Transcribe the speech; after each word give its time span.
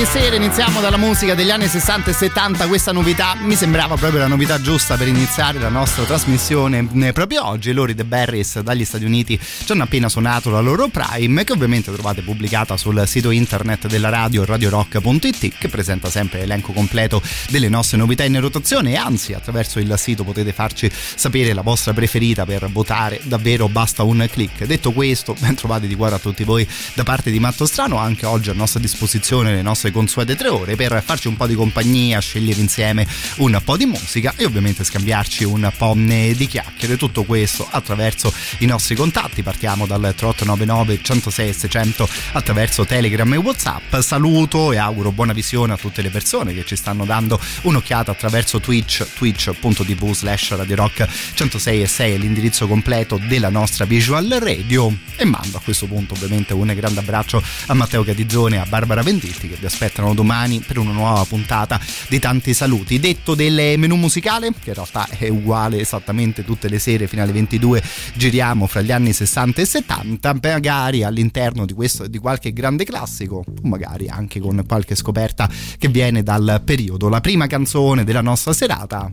ogni 0.00 0.08
sera 0.08 0.36
iniziamo 0.36 0.80
dalla 0.80 0.96
musica 0.96 1.34
degli 1.34 1.50
anni 1.50 1.68
60 1.68 2.10
e 2.10 2.14
70, 2.14 2.68
questa 2.68 2.90
novità 2.90 3.36
mi 3.38 3.54
sembrava 3.54 3.96
proprio 3.96 4.20
la 4.20 4.28
novità 4.28 4.58
giusta 4.58 4.96
per 4.96 5.08
iniziare 5.08 5.58
la 5.58 5.68
nostra 5.68 6.04
trasmissione 6.04 7.12
proprio 7.12 7.46
oggi. 7.46 7.72
Loro 7.72 7.94
The 7.94 8.04
Berries 8.04 8.60
dagli 8.60 8.86
Stati 8.86 9.04
Uniti 9.04 9.38
ci 9.38 9.72
hanno 9.72 9.82
appena 9.82 10.08
suonato 10.08 10.48
la 10.48 10.60
loro 10.60 10.88
Prime, 10.88 11.44
che 11.44 11.52
ovviamente 11.52 11.92
trovate 11.92 12.22
pubblicata 12.22 12.78
sul 12.78 13.02
sito 13.06 13.30
internet 13.30 13.88
della 13.88 14.08
radio 14.08 14.46
radiorock.it, 14.46 15.58
che 15.58 15.68
presenta 15.68 16.08
sempre 16.08 16.38
l'elenco 16.38 16.72
completo 16.72 17.20
delle 17.50 17.68
nostre 17.68 17.98
novità 17.98 18.24
in 18.24 18.40
rotazione. 18.40 18.96
Anzi, 18.96 19.34
attraverso 19.34 19.80
il 19.80 19.92
sito 19.98 20.24
potete 20.24 20.54
farci 20.54 20.90
sapere 20.90 21.52
la 21.52 21.62
vostra 21.62 21.92
preferita 21.92 22.46
per 22.46 22.70
votare. 22.70 23.20
Davvero 23.24 23.68
basta 23.68 24.02
un 24.02 24.26
clic. 24.30 24.64
Detto 24.64 24.92
questo, 24.92 25.36
ben 25.38 25.56
trovati 25.56 25.86
di 25.86 25.94
cuore 25.94 26.14
a 26.14 26.18
tutti 26.18 26.44
voi 26.44 26.66
da 26.94 27.02
parte 27.02 27.30
di 27.30 27.38
Matto 27.38 27.66
Strano, 27.66 27.98
anche 27.98 28.24
oggi 28.24 28.48
a 28.48 28.54
nostra 28.54 28.80
disposizione 28.80 29.50
nelle 29.50 29.62
nostre 29.62 29.88
consuete 29.90 30.36
tre 30.36 30.48
ore 30.48 30.76
per 30.76 31.02
farci 31.04 31.28
un 31.28 31.36
po' 31.36 31.46
di 31.46 31.54
compagnia, 31.54 32.20
scegliere 32.20 32.60
insieme 32.60 33.06
un 33.36 33.60
po' 33.64 33.76
di 33.76 33.86
musica 33.86 34.34
e 34.36 34.44
ovviamente 34.44 34.84
scambiarci 34.84 35.44
un 35.44 35.70
po' 35.76 35.94
di 35.96 36.46
chiacchiere. 36.46 36.96
Tutto 36.96 37.24
questo 37.24 37.66
attraverso 37.68 38.32
i 38.58 38.66
nostri 38.66 38.94
contatti. 38.94 39.42
Partiamo 39.42 39.86
dal 39.86 40.00
3899 40.00 41.02
106 41.02 41.52
600 41.52 42.08
attraverso 42.32 42.84
Telegram 42.84 43.32
e 43.32 43.36
Whatsapp. 43.36 43.98
Saluto 44.00 44.72
e 44.72 44.78
auguro 44.78 45.12
buona 45.12 45.32
visione 45.32 45.72
a 45.72 45.76
tutte 45.76 46.02
le 46.02 46.10
persone 46.10 46.54
che 46.54 46.64
ci 46.64 46.76
stanno 46.76 47.04
dando 47.04 47.40
un'occhiata 47.62 48.10
attraverso 48.10 48.60
Twitch, 48.60 49.06
twitch.tv 49.14 50.12
slash 50.12 50.54
Radio 50.54 50.76
Rock 50.76 51.08
106 51.34 51.82
e 51.82 51.86
6 51.86 52.14
è 52.14 52.16
l'indirizzo 52.16 52.66
completo 52.66 53.18
della 53.26 53.48
nostra 53.48 53.84
visual 53.84 54.28
radio 54.40 54.94
e 55.16 55.24
mando 55.24 55.56
a 55.56 55.60
questo 55.60 55.86
punto 55.86 56.14
ovviamente 56.14 56.54
un 56.54 56.72
grande 56.74 57.00
abbraccio 57.00 57.42
a 57.66 57.74
Matteo 57.74 58.04
Catizzone 58.04 58.56
e 58.56 58.58
a 58.58 58.66
Barbara 58.66 59.02
Venditti 59.02 59.48
che 59.48 59.56
vi 59.58 59.66
aspettano 59.66 59.79
domani 60.14 60.62
per 60.66 60.78
una 60.78 60.92
nuova 60.92 61.24
puntata 61.24 61.80
di 62.08 62.18
tanti 62.18 62.52
saluti. 62.54 63.00
Detto 63.00 63.34
del 63.34 63.78
menù 63.78 63.96
musicale, 63.96 64.50
che 64.50 64.70
in 64.70 64.74
realtà 64.74 65.08
è 65.08 65.28
uguale 65.28 65.80
esattamente 65.80 66.44
tutte 66.44 66.68
le 66.68 66.78
sere 66.78 67.06
fino 67.06 67.22
alle 67.22 67.32
22, 67.32 67.82
giriamo 68.14 68.66
fra 68.66 68.82
gli 68.82 68.92
anni 68.92 69.12
60 69.12 69.60
e 69.60 69.64
70, 69.64 70.38
magari 70.42 71.02
all'interno 71.02 71.64
di, 71.64 71.72
questo, 71.72 72.06
di 72.06 72.18
qualche 72.18 72.52
grande 72.52 72.84
classico, 72.84 73.44
magari 73.62 74.08
anche 74.08 74.40
con 74.40 74.62
qualche 74.66 74.94
scoperta 74.94 75.48
che 75.78 75.88
viene 75.88 76.22
dal 76.22 76.60
periodo. 76.64 77.08
La 77.08 77.20
prima 77.20 77.46
canzone 77.46 78.04
della 78.04 78.20
nostra 78.20 78.52
serata, 78.52 79.10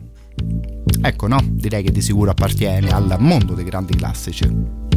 ecco 1.02 1.26
no, 1.26 1.40
direi 1.42 1.82
che 1.82 1.92
di 1.92 2.02
sicuro 2.02 2.30
appartiene 2.30 2.90
al 2.90 3.16
mondo 3.18 3.54
dei 3.54 3.64
grandi 3.64 3.94
classici. 3.94 4.87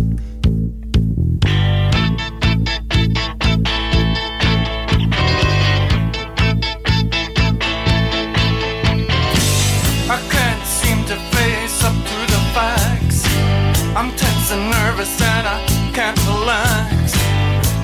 Nervous 15.02 15.22
and 15.22 15.48
I 15.48 15.60
can't 15.94 16.18
relax. 16.28 17.14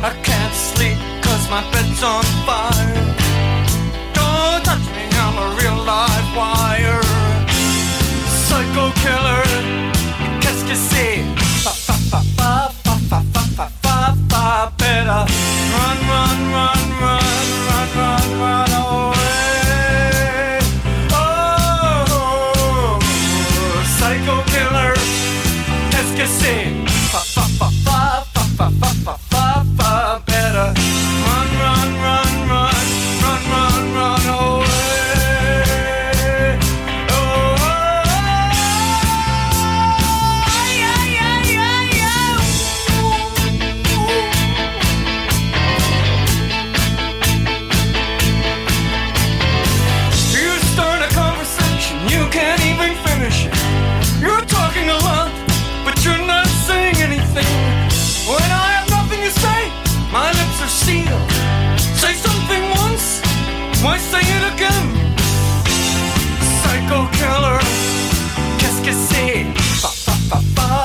I 0.03 0.11
can't 0.23 0.53
sleep 0.53 0.97
cause 1.23 1.49
my 1.49 1.63
bed's 1.71 2.03
on 2.03 2.23
fire. 2.45 3.15
Don't 4.13 4.63
touch 4.63 4.85
me, 4.95 5.03
I'm 5.23 5.37
a 5.37 5.47
real 5.59 5.77
live 5.83 6.35
wire. 6.35 7.01
Psycho 8.45 8.91
killer, 9.01 9.43
qu'est-ce 10.41 10.63
que 10.65 10.75
c'est? 10.75 11.23
Fa 11.63 11.71
fa 11.71 11.93
fa 12.11 12.21
fa 12.39 12.95
fa 13.09 13.19
fa 13.33 13.41
fa 13.55 13.67
fa 13.81 14.15
fa 14.29 14.71
better 14.77 15.25
run, 15.73 15.97
run, 16.11 16.39
run, 16.55 16.81
run, 17.01 17.25
run, 17.67 17.89
run, 17.99 18.27
run 18.41 18.71
away. 18.83 20.59
Oh, 21.11 22.99
psycho 23.97 24.35
killer, 24.51 24.93
qu'est-ce 25.91 26.13
que 26.15 26.27
c'est? 26.27 26.86
Far, 27.17 27.47
far, 27.47 27.71
far, 27.83 28.25
far, 28.31 28.47
far, 28.57 28.71
far, 28.79 28.93
far, 29.03 29.17
far 29.31 29.65
fa 29.75 30.21
better. 30.27 31.06
pa 70.29 70.39
pa 70.55 70.76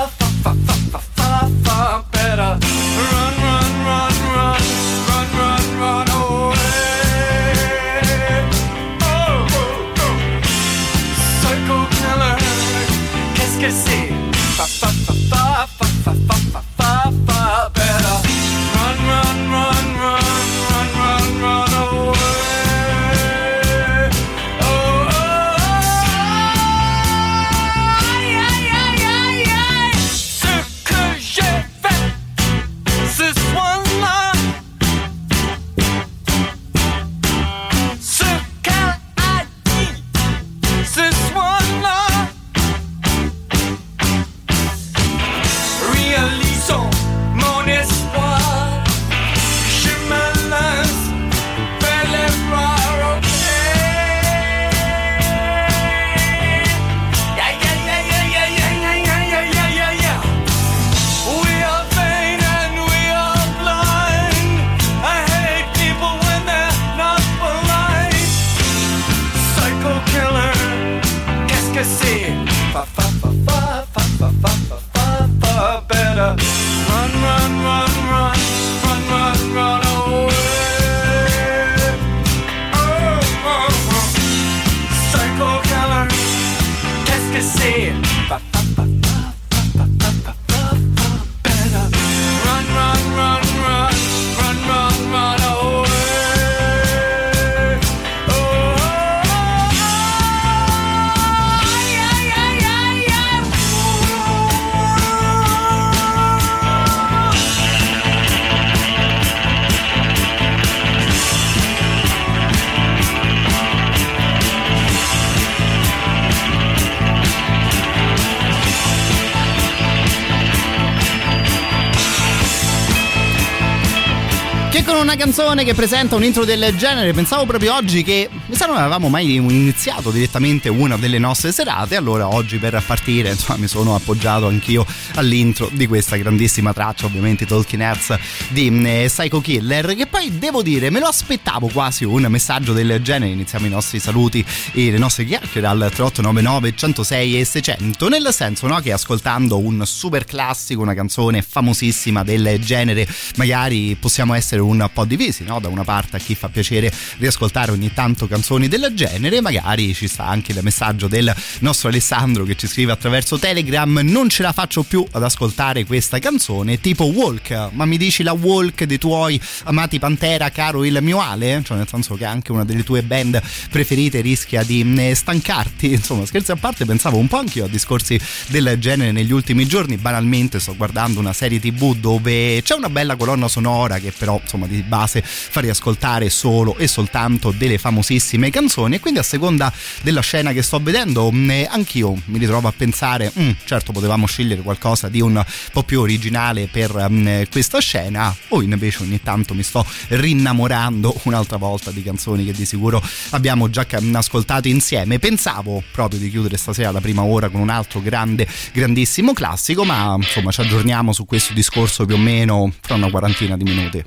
canzone 125.24 125.62
che 125.62 125.72
presenta 125.72 126.16
un 126.16 126.24
intro 126.24 126.44
del 126.44 126.74
genere, 126.76 127.12
pensavo 127.12 127.46
proprio 127.46 127.76
oggi 127.76 128.02
che 128.02 128.28
sa 128.50 128.66
non 128.66 128.76
avevamo 128.76 129.08
mai 129.08 129.36
iniziato 129.36 130.10
direttamente 130.10 130.68
una 130.68 130.96
delle 130.96 131.18
nostre 131.18 131.52
serate, 131.52 131.94
allora 131.94 132.26
oggi 132.26 132.58
per 132.58 132.82
partire 132.84 133.30
insomma 133.30 133.60
mi 133.60 133.68
sono 133.68 133.94
appoggiato 133.94 134.48
anch'io 134.48 134.84
all'intro 135.14 135.68
di 135.70 135.86
questa 135.86 136.16
grandissima 136.16 136.72
traccia, 136.72 137.06
ovviamente 137.06 137.46
Talking 137.46 137.82
Heads 137.82 138.18
di 138.48 138.66
eh, 138.84 139.04
Psycho 139.06 139.40
Killer, 139.40 139.94
che 139.94 140.08
poi 140.08 140.38
devo 140.38 140.60
dire 140.60 140.90
me 140.90 140.98
lo 140.98 141.06
aspettavo 141.06 141.68
quasi 141.68 142.02
un 142.02 142.26
messaggio 142.28 142.72
del 142.72 143.00
genere, 143.00 143.30
iniziamo 143.30 143.66
i 143.66 143.70
nostri 143.70 144.00
saluti 144.00 144.44
e 144.72 144.90
le 144.90 144.98
nostre 144.98 145.24
chiacchiere 145.24 145.68
al 145.68 145.78
3899 145.78 146.74
106 146.74 147.38
e 147.38 147.44
600, 147.44 148.08
nel 148.08 148.28
senso 148.32 148.66
no, 148.66 148.80
che 148.80 148.90
ascoltando 148.90 149.56
un 149.56 149.86
super 149.86 150.24
classico, 150.24 150.82
una 150.82 150.94
canzone 150.94 151.42
famosissima 151.42 152.24
del 152.24 152.58
genere, 152.58 153.06
magari 153.36 153.94
possiamo 153.94 154.34
essere 154.34 154.60
un 154.60 154.90
po' 154.92 155.10
divisi, 155.16 155.44
no? 155.44 155.60
da 155.60 155.68
una 155.68 155.84
parte 155.84 156.16
a 156.16 156.18
chi 156.18 156.34
fa 156.34 156.48
piacere 156.48 156.92
riascoltare 157.18 157.70
ogni 157.70 157.92
tanto 157.92 158.26
canzoni 158.26 158.68
del 158.68 158.92
genere, 158.94 159.40
magari 159.40 159.94
ci 159.94 160.08
sta 160.08 160.26
anche 160.26 160.52
il 160.52 160.58
messaggio 160.62 161.06
del 161.06 161.34
nostro 161.60 161.88
Alessandro 161.88 162.44
che 162.44 162.56
ci 162.56 162.66
scrive 162.66 162.92
attraverso 162.92 163.38
Telegram, 163.38 164.00
non 164.02 164.28
ce 164.28 164.42
la 164.42 164.52
faccio 164.52 164.82
più 164.82 165.06
ad 165.12 165.22
ascoltare 165.22 165.84
questa 165.84 166.18
canzone, 166.18 166.80
tipo 166.80 167.04
Walk, 167.04 167.70
ma 167.72 167.84
mi 167.84 167.98
dici 167.98 168.22
la 168.22 168.32
Walk 168.32 168.84
dei 168.84 168.98
tuoi 168.98 169.40
amati 169.64 169.98
Pantera, 169.98 170.50
caro 170.50 170.84
il 170.84 170.98
mio 171.02 171.20
Ale? 171.20 171.62
Cioè 171.64 171.76
nel 171.76 171.88
senso 171.88 172.14
che 172.14 172.24
anche 172.24 172.52
una 172.52 172.64
delle 172.64 172.82
tue 172.82 173.02
band 173.02 173.40
preferite 173.70 174.20
rischia 174.20 174.62
di 174.62 174.82
mm, 174.82 175.12
stancarti, 175.12 175.92
insomma 175.92 176.24
scherzi 176.24 176.52
a 176.52 176.56
parte 176.56 176.84
pensavo 176.84 177.18
un 177.18 177.28
po' 177.28 177.38
anch'io 177.38 177.66
a 177.66 177.68
discorsi 177.68 178.18
del 178.48 178.76
genere 178.78 179.12
negli 179.12 179.32
ultimi 179.32 179.66
giorni, 179.66 179.96
banalmente 179.96 180.58
sto 180.58 180.74
guardando 180.74 181.20
una 181.20 181.32
serie 181.32 181.60
tv 181.60 181.94
dove 181.96 182.62
c'è 182.62 182.74
una 182.74 182.88
bella 182.88 183.16
colonna 183.16 183.48
sonora 183.48 183.98
che 183.98 184.12
però 184.16 184.40
insomma 184.42 184.66
di 184.66 184.82
base 184.82 185.01
fa 185.06 185.60
riascoltare 185.60 186.30
solo 186.30 186.76
e 186.76 186.86
soltanto 186.86 187.52
delle 187.56 187.78
famosissime 187.78 188.50
canzoni. 188.50 188.96
E 188.96 189.00
quindi 189.00 189.20
a 189.20 189.22
seconda 189.22 189.72
della 190.02 190.20
scena 190.20 190.52
che 190.52 190.62
sto 190.62 190.80
vedendo 190.80 191.30
mm, 191.30 191.50
anch'io 191.68 192.14
mi 192.26 192.38
ritrovo 192.38 192.68
a 192.68 192.72
pensare 192.76 193.32
mm, 193.38 193.50
certo 193.64 193.92
potevamo 193.92 194.26
scegliere 194.26 194.62
qualcosa 194.62 195.08
di 195.08 195.20
un 195.20 195.44
po' 195.72 195.82
più 195.82 196.00
originale 196.00 196.68
per 196.68 196.94
um, 196.94 197.44
questa 197.50 197.80
scena 197.80 198.34
o 198.48 198.62
invece 198.62 199.02
ogni 199.02 199.20
tanto 199.22 199.54
mi 199.54 199.62
sto 199.62 199.86
rinnamorando 200.08 201.20
un'altra 201.24 201.56
volta 201.56 201.90
di 201.90 202.02
canzoni 202.02 202.44
che 202.44 202.52
di 202.52 202.64
sicuro 202.64 203.02
abbiamo 203.30 203.70
già 203.70 203.86
ascoltato 204.14 204.68
insieme. 204.68 205.18
Pensavo 205.18 205.82
proprio 205.92 206.18
di 206.18 206.30
chiudere 206.30 206.56
stasera 206.56 206.90
la 206.90 207.00
prima 207.00 207.22
ora 207.22 207.48
con 207.48 207.60
un 207.60 207.70
altro 207.70 208.00
grande 208.00 208.46
grandissimo 208.72 209.32
classico 209.32 209.84
ma 209.84 210.14
insomma 210.16 210.50
ci 210.50 210.60
aggiorniamo 210.60 211.12
su 211.12 211.24
questo 211.24 211.52
discorso 211.52 212.04
più 212.06 212.16
o 212.16 212.18
meno 212.18 212.72
fra 212.80 212.94
una 212.94 213.10
quarantina 213.10 213.56
di 213.56 213.64
minuti 213.64 214.04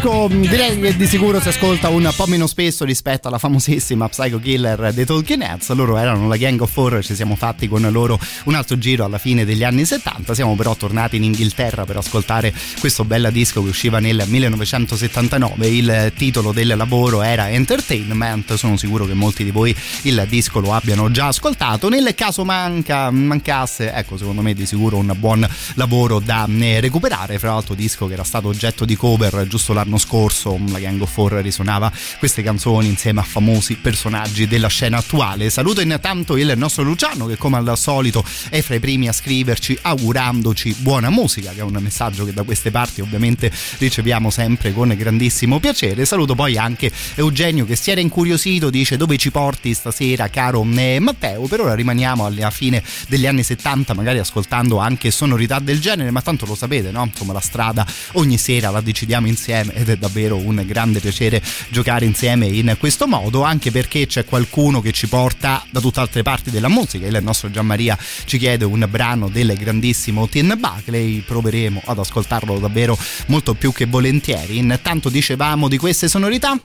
disco 0.00 0.28
direi 0.28 0.80
che 0.80 0.96
di 0.96 1.06
sicuro 1.06 1.40
si 1.40 1.48
ascolta 1.48 1.90
un 1.90 2.10
po' 2.16 2.26
meno 2.26 2.46
spesso 2.46 2.86
rispetto 2.86 3.28
alla 3.28 3.36
famosissima 3.36 4.08
Psycho 4.08 4.38
Killer 4.38 4.94
dei 4.94 5.04
Talking 5.04 5.42
Heads 5.42 5.70
loro 5.72 5.98
erano 5.98 6.26
la 6.26 6.38
Gang 6.38 6.58
of 6.62 6.72
Four 6.72 7.04
ci 7.04 7.14
siamo 7.14 7.36
fatti 7.36 7.68
con 7.68 7.86
loro 7.90 8.18
un 8.44 8.54
altro 8.54 8.78
giro 8.78 9.04
alla 9.04 9.18
fine 9.18 9.44
degli 9.44 9.62
anni 9.62 9.84
70 9.84 10.32
siamo 10.32 10.56
però 10.56 10.74
tornati 10.74 11.16
in 11.16 11.24
Inghilterra 11.24 11.84
per 11.84 11.98
ascoltare 11.98 12.54
questo 12.78 13.04
bel 13.04 13.28
disco 13.30 13.62
che 13.62 13.68
usciva 13.68 13.98
nel 13.98 14.24
1979 14.26 15.66
il 15.68 16.12
titolo 16.16 16.52
del 16.52 16.74
lavoro 16.76 17.22
era 17.22 17.50
Entertainment. 17.50 18.54
Sono 18.54 18.76
sicuro 18.76 19.04
che 19.04 19.14
molti 19.14 19.44
di 19.44 19.50
voi 19.50 19.74
il 20.02 20.24
disco 20.28 20.60
lo 20.60 20.72
abbiano 20.72 21.10
già 21.10 21.26
ascoltato. 21.26 21.88
Nel 21.88 22.14
caso 22.14 22.44
manca, 22.44 23.10
mancasse 23.10 23.92
ecco 23.92 24.16
secondo 24.16 24.40
me 24.42 24.54
di 24.54 24.64
sicuro 24.66 24.96
un 24.96 25.14
buon 25.18 25.46
lavoro 25.74 26.20
da 26.20 26.46
eh, 26.48 26.80
recuperare. 26.80 27.38
Fra 27.38 27.52
l'altro 27.52 27.74
disco 27.74 28.06
che 28.06 28.14
era 28.14 28.24
stato 28.24 28.48
oggetto 28.48 28.84
di 28.84 28.96
cover 28.96 29.46
giusto 29.46 29.72
l'anno 29.72 29.89
scorso 29.98 30.58
la 30.68 30.78
Gang 30.78 31.00
of 31.00 31.10
Four 31.10 31.32
risuonava 31.34 31.92
queste 32.18 32.42
canzoni 32.42 32.88
insieme 32.88 33.20
a 33.20 33.22
famosi 33.22 33.76
personaggi 33.76 34.46
della 34.46 34.68
scena 34.68 34.98
attuale. 34.98 35.50
Saluto 35.50 35.80
intanto 35.80 36.36
il 36.36 36.52
nostro 36.56 36.82
Luciano 36.82 37.26
che 37.26 37.36
come 37.36 37.56
al 37.56 37.78
solito 37.78 38.24
è 38.48 38.60
fra 38.62 38.74
i 38.74 38.80
primi 38.80 39.08
a 39.08 39.12
scriverci 39.12 39.78
augurandoci 39.82 40.76
buona 40.78 41.10
musica 41.10 41.52
che 41.52 41.60
è 41.60 41.62
un 41.62 41.76
messaggio 41.80 42.24
che 42.24 42.32
da 42.32 42.42
queste 42.42 42.70
parti 42.70 43.00
ovviamente 43.00 43.50
riceviamo 43.78 44.30
sempre 44.30 44.72
con 44.72 44.94
grandissimo 44.96 45.58
piacere. 45.58 46.04
Saluto 46.04 46.34
poi 46.34 46.56
anche 46.56 46.90
Eugenio 47.14 47.64
che 47.64 47.76
si 47.76 47.90
era 47.90 48.00
incuriosito 48.00 48.70
dice 48.70 48.96
dove 48.96 49.16
ci 49.16 49.30
porti 49.30 49.74
stasera 49.74 50.28
caro 50.28 50.66
eh, 50.76 50.98
Matteo? 51.00 51.42
Per 51.42 51.60
ora 51.60 51.74
rimaniamo 51.74 52.26
alla 52.26 52.50
fine 52.50 52.82
degli 53.08 53.26
anni 53.26 53.42
70 53.42 53.94
magari 53.94 54.18
ascoltando 54.18 54.78
anche 54.78 55.10
sonorità 55.10 55.58
del 55.58 55.80
genere 55.80 56.10
ma 56.10 56.22
tanto 56.22 56.46
lo 56.46 56.54
sapete 56.54 56.90
no? 56.90 57.04
insomma 57.04 57.32
la 57.32 57.40
strada 57.40 57.86
ogni 58.12 58.38
sera 58.38 58.70
la 58.70 58.80
decidiamo 58.80 59.26
insieme 59.26 59.72
ed 59.80 59.88
è 59.88 59.96
davvero 59.96 60.36
un 60.36 60.62
grande 60.66 61.00
piacere 61.00 61.42
giocare 61.70 62.04
insieme 62.04 62.46
in 62.46 62.76
questo 62.78 63.06
modo 63.06 63.42
anche 63.42 63.70
perché 63.70 64.06
c'è 64.06 64.24
qualcuno 64.24 64.80
che 64.80 64.92
ci 64.92 65.08
porta 65.08 65.64
da 65.70 65.80
tutte 65.80 66.00
altre 66.00 66.22
parti 66.22 66.50
della 66.50 66.68
musica. 66.68 67.06
Il 67.06 67.18
nostro 67.22 67.50
Gianmaria 67.50 67.98
ci 68.24 68.38
chiede 68.38 68.64
un 68.64 68.86
brano 68.88 69.28
del 69.28 69.54
grandissimo 69.56 70.28
Tin 70.28 70.54
Buckley 70.58 71.20
proveremo 71.20 71.82
ad 71.86 71.98
ascoltarlo 71.98 72.58
davvero 72.58 72.96
molto 73.26 73.54
più 73.54 73.72
che 73.72 73.86
volentieri. 73.86 74.58
Intanto 74.58 75.08
dicevamo 75.08 75.68
di 75.68 75.78
queste 75.78 76.08
sonorità. 76.08 76.58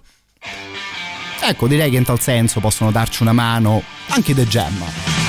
Ecco 1.41 1.67
direi 1.67 1.89
che 1.91 1.98
in 1.98 2.03
tal 2.03 2.19
senso 2.19 2.60
possono 2.60 2.91
darci 2.91 3.22
una 3.22 3.34
mano 3.34 3.84
anche 4.07 4.34
The 4.34 4.48
Jam 4.48 5.25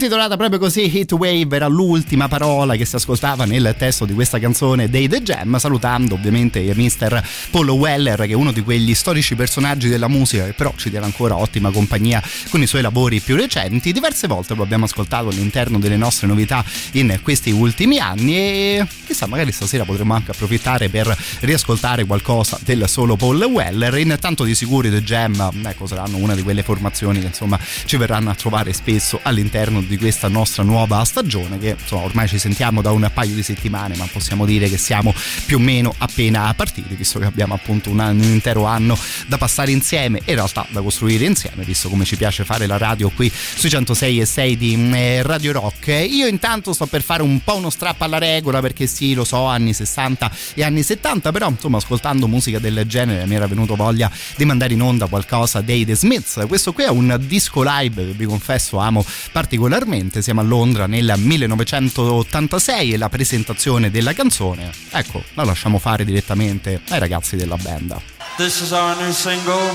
intitolata 0.00 0.38
proprio 0.38 0.58
così 0.58 0.96
Hit 0.96 1.12
Wave 1.12 1.54
era 1.54 1.66
l'ultima 1.66 2.26
parola 2.26 2.74
che 2.74 2.86
si 2.86 2.96
ascoltava 2.96 3.44
nel 3.44 3.74
testo 3.76 4.06
di 4.06 4.14
questa 4.14 4.38
canzone 4.38 4.88
dei 4.88 5.08
The 5.08 5.20
Jam 5.20 5.58
salutando 5.58 6.14
ovviamente 6.14 6.58
il 6.58 6.74
mister 6.74 7.22
Paul 7.50 7.68
Weller 7.68 8.20
che 8.20 8.30
è 8.30 8.34
uno 8.34 8.50
di 8.50 8.62
quegli 8.62 8.94
storici 8.94 9.34
personaggi 9.34 9.90
della 9.90 10.08
musica 10.08 10.46
che 10.46 10.54
però 10.54 10.72
ci 10.74 10.88
tiene 10.88 11.04
ancora 11.04 11.36
ottima 11.36 11.70
compagnia 11.70 12.22
con 12.48 12.62
i 12.62 12.66
suoi 12.66 12.80
lavori 12.80 13.20
più 13.20 13.36
recenti. 13.36 13.92
Diverse 13.92 14.26
volte 14.26 14.54
lo 14.54 14.62
abbiamo 14.62 14.86
ascoltato 14.86 15.28
all'interno 15.28 15.78
delle 15.78 15.98
nostre 15.98 16.26
novità 16.26 16.64
in 16.92 17.18
questi 17.22 17.50
ultimi 17.50 17.98
anni 17.98 18.36
e 18.36 18.86
chissà 19.04 19.26
magari 19.26 19.52
stasera 19.52 19.84
potremmo 19.84 20.14
anche 20.14 20.30
approfittare 20.30 20.88
per 20.88 21.14
riascoltare 21.40 22.06
qualcosa 22.06 22.58
del 22.64 22.88
solo 22.88 23.16
Paul 23.16 23.42
Weller. 23.42 23.98
Intanto 23.98 24.44
di 24.44 24.54
sicuro 24.54 24.88
i 24.88 24.90
The 24.90 25.02
Jam 25.02 25.60
ecco 25.62 25.86
saranno 25.86 26.16
una 26.16 26.34
di 26.34 26.42
quelle 26.42 26.62
formazioni 26.62 27.20
che 27.20 27.26
insomma 27.26 27.58
ci 27.84 27.98
verranno 27.98 28.30
a 28.30 28.34
trovare 28.34 28.72
spesso 28.72 29.20
all'interno 29.22 29.88
di 29.90 29.98
questa 29.98 30.28
nostra 30.28 30.62
nuova 30.62 31.04
stagione 31.04 31.58
che 31.58 31.76
insomma 31.78 32.04
ormai 32.04 32.28
ci 32.28 32.38
sentiamo 32.38 32.80
da 32.80 32.92
un 32.92 33.10
paio 33.12 33.34
di 33.34 33.42
settimane 33.42 33.96
ma 33.96 34.06
possiamo 34.10 34.46
dire 34.46 34.68
che 34.68 34.78
siamo 34.78 35.12
più 35.46 35.56
o 35.56 35.58
meno 35.58 35.92
appena 35.98 36.54
partiti 36.54 36.94
visto 36.94 37.18
che 37.18 37.24
abbiamo 37.24 37.54
appunto 37.54 37.90
un, 37.90 37.98
anno, 37.98 38.22
un 38.22 38.30
intero 38.30 38.64
anno 38.66 38.96
da 39.26 39.36
passare 39.36 39.72
insieme. 39.72 40.18
E 40.24 40.30
in 40.30 40.36
realtà 40.36 40.64
da 40.70 40.80
costruire 40.80 41.24
insieme 41.24 41.64
visto 41.64 41.88
come 41.88 42.04
ci 42.04 42.16
piace 42.16 42.44
fare 42.44 42.66
la 42.66 42.76
radio 42.78 43.10
qui 43.10 43.30
sui 43.32 43.68
106 43.68 44.20
e 44.20 44.24
6 44.24 44.56
di 44.56 44.90
eh, 44.92 45.22
Radio 45.22 45.52
Rock. 45.52 45.88
Io 45.88 46.28
intanto 46.28 46.72
sto 46.72 46.86
per 46.86 47.02
fare 47.02 47.22
un 47.22 47.42
po' 47.42 47.56
uno 47.56 47.68
strappo 47.70 48.04
alla 48.04 48.18
regola 48.18 48.60
perché 48.60 48.86
sì 48.86 49.12
lo 49.14 49.24
so 49.24 49.46
anni 49.46 49.74
60 49.74 50.30
e 50.54 50.62
anni 50.62 50.84
70 50.84 51.32
però 51.32 51.48
insomma 51.48 51.78
ascoltando 51.78 52.28
musica 52.28 52.60
del 52.60 52.84
genere 52.86 53.26
mi 53.26 53.34
era 53.34 53.48
venuto 53.48 53.74
voglia 53.74 54.10
di 54.36 54.44
mandare 54.44 54.72
in 54.72 54.82
onda 54.82 55.06
qualcosa 55.06 55.60
dei 55.60 55.84
The 55.84 55.96
Smiths. 55.96 56.44
Questo 56.46 56.72
qui 56.72 56.84
è 56.84 56.90
un 56.90 57.20
disco 57.26 57.62
live 57.64 58.06
che 58.06 58.12
vi 58.12 58.24
confesso 58.24 58.78
amo 58.78 59.04
particolarmente. 59.32 59.78
Siamo 60.20 60.40
a 60.40 60.44
Londra 60.44 60.86
nel 60.86 61.14
1986 61.16 62.92
e 62.92 62.96
la 62.98 63.08
presentazione 63.08 63.90
della 63.90 64.12
canzone, 64.12 64.70
ecco, 64.90 65.22
la 65.34 65.44
lasciamo 65.44 65.78
fare 65.78 66.04
direttamente 66.04 66.80
ai 66.90 66.98
ragazzi 66.98 67.36
della 67.36 67.56
band. 67.56 67.96
This 68.36 68.60
is 68.60 68.70
our 68.72 68.96
new 68.96 69.10
single. 69.10 69.74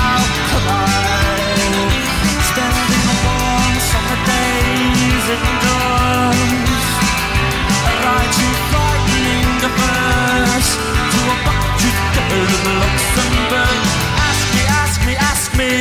Luxembourg. 12.31 13.83
Ask 14.29 14.47
me, 14.55 14.63
ask 14.63 15.03
me, 15.03 15.13
ask 15.19 15.51
me, 15.59 15.71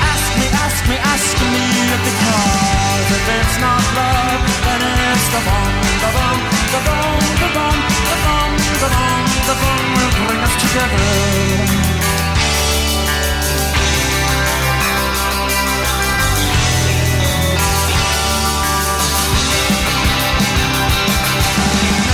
ask 0.00 0.28
me, 0.40 0.46
ask 0.64 0.80
me, 0.88 0.96
ask 0.96 1.36
me, 1.36 1.52
if 3.12 3.28
it's 3.28 3.56
not 3.60 3.84
love, 3.92 4.40
then 4.64 4.80
it's 5.12 5.26
the 5.34 5.40
bomb, 5.44 5.76
the 6.00 6.10
bomb, 6.16 6.40
the 6.72 6.80
bomb, 6.88 7.20
the 7.42 7.48
bomb, 7.56 7.80
the 8.08 8.16
bomb, 8.24 8.56
the 8.80 8.88
bomb, 8.94 9.24
the 9.44 9.54
bomb 9.60 9.86
will 9.96 10.14
bring 10.24 10.40
us 10.40 10.54
together. 10.64 11.04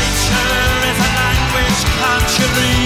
Nature 0.01 0.59
is 0.91 0.99
a 0.99 1.11
language, 1.21 1.81
can't 1.95 2.31
read 2.59 2.80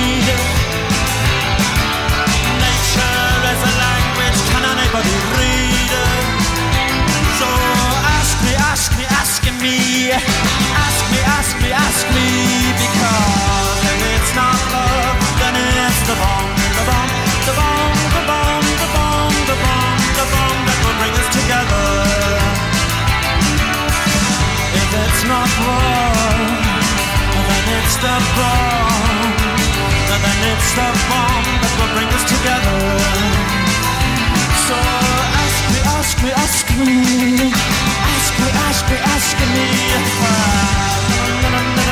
me, 9.65 10.13
ask 10.13 11.01
me, 11.09 11.21
ask 11.25 11.55
me, 11.65 11.71
ask 11.73 12.05
me, 12.13 12.29
because 12.85 13.81
if 13.93 14.01
it's 14.13 14.33
not 14.37 14.61
love, 14.77 15.17
then 15.41 15.55
it's 15.57 16.03
the 16.05 16.17
bomb, 16.21 16.53
the 16.77 16.85
bomb, 16.85 17.13
the 17.49 17.55
bomb, 17.57 17.97
the 18.13 18.23
bomb, 18.29 18.65
the 18.83 18.89
bomb, 18.93 19.35
the 19.49 19.57
bomb, 19.65 20.01
the 20.21 20.27
bomb 20.33 20.59
that 20.69 20.79
will 20.85 20.97
bring 21.01 21.15
us 21.17 21.29
together. 21.33 21.89
If 24.81 24.91
it's 25.01 25.23
not 25.33 25.49
love, 25.65 26.45
then 27.49 27.65
it's 27.81 27.97
the 28.05 28.17
bomb. 28.37 29.33
Then 30.25 30.41
it's 30.53 30.71
the 30.79 30.89
bomb 31.11 31.47
that 31.61 31.73
will 31.77 31.93
bring 31.97 32.11
us 32.17 32.25
together. 32.35 32.81
So 34.67 34.77
ask 35.43 35.61
me, 35.73 35.81
ask 35.99 36.15
me, 36.23 36.31
ask 36.45 36.65
me, 36.81 37.94
ask 38.67 38.89
me, 38.91 38.97
ask 38.97 39.39
me, 39.39 39.65
ask 39.97 40.19
me. 40.23 41.75
E 41.81 41.84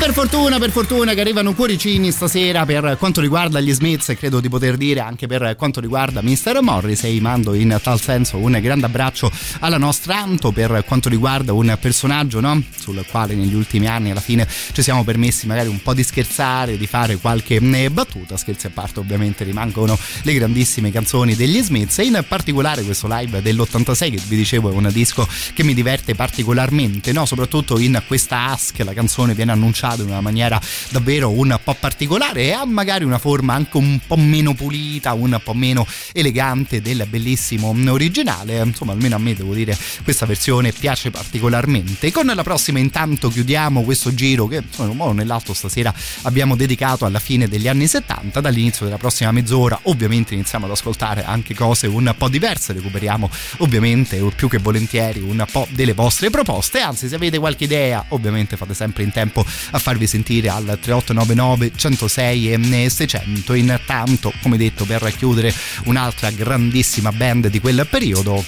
per 0.00 0.14
fortuna, 0.14 0.58
per 0.58 0.70
fortuna 0.70 1.12
che 1.12 1.20
arrivano 1.20 1.52
cuoricini 1.52 2.10
stasera 2.10 2.64
per 2.64 2.96
quanto 2.98 3.20
riguarda 3.20 3.60
gli 3.60 3.70
Smiths 3.70 4.08
e 4.08 4.16
credo 4.16 4.40
di 4.40 4.48
poter 4.48 4.78
dire 4.78 5.00
anche 5.00 5.26
per 5.26 5.56
quanto 5.56 5.78
riguarda 5.78 6.22
Mr. 6.22 6.60
Morrissey, 6.62 7.20
mando 7.20 7.52
in 7.52 7.78
tal 7.82 8.00
senso 8.00 8.38
un 8.38 8.58
grande 8.62 8.86
abbraccio 8.86 9.30
alla 9.58 9.76
nostra 9.76 10.16
Anto 10.16 10.52
per 10.52 10.84
quanto 10.86 11.10
riguarda 11.10 11.52
un 11.52 11.76
personaggio 11.78 12.40
no? 12.40 12.62
sul 12.78 13.04
quale 13.10 13.34
negli 13.34 13.54
ultimi 13.54 13.88
anni 13.88 14.10
alla 14.10 14.20
fine 14.20 14.48
ci 14.72 14.80
siamo 14.80 15.04
permessi 15.04 15.46
magari 15.46 15.68
un 15.68 15.82
po' 15.82 15.92
di 15.92 16.02
scherzare, 16.02 16.78
di 16.78 16.86
fare 16.86 17.16
qualche 17.16 17.56
eh, 17.56 17.90
battuta, 17.90 18.38
scherzi 18.38 18.68
a 18.68 18.70
parte 18.70 19.00
ovviamente 19.00 19.44
rimangono 19.44 19.98
le 20.22 20.32
grandissime 20.32 20.90
canzoni 20.90 21.34
degli 21.34 21.60
Smiths 21.60 21.98
e 21.98 22.04
in 22.04 22.24
particolare 22.26 22.82
questo 22.84 23.06
live 23.06 23.42
dell'86 23.42 24.10
che 24.10 24.22
vi 24.28 24.36
dicevo 24.36 24.70
è 24.70 24.72
un 24.72 24.88
disco 24.90 25.28
che 25.52 25.62
mi 25.62 25.74
diverte 25.74 26.14
particolarmente, 26.14 27.12
no? 27.12 27.26
soprattutto 27.26 27.78
in 27.78 28.02
questa 28.06 28.46
ask 28.46 28.78
la 28.78 28.94
canzone 28.94 29.34
viene 29.34 29.52
annunciata 29.52 29.88
in 29.98 30.08
una 30.08 30.20
maniera 30.20 30.60
davvero 30.90 31.30
un 31.30 31.58
po' 31.62 31.76
particolare 31.78 32.44
e 32.44 32.52
ha 32.52 32.64
magari 32.64 33.04
una 33.04 33.18
forma 33.18 33.54
anche 33.54 33.76
un 33.76 33.98
po' 34.06 34.16
meno 34.16 34.54
pulita, 34.54 35.12
un 35.12 35.38
po' 35.42 35.54
meno 35.54 35.86
elegante 36.12 36.80
del 36.80 37.06
bellissimo 37.08 37.74
originale. 37.88 38.62
Insomma, 38.62 38.92
almeno 38.92 39.16
a 39.16 39.18
me 39.18 39.34
devo 39.34 39.54
dire 39.54 39.76
questa 40.02 40.26
versione 40.26 40.72
piace 40.72 41.10
particolarmente. 41.10 42.10
Con 42.10 42.26
la 42.26 42.42
prossima 42.42 42.78
intanto 42.78 43.28
chiudiamo 43.28 43.82
questo 43.82 44.14
giro 44.14 44.46
che 44.46 44.56
insomma, 44.56 44.84
in 44.86 44.90
un 44.92 44.96
modo 44.96 45.10
o 45.10 45.14
nell'altro 45.14 45.54
stasera 45.54 45.92
abbiamo 46.22 46.56
dedicato 46.56 47.04
alla 47.04 47.18
fine 47.18 47.48
degli 47.48 47.68
anni 47.68 47.86
70. 47.86 48.40
Dall'inizio 48.40 48.84
della 48.84 48.98
prossima 48.98 49.32
mezz'ora 49.32 49.78
ovviamente 49.84 50.34
iniziamo 50.34 50.66
ad 50.66 50.72
ascoltare 50.72 51.24
anche 51.24 51.54
cose 51.54 51.86
un 51.86 52.14
po' 52.16 52.28
diverse, 52.28 52.72
recuperiamo 52.72 53.30
ovviamente 53.58 54.18
più 54.34 54.48
che 54.48 54.58
volentieri 54.58 55.20
un 55.20 55.44
po' 55.50 55.66
delle 55.70 55.92
vostre 55.92 56.30
proposte, 56.30 56.80
anzi 56.80 57.08
se 57.08 57.14
avete 57.14 57.38
qualche 57.38 57.64
idea 57.64 58.04
ovviamente 58.08 58.56
fate 58.56 58.74
sempre 58.74 59.02
in 59.02 59.10
tempo 59.10 59.44
a 59.70 59.78
farvi 59.80 60.06
sentire 60.06 60.48
al 60.48 60.64
3899 60.64 61.72
106 61.74 62.52
e 62.52 62.90
600 62.90 63.54
intanto 63.54 64.32
come 64.42 64.56
detto 64.56 64.84
per 64.84 65.12
chiudere 65.16 65.52
un'altra 65.84 66.30
grandissima 66.30 67.10
band 67.12 67.48
di 67.48 67.60
quel 67.60 67.86
periodo 67.90 68.44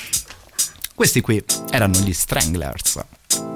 questi 0.95 1.21
qui 1.21 1.43
erano 1.71 1.99
gli 1.99 2.13
Stranglers 2.13 3.52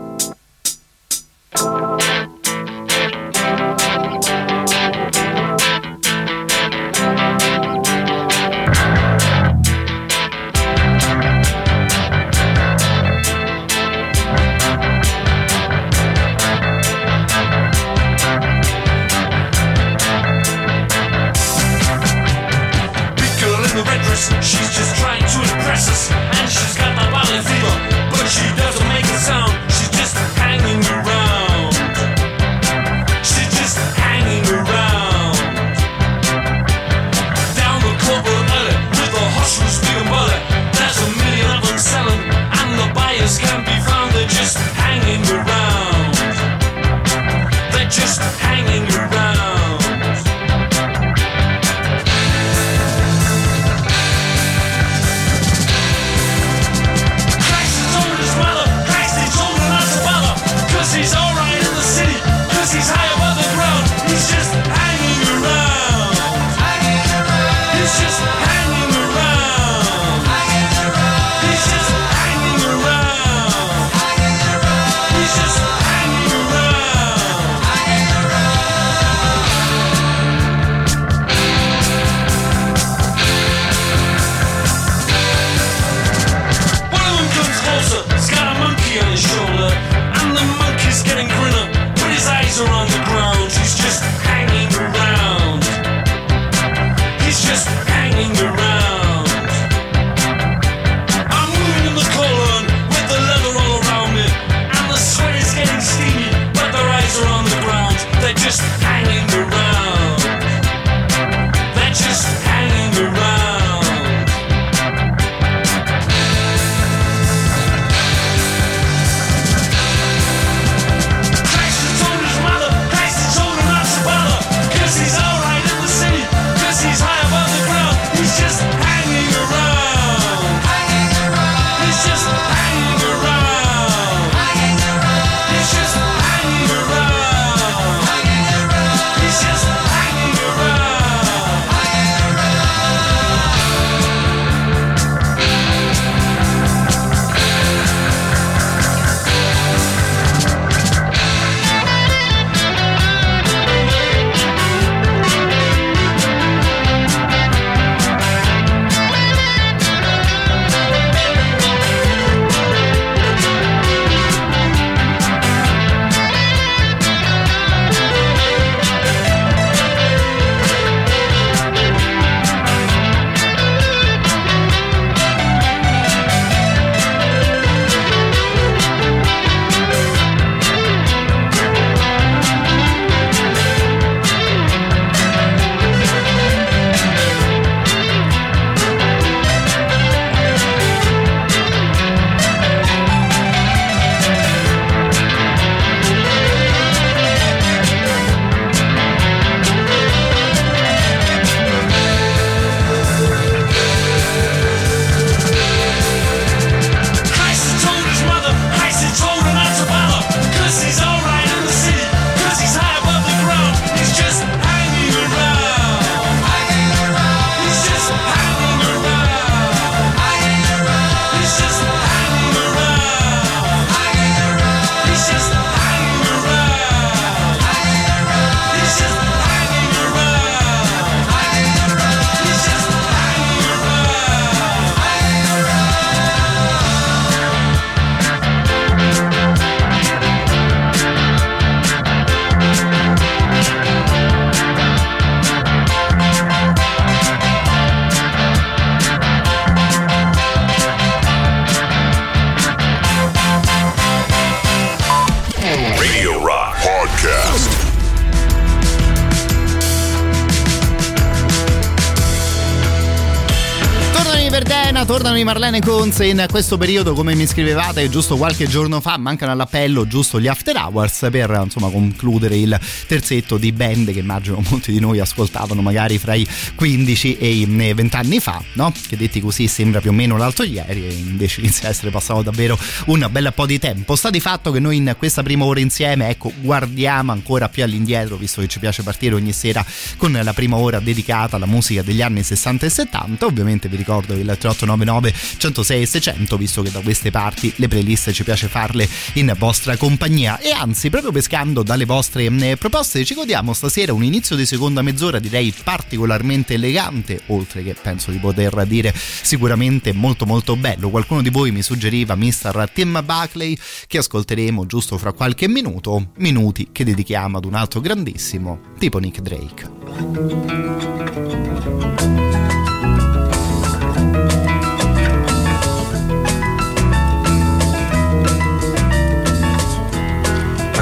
Marlene 265.46 265.78
Conze 265.78 266.26
in 266.26 266.44
questo 266.50 266.76
periodo 266.76 267.14
come 267.14 267.36
mi 267.36 267.46
scrivevate 267.46 268.08
giusto 268.08 268.36
qualche 268.36 268.66
giorno 268.66 269.00
fa 269.00 269.16
mancano 269.16 269.52
all'appello 269.52 270.04
giusto 270.04 270.40
gli 270.40 270.48
after 270.48 270.74
hours 270.74 271.28
per 271.30 271.60
insomma 271.62 271.88
concludere 271.88 272.56
il 272.56 272.76
terzetto 273.06 273.56
di 273.56 273.70
band 273.70 274.12
che 274.12 274.18
immagino 274.18 274.60
molti 274.68 274.90
di 274.90 274.98
noi 274.98 275.20
ascoltavano 275.20 275.82
magari 275.82 276.18
fra 276.18 276.34
i 276.34 276.44
15 276.74 277.36
e 277.38 277.48
i 277.48 277.64
20 277.64 278.16
anni 278.16 278.40
fa 278.40 278.60
no? 278.72 278.92
che 279.06 279.16
detti 279.16 279.40
così 279.40 279.68
sembra 279.68 280.00
più 280.00 280.10
o 280.10 280.12
meno 280.12 280.36
l'altro 280.36 280.64
ieri 280.64 281.06
e 281.06 281.12
invece 281.12 281.60
inizia 281.60 281.86
a 281.86 281.90
essere 281.92 282.10
passato 282.10 282.42
davvero 282.42 282.76
un 283.06 283.28
bel 283.30 283.52
po' 283.54 283.66
di 283.66 283.78
tempo 283.78 284.16
sta 284.16 284.30
di 284.30 284.40
fatto 284.40 284.72
che 284.72 284.80
noi 284.80 284.96
in 284.96 285.14
questa 285.16 285.44
prima 285.44 285.64
ora 285.64 285.78
insieme 285.78 286.28
ecco 286.28 286.52
guardiamo 286.58 287.30
ancora 287.30 287.68
più 287.68 287.84
all'indietro 287.84 288.34
visto 288.34 288.62
che 288.62 288.66
ci 288.66 288.80
piace 288.80 289.04
partire 289.04 289.36
ogni 289.36 289.52
sera 289.52 289.86
con 290.16 290.36
la 290.42 290.52
prima 290.52 290.76
ora 290.76 290.98
dedicata 290.98 291.54
alla 291.54 291.66
musica 291.66 292.02
degli 292.02 292.20
anni 292.20 292.42
60 292.42 292.84
e 292.84 292.90
70 292.90 293.46
ovviamente 293.46 293.88
vi 293.88 293.96
ricordo 293.96 294.32
il 294.32 294.40
3899 294.40 295.34
106 295.56 296.02
e 296.02 296.06
600 296.06 296.56
visto 296.56 296.82
che 296.82 296.90
da 296.90 297.00
queste 297.00 297.30
parti 297.30 297.72
le 297.76 297.88
playlist 297.88 298.32
ci 298.32 298.44
piace 298.44 298.68
farle 298.68 299.08
in 299.34 299.54
vostra 299.58 299.96
compagnia 299.96 300.58
e 300.58 300.70
anzi 300.70 301.10
proprio 301.10 301.32
pescando 301.32 301.82
dalle 301.82 302.04
vostre 302.04 302.44
eh, 302.46 302.76
proposte 302.76 303.24
ci 303.24 303.34
godiamo 303.34 303.72
stasera 303.72 304.12
un 304.12 304.24
inizio 304.24 304.56
di 304.56 304.66
seconda 304.66 305.02
mezz'ora 305.02 305.38
direi 305.38 305.72
particolarmente 305.82 306.74
elegante 306.74 307.42
oltre 307.46 307.82
che 307.82 307.94
penso 308.00 308.30
di 308.30 308.38
poter 308.38 308.84
dire 308.86 309.14
sicuramente 309.14 310.12
molto 310.12 310.46
molto 310.46 310.76
bello 310.76 311.10
qualcuno 311.10 311.42
di 311.42 311.50
voi 311.50 311.70
mi 311.70 311.82
suggeriva 311.82 312.34
Mr. 312.34 312.90
Tim 312.92 313.22
Buckley 313.24 313.76
che 314.06 314.18
ascolteremo 314.18 314.86
giusto 314.86 315.18
fra 315.18 315.32
qualche 315.32 315.68
minuto 315.68 316.32
minuti 316.36 316.88
che 316.92 317.04
dedichiamo 317.04 317.58
ad 317.58 317.64
un 317.64 317.74
altro 317.74 318.00
grandissimo 318.00 318.80
tipo 318.98 319.18
Nick 319.18 319.40
Drake 319.40 320.96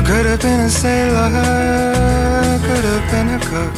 could 0.06 0.26
have 0.26 0.40
been 0.40 0.60
a 0.60 0.68
sailor, 0.68 1.30
could 2.66 2.84
have 2.84 3.10
been 3.10 3.28
a 3.36 3.38
cook. 3.50 3.74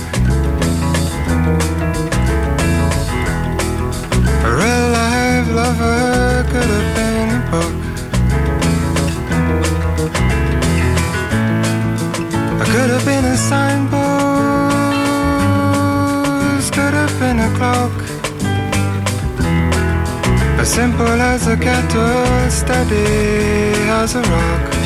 A 4.44 4.50
real 4.60 4.86
life 5.00 5.48
lover 5.60 6.44
could 6.50 6.70
have 6.76 6.90
been 6.96 7.28
a 7.38 7.40
book. 7.52 7.74
I 12.60 12.64
could 12.72 12.90
have 12.94 13.04
been 13.04 13.24
a 13.24 13.36
signpost, 13.36 13.92
could 16.72 16.94
have 17.02 17.14
been 17.20 17.38
a 17.38 17.50
clock. 17.56 17.96
As 20.60 20.68
simple 20.68 21.20
as 21.32 21.46
a 21.46 21.56
kettle, 21.56 22.50
steady 22.50 23.06
as 23.88 24.14
a 24.16 24.22
rock. 24.22 24.85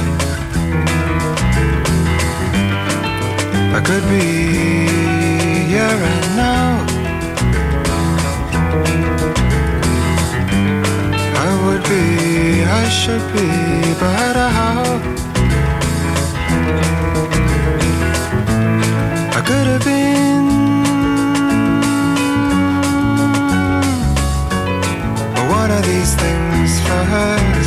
I 3.73 3.81
could 3.81 4.03
be 4.09 4.27
here 5.71 6.01
and 6.11 6.37
now. 6.37 6.85
I 11.47 11.49
would 11.65 11.83
be, 11.85 12.65
I 12.65 12.89
should 12.89 13.25
be, 13.33 13.49
but 14.01 14.37
how? 14.59 14.83
I 19.39 19.41
could 19.47 19.67
have 19.73 19.85
been. 19.85 20.47
One 25.49 25.71
of 25.71 25.83
these 25.87 26.15
things 26.17 26.81
first. 26.81 27.60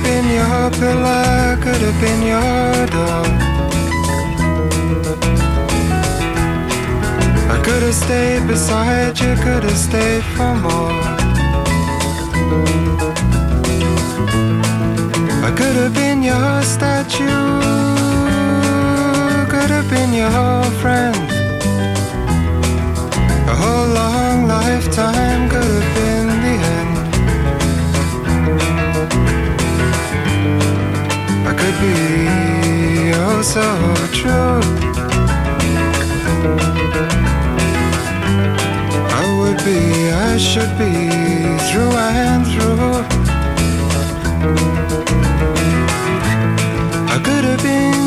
Have 0.00 0.08
been 0.08 0.28
your 0.30 0.70
pillar, 0.70 1.56
could 1.62 1.80
have 1.80 2.00
been 2.00 2.22
your 2.22 2.86
door. 2.86 3.24
I 7.50 7.60
could 7.64 7.82
have 7.82 7.94
stayed 7.94 8.46
beside 8.46 9.18
you, 9.20 9.34
could 9.36 9.64
have 9.64 9.76
stayed 9.76 10.24
for 10.36 10.54
more. 10.54 10.92
I 15.42 15.50
could 15.56 15.76
have 15.76 15.94
been 15.94 16.22
your 16.22 16.62
statue, 16.62 17.26
could 19.50 19.70
have 19.70 19.88
been 19.90 20.12
your 20.14 20.64
friend. 20.80 21.16
A 23.48 23.54
whole 23.54 23.88
long 23.88 24.46
lifetime 24.46 25.48
could 25.48 25.64
have 25.64 25.94
been 25.94 26.28
the 26.44 26.54
end. 26.76 27.00
Be 31.80 33.12
oh 33.14 33.40
so 33.40 33.62
true. 34.12 34.60
I 39.18 39.24
would 39.38 39.64
be, 39.64 40.10
I 40.10 40.36
should 40.36 40.76
be 40.76 40.92
through 41.68 41.96
and 41.96 42.46
through. 42.52 43.20
I 47.08 47.18
could 47.24 47.44
have 47.50 47.62
been. 47.62 48.00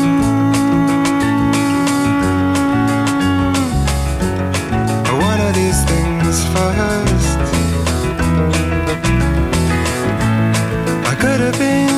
One 5.20 5.40
of 5.40 5.52
these 5.52 5.80
things 5.90 6.44
first. 6.54 7.38
I 11.10 11.14
could 11.18 11.40
have 11.40 11.58
been. 11.58 11.93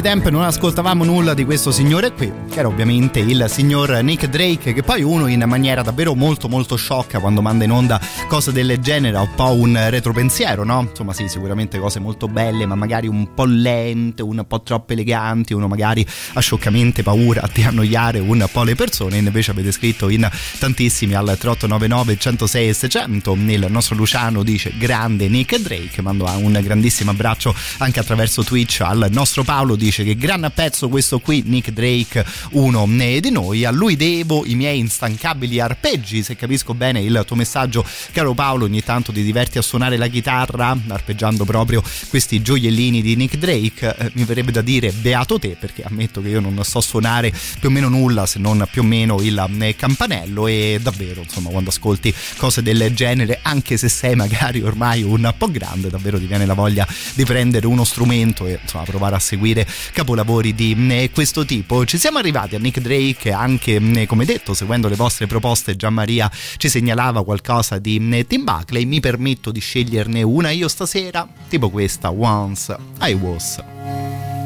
Di 0.00 0.08
tempo 0.08 0.30
non 0.30 0.44
ascoltavamo 0.44 1.04
nulla 1.04 1.34
di 1.34 1.44
questo 1.44 1.70
signore 1.70 2.12
qui, 2.12 2.32
che 2.50 2.60
era 2.60 2.68
ovviamente 2.68 3.18
il 3.18 3.44
signor 3.48 4.02
Nick 4.02 4.28
Drake, 4.28 4.72
che 4.72 4.82
poi 4.82 5.02
uno 5.02 5.26
in 5.26 5.42
maniera 5.46 5.82
davvero 5.82 6.14
molto 6.14 6.48
molto 6.48 6.76
sciocca 6.76 7.18
quando 7.18 7.42
manda 7.42 7.64
in 7.64 7.70
onda 7.70 8.00
cose 8.26 8.50
del 8.50 8.78
genere 8.78 9.18
ha 9.18 9.20
un 9.20 9.34
po' 9.34 9.52
un 9.52 9.78
retropensiero, 9.90 10.64
no? 10.64 10.86
Insomma 10.88 11.12
sì, 11.12 11.28
sicuramente 11.28 11.78
cose 11.78 11.98
molto 11.98 12.28
belle, 12.28 12.64
ma 12.64 12.76
magari 12.76 13.08
un 13.08 13.34
po' 13.34 13.44
lente, 13.44 14.22
un 14.22 14.42
po' 14.48 14.62
troppo 14.62 14.94
eleganti, 14.94 15.52
uno 15.52 15.68
magari 15.68 16.06
ha 16.32 16.40
scioccamente 16.40 17.02
paura 17.02 17.46
di 17.52 17.62
annoiare 17.62 18.20
un 18.20 18.46
po' 18.50 18.62
le 18.62 18.76
persone, 18.76 19.18
invece 19.18 19.50
avete 19.50 19.70
scritto 19.70 20.08
in 20.08 20.26
tantissimi 20.58 21.12
al 21.12 21.26
3899 21.26 22.16
106 22.16 22.68
e 22.68 22.72
600, 22.72 23.32
il 23.34 23.66
nostro 23.68 23.96
Luciano 23.96 24.42
dice 24.42 24.72
grande 24.78 25.28
Nick 25.28 25.58
Drake, 25.58 26.00
mando 26.00 26.24
un 26.24 26.58
grandissimo 26.62 27.10
abbraccio 27.10 27.54
anche 27.78 28.00
attraverso 28.00 28.42
Twitch 28.42 28.80
al 28.80 29.08
nostro 29.10 29.42
Paolo 29.42 29.76
dice 29.90 30.04
che 30.04 30.16
gran 30.16 30.50
pezzo 30.54 30.88
questo 30.88 31.18
qui 31.18 31.42
Nick 31.44 31.70
Drake 31.72 32.24
uno 32.52 32.86
di 32.86 33.30
noi. 33.30 33.64
A 33.64 33.70
lui 33.70 33.96
devo 33.96 34.46
i 34.46 34.54
miei 34.54 34.78
instancabili 34.78 35.58
arpeggi 35.58 36.22
se 36.22 36.36
capisco 36.36 36.74
bene 36.74 37.00
il 37.00 37.24
tuo 37.26 37.34
messaggio 37.34 37.84
caro 38.12 38.32
Paolo. 38.32 38.66
Ogni 38.66 38.82
tanto 38.82 39.12
ti 39.12 39.22
diverti 39.22 39.58
a 39.58 39.62
suonare 39.62 39.96
la 39.96 40.06
chitarra 40.06 40.76
arpeggiando 40.88 41.44
proprio 41.44 41.82
questi 42.08 42.40
gioiellini 42.40 43.02
di 43.02 43.16
Nick 43.16 43.36
Drake. 43.36 43.96
Eh, 43.98 44.10
mi 44.14 44.24
verrebbe 44.24 44.52
da 44.52 44.60
dire 44.60 44.92
beato 44.92 45.38
te 45.40 45.56
perché 45.58 45.82
ammetto 45.82 46.22
che 46.22 46.28
io 46.28 46.40
non 46.40 46.62
so 46.62 46.80
suonare 46.80 47.32
più 47.58 47.68
o 47.68 47.72
meno 47.72 47.88
nulla 47.88 48.26
se 48.26 48.38
non 48.38 48.64
più 48.70 48.82
o 48.82 48.84
meno 48.84 49.20
il 49.20 49.44
eh, 49.60 49.74
campanello. 49.74 50.46
E 50.46 50.78
davvero 50.80 51.22
insomma 51.22 51.50
quando 51.50 51.70
ascolti 51.70 52.14
cose 52.36 52.62
del 52.62 52.94
genere 52.94 53.40
anche 53.42 53.76
se 53.76 53.88
sei 53.88 54.14
magari 54.14 54.62
ormai 54.62 55.02
un 55.02 55.32
po' 55.36 55.50
grande 55.50 55.90
davvero 55.90 56.18
ti 56.18 56.26
viene 56.26 56.46
la 56.46 56.54
voglia 56.54 56.86
di 57.14 57.24
prendere 57.24 57.66
uno 57.66 57.82
strumento 57.82 58.46
e 58.46 58.60
insomma 58.62 58.84
provare 58.84 59.16
a 59.16 59.18
seguire 59.18 59.66
capolavori 59.92 60.54
di 60.54 60.76
eh, 60.90 61.10
questo 61.12 61.44
tipo. 61.44 61.84
Ci 61.84 61.98
siamo 61.98 62.18
arrivati 62.18 62.54
a 62.54 62.58
Nick 62.58 62.80
Drake 62.80 63.32
anche 63.32 63.76
eh, 63.76 64.06
come 64.06 64.24
detto 64.24 64.54
seguendo 64.54 64.88
le 64.88 64.96
vostre 64.96 65.26
proposte 65.26 65.76
Gian 65.76 65.94
Maria 65.94 66.30
ci 66.56 66.68
segnalava 66.68 67.24
qualcosa 67.24 67.78
di 67.78 68.08
eh, 68.12 68.26
Tim 68.26 68.44
Buckley, 68.44 68.84
mi 68.84 69.00
permetto 69.00 69.50
di 69.50 69.60
sceglierne 69.60 70.22
una 70.22 70.50
io 70.50 70.68
stasera, 70.68 71.26
tipo 71.48 71.70
questa 71.70 72.10
Once 72.10 72.76
I 73.00 73.12
Was. 73.14 74.39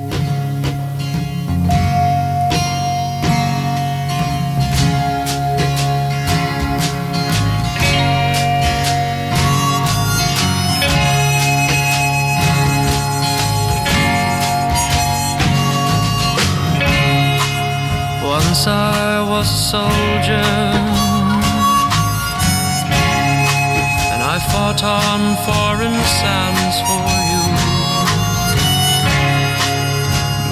Once 18.64 18.76
I 18.78 19.20
was 19.28 19.46
a 19.50 19.60
soldier. 19.72 20.48
And 24.12 24.22
I 24.22 24.38
fought 24.50 24.82
on 24.82 25.36
foreign 25.44 26.00
sands 26.18 26.76
for 26.88 27.08
you. 27.28 27.44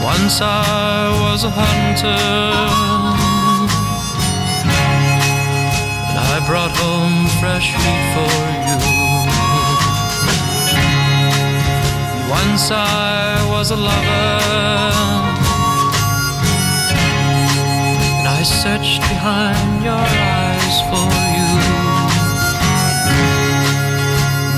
Once 0.04 0.42
I 0.42 1.08
was 1.24 1.44
a 1.44 1.50
hunter. 1.50 2.20
And 6.08 6.18
I 6.18 6.36
brought 6.46 6.76
home 6.76 7.28
fresh 7.40 7.72
meat 7.80 8.04
for 8.12 8.36
you. 8.68 8.78
Once 12.28 12.70
I 12.70 13.48
was 13.48 13.70
a 13.70 13.76
lover 13.76 15.31
I 18.42 18.44
searched 18.44 19.02
behind 19.02 19.84
your 19.84 19.94
eyes 19.94 20.76
for 20.90 21.10
you. 21.36 21.50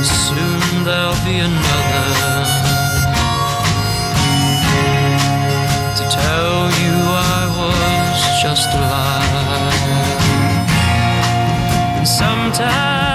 Soon 0.02 0.84
there'll 0.84 1.22
be 1.22 1.36
another 1.36 2.32
to 5.98 6.04
tell 6.08 6.70
you 6.80 6.94
I 7.12 7.44
was 7.60 8.16
just 8.42 8.68
a 8.72 8.80
lie. 8.80 9.74
And 11.98 12.08
sometimes 12.08 13.13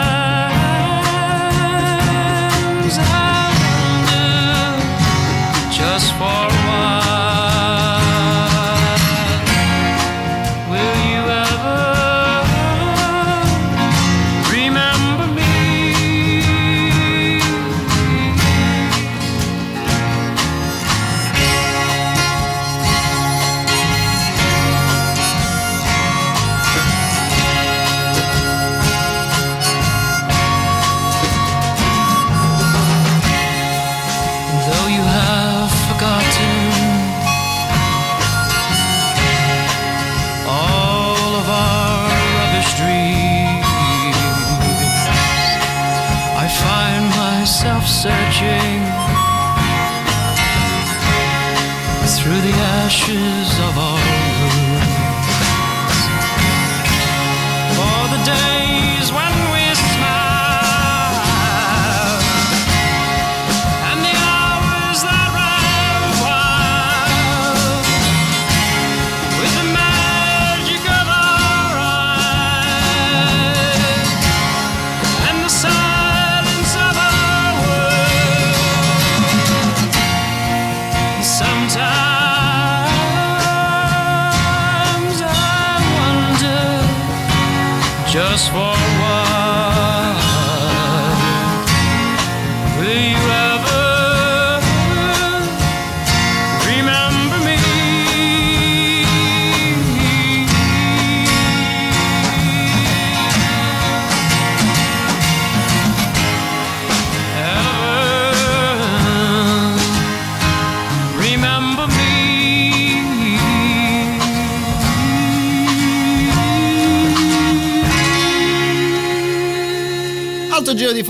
wishing 48.41 48.78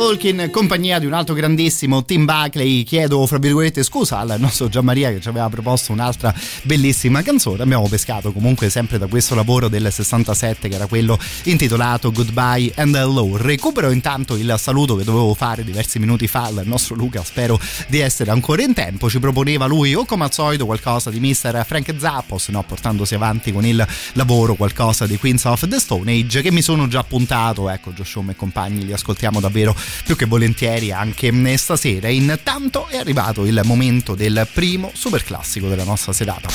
Folk 0.10 0.24
in 0.24 0.50
compagnia 0.52 0.98
di 0.98 1.06
un 1.06 1.14
altro 1.14 1.36
grandissimo 1.36 2.04
Tim 2.04 2.26
Buckley. 2.26 2.82
Chiedo, 2.82 3.24
fra 3.28 3.38
virgolette, 3.38 3.84
scusa 3.84 4.18
al 4.18 4.38
nostro 4.40 4.68
Gianmaria 4.68 5.12
che 5.12 5.22
ci 5.22 5.28
aveva 5.28 5.48
proposto 5.50 5.92
un'altra 5.92 6.34
bellissima 6.64 7.22
canzone. 7.22 7.62
Abbiamo 7.62 7.88
pescato 7.88 8.32
comunque 8.32 8.72
sempre 8.72 8.98
da 8.98 9.06
questo 9.06 9.36
lavoro 9.36 9.68
del 9.68 9.92
67 9.92 10.68
che 10.68 10.74
era 10.74 10.88
quello 10.88 11.16
intitolato 11.44 12.12
Goodbye 12.12 12.72
and 12.78 12.96
Hello. 12.96 13.38
Recupero 13.38 13.92
intanto 13.92 14.36
il 14.36 14.52
saluto 14.58 14.96
che 14.96 15.04
dovevo 15.04 15.36
fare 15.36 15.64
diversi 15.64 16.00
minuti 16.00 16.26
fa 16.26 16.46
al 16.46 16.64
nostro 16.64 16.96
Luca. 16.96 17.24
Spero 17.24 17.60
di 17.88 18.00
essere 18.00 18.32
ancora 18.32 18.64
in 18.64 18.74
tempo. 18.74 19.12
Ci 19.12 19.20
proponeva 19.20 19.68
lui 19.68 19.94
o 19.94 20.06
come 20.06 20.24
al 20.24 20.34
solito 20.34 20.66
qualcosa 20.66 21.12
di 21.12 21.20
Mr. 21.20 21.64
Frank 21.68 21.94
Zappo, 22.00 22.40
se 22.40 22.52
no 22.52 22.64
portandosi 22.64 23.14
avanti 23.14 23.52
con 23.52 23.64
il 23.64 23.88
lavoro 24.14 24.56
qualcosa 24.56 25.06
di 25.06 25.20
Queens 25.20 25.46
of 25.46 25.68
the 25.68 25.78
Stone 25.78 26.12
Age 26.12 26.42
che 26.42 26.52
mi 26.52 26.64
sono 26.64 26.88
già 26.88 26.98
appuntato. 26.98 27.70
Ecco, 27.70 27.92
Joshua 27.92 28.24
e 28.32 28.36
compagni 28.36 28.86
li 28.86 28.94
ascoltiamo 28.94 29.40
davvero 29.40 29.76
più 30.04 30.16
che 30.16 30.26
volentieri 30.26 30.92
anche 30.92 31.32
stasera. 31.58 32.10
Intanto 32.10 32.88
è 32.88 32.98
arrivato 32.98 33.46
il 33.46 33.62
momento 33.64 34.16
del 34.16 34.48
primo 34.54 34.92
super 34.94 35.24
classico 35.24 35.68
della 35.68 35.84
nostra 35.84 36.14
serata. 36.14 36.50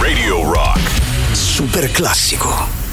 Radio 0.00 0.50
Rock. 0.50 0.80
Super 1.32 1.90
classico. 1.90 2.85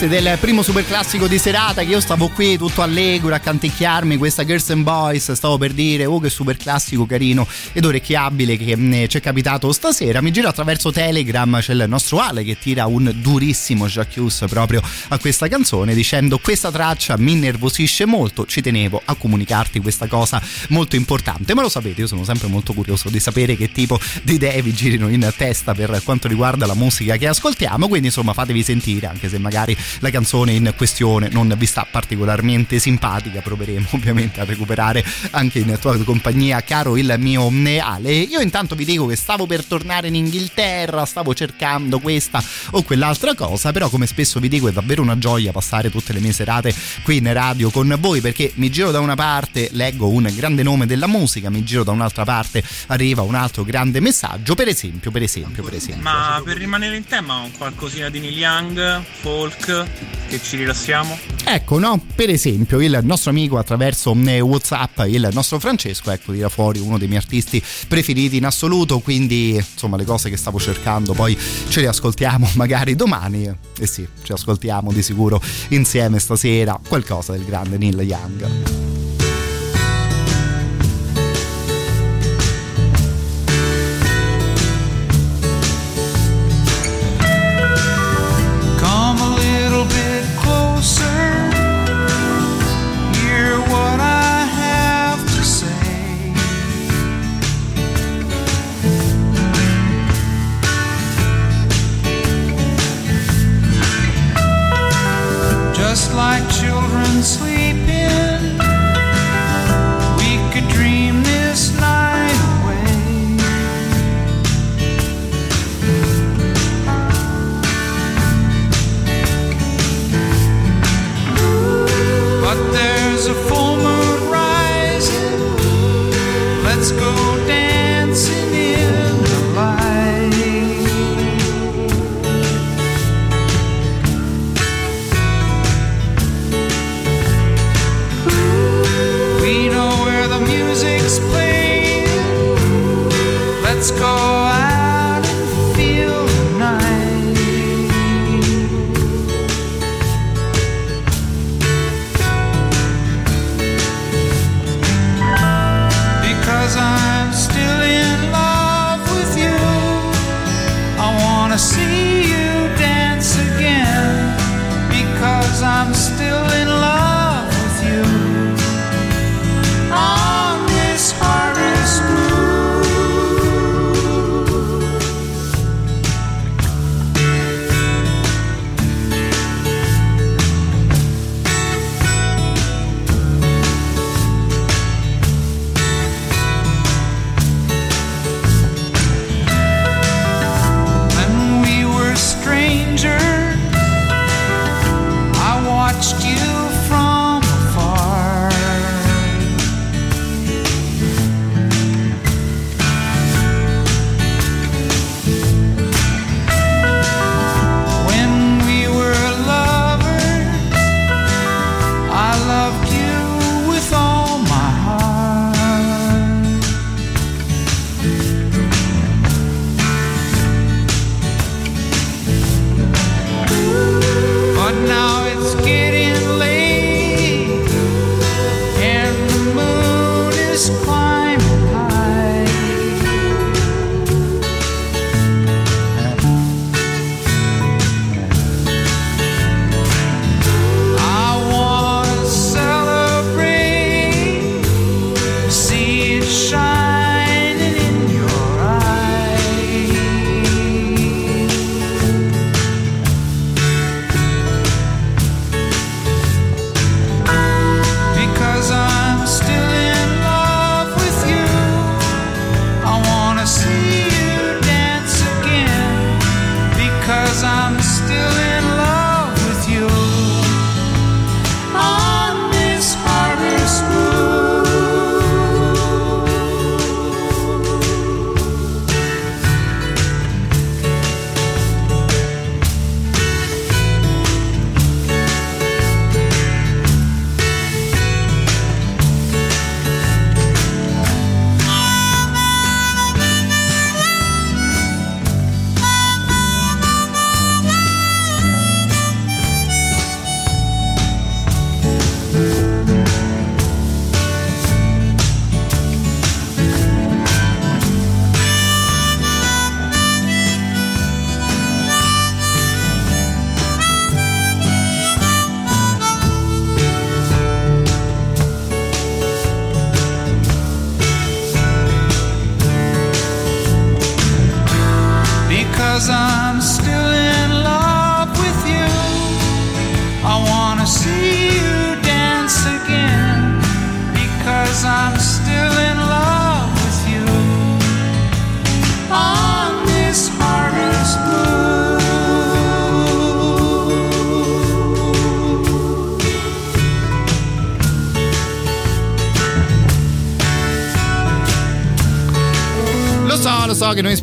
Protagonisti 0.00 0.08
del 0.08 0.38
primo 0.38 0.62
super 0.62 0.86
classico 0.86 1.26
di 1.26 1.38
serata, 1.38 1.82
che 1.82 1.90
io 1.90 2.00
stavo 2.00 2.28
qui 2.28 2.56
tutto 2.56 2.82
allegro 2.82 3.34
a 3.34 3.38
canticchiarmi 3.38 4.16
questa 4.16 4.44
Girls 4.44 4.70
and 4.70 4.82
Boys, 4.82 5.32
stavo 5.32 5.58
per 5.58 5.72
dire, 5.72 6.06
oh 6.06 6.18
che 6.20 6.30
super 6.30 6.56
classico 6.56 7.06
carino 7.06 7.46
ed 7.72 7.84
orecchiabile 7.84 8.56
che 8.56 8.76
mm, 8.76 9.04
ci 9.06 9.18
è 9.18 9.20
capitato 9.20 9.72
stasera. 9.72 10.20
Mi 10.20 10.30
giro 10.30 10.48
attraverso 10.48 10.90
Telegram, 10.90 11.60
c'è 11.60 11.72
il 11.72 11.84
nostro 11.88 12.18
Ale 12.18 12.44
che 12.44 12.56
tira 12.58 12.86
un 12.86 13.12
durissimo 13.16 13.86
Jacques 13.86 14.44
proprio 14.48 14.82
a 15.08 15.18
questa 15.18 15.48
canzone 15.48 15.94
dicendo 15.94 16.38
questa 16.38 16.70
traccia 16.70 17.16
mi 17.18 17.32
innervosisce 17.32 18.06
molto, 18.06 18.46
ci 18.46 18.62
tenevo 18.62 19.02
a 19.04 19.14
comunicarti 19.14 19.80
questa 19.80 20.06
cosa 20.06 20.40
molto 20.68 20.96
importante. 20.96 21.54
Ma 21.54 21.62
lo 21.62 21.68
sapete, 21.68 22.02
io 22.02 22.06
sono 22.06 22.24
sempre 22.24 22.48
molto 22.48 22.72
curioso 22.72 23.10
di 23.10 23.20
sapere 23.20 23.56
che 23.56 23.70
tipo 23.70 23.98
di 24.22 24.34
idee 24.34 24.62
vi 24.62 24.72
girino 24.72 25.08
in 25.08 25.30
testa 25.36 25.74
per 25.74 26.00
quanto 26.04 26.28
riguarda 26.28 26.66
la 26.66 26.74
musica 26.74 27.16
che 27.16 27.26
ascoltiamo, 27.26 27.88
quindi 27.88 28.06
insomma 28.06 28.32
fatevi 28.32 28.62
sentire 28.62 29.06
anche 29.06 29.28
se 29.28 29.38
magari 29.38 29.76
la 29.98 30.10
canzone 30.10 30.52
in 30.52 30.72
questione 30.76 31.28
non 31.30 31.52
vi 31.56 31.66
sta 31.66 31.86
particolarmente 31.90 32.78
simpatica 32.78 33.40
proveremo 33.40 33.88
ovviamente 33.92 34.40
a 34.40 34.44
recuperare 34.44 35.04
anche 35.30 35.58
in 35.58 35.76
tua 35.80 35.96
compagnia 36.04 36.62
caro 36.62 36.96
il 36.96 37.14
mio 37.18 37.50
Ale 37.80 38.12
io 38.12 38.40
intanto 38.40 38.74
vi 38.74 38.84
dico 38.84 39.06
che 39.06 39.16
stavo 39.16 39.46
per 39.46 39.64
tornare 39.64 40.08
in 40.08 40.14
Inghilterra 40.14 41.04
stavo 41.04 41.34
cercando 41.34 41.98
questa 41.98 42.42
o 42.70 42.82
quell'altra 42.82 43.34
cosa 43.34 43.72
però 43.72 43.88
come 43.88 44.06
spesso 44.06 44.40
vi 44.40 44.48
dico 44.48 44.68
è 44.68 44.72
davvero 44.72 45.02
una 45.02 45.18
gioia 45.18 45.52
passare 45.52 45.90
tutte 45.90 46.12
le 46.12 46.20
mie 46.20 46.32
serate 46.32 46.74
qui 47.02 47.18
in 47.18 47.32
radio 47.32 47.70
con 47.70 47.96
voi 48.00 48.20
perché 48.20 48.52
mi 48.56 48.70
giro 48.70 48.90
da 48.90 49.00
una 49.00 49.14
parte 49.14 49.68
leggo 49.72 50.08
un 50.08 50.30
grande 50.34 50.62
nome 50.62 50.86
della 50.86 51.06
musica 51.06 51.50
mi 51.50 51.64
giro 51.64 51.84
da 51.84 51.92
un'altra 51.92 52.24
parte 52.24 52.62
arriva 52.86 53.22
un 53.22 53.34
altro 53.34 53.64
grande 53.64 54.00
messaggio 54.00 54.54
per 54.54 54.68
esempio 54.68 55.10
per 55.10 55.22
esempio 55.22 55.62
per 55.62 55.74
esempio. 55.74 56.02
Ma 56.02 56.40
per 56.44 56.56
rimanere 56.56 56.96
in 56.96 57.04
tema 57.04 57.36
un 57.36 57.50
qualcosina 57.56 58.08
di 58.08 58.20
Neil 58.20 58.36
Young 58.36 59.02
folk 59.20 59.79
che 60.28 60.40
ci 60.42 60.56
rilassiamo? 60.56 61.18
Ecco 61.44 61.78
no 61.78 62.02
per 62.14 62.30
esempio 62.30 62.80
il 62.80 62.98
nostro 63.02 63.30
amico 63.30 63.58
attraverso 63.58 64.16
eh, 64.26 64.40
whatsapp 64.40 65.00
il 65.06 65.28
nostro 65.32 65.58
Francesco 65.58 66.10
ecco 66.10 66.32
tira 66.32 66.48
fuori 66.48 66.78
uno 66.78 66.98
dei 66.98 67.08
miei 67.08 67.20
artisti 67.20 67.62
preferiti 67.88 68.36
in 68.36 68.46
assoluto 68.46 69.00
quindi 69.00 69.54
insomma 69.54 69.96
le 69.96 70.04
cose 70.04 70.30
che 70.30 70.36
stavo 70.36 70.58
cercando 70.58 71.12
poi 71.12 71.36
ce 71.68 71.80
le 71.80 71.88
ascoltiamo 71.88 72.50
magari 72.54 72.94
domani 72.94 73.44
e 73.44 73.56
eh 73.78 73.86
sì 73.86 74.06
ci 74.22 74.32
ascoltiamo 74.32 74.92
di 74.92 75.02
sicuro 75.02 75.40
insieme 75.68 76.18
stasera 76.18 76.78
qualcosa 76.86 77.32
del 77.32 77.44
grande 77.44 77.78
Neil 77.78 78.00
Young 78.00 78.99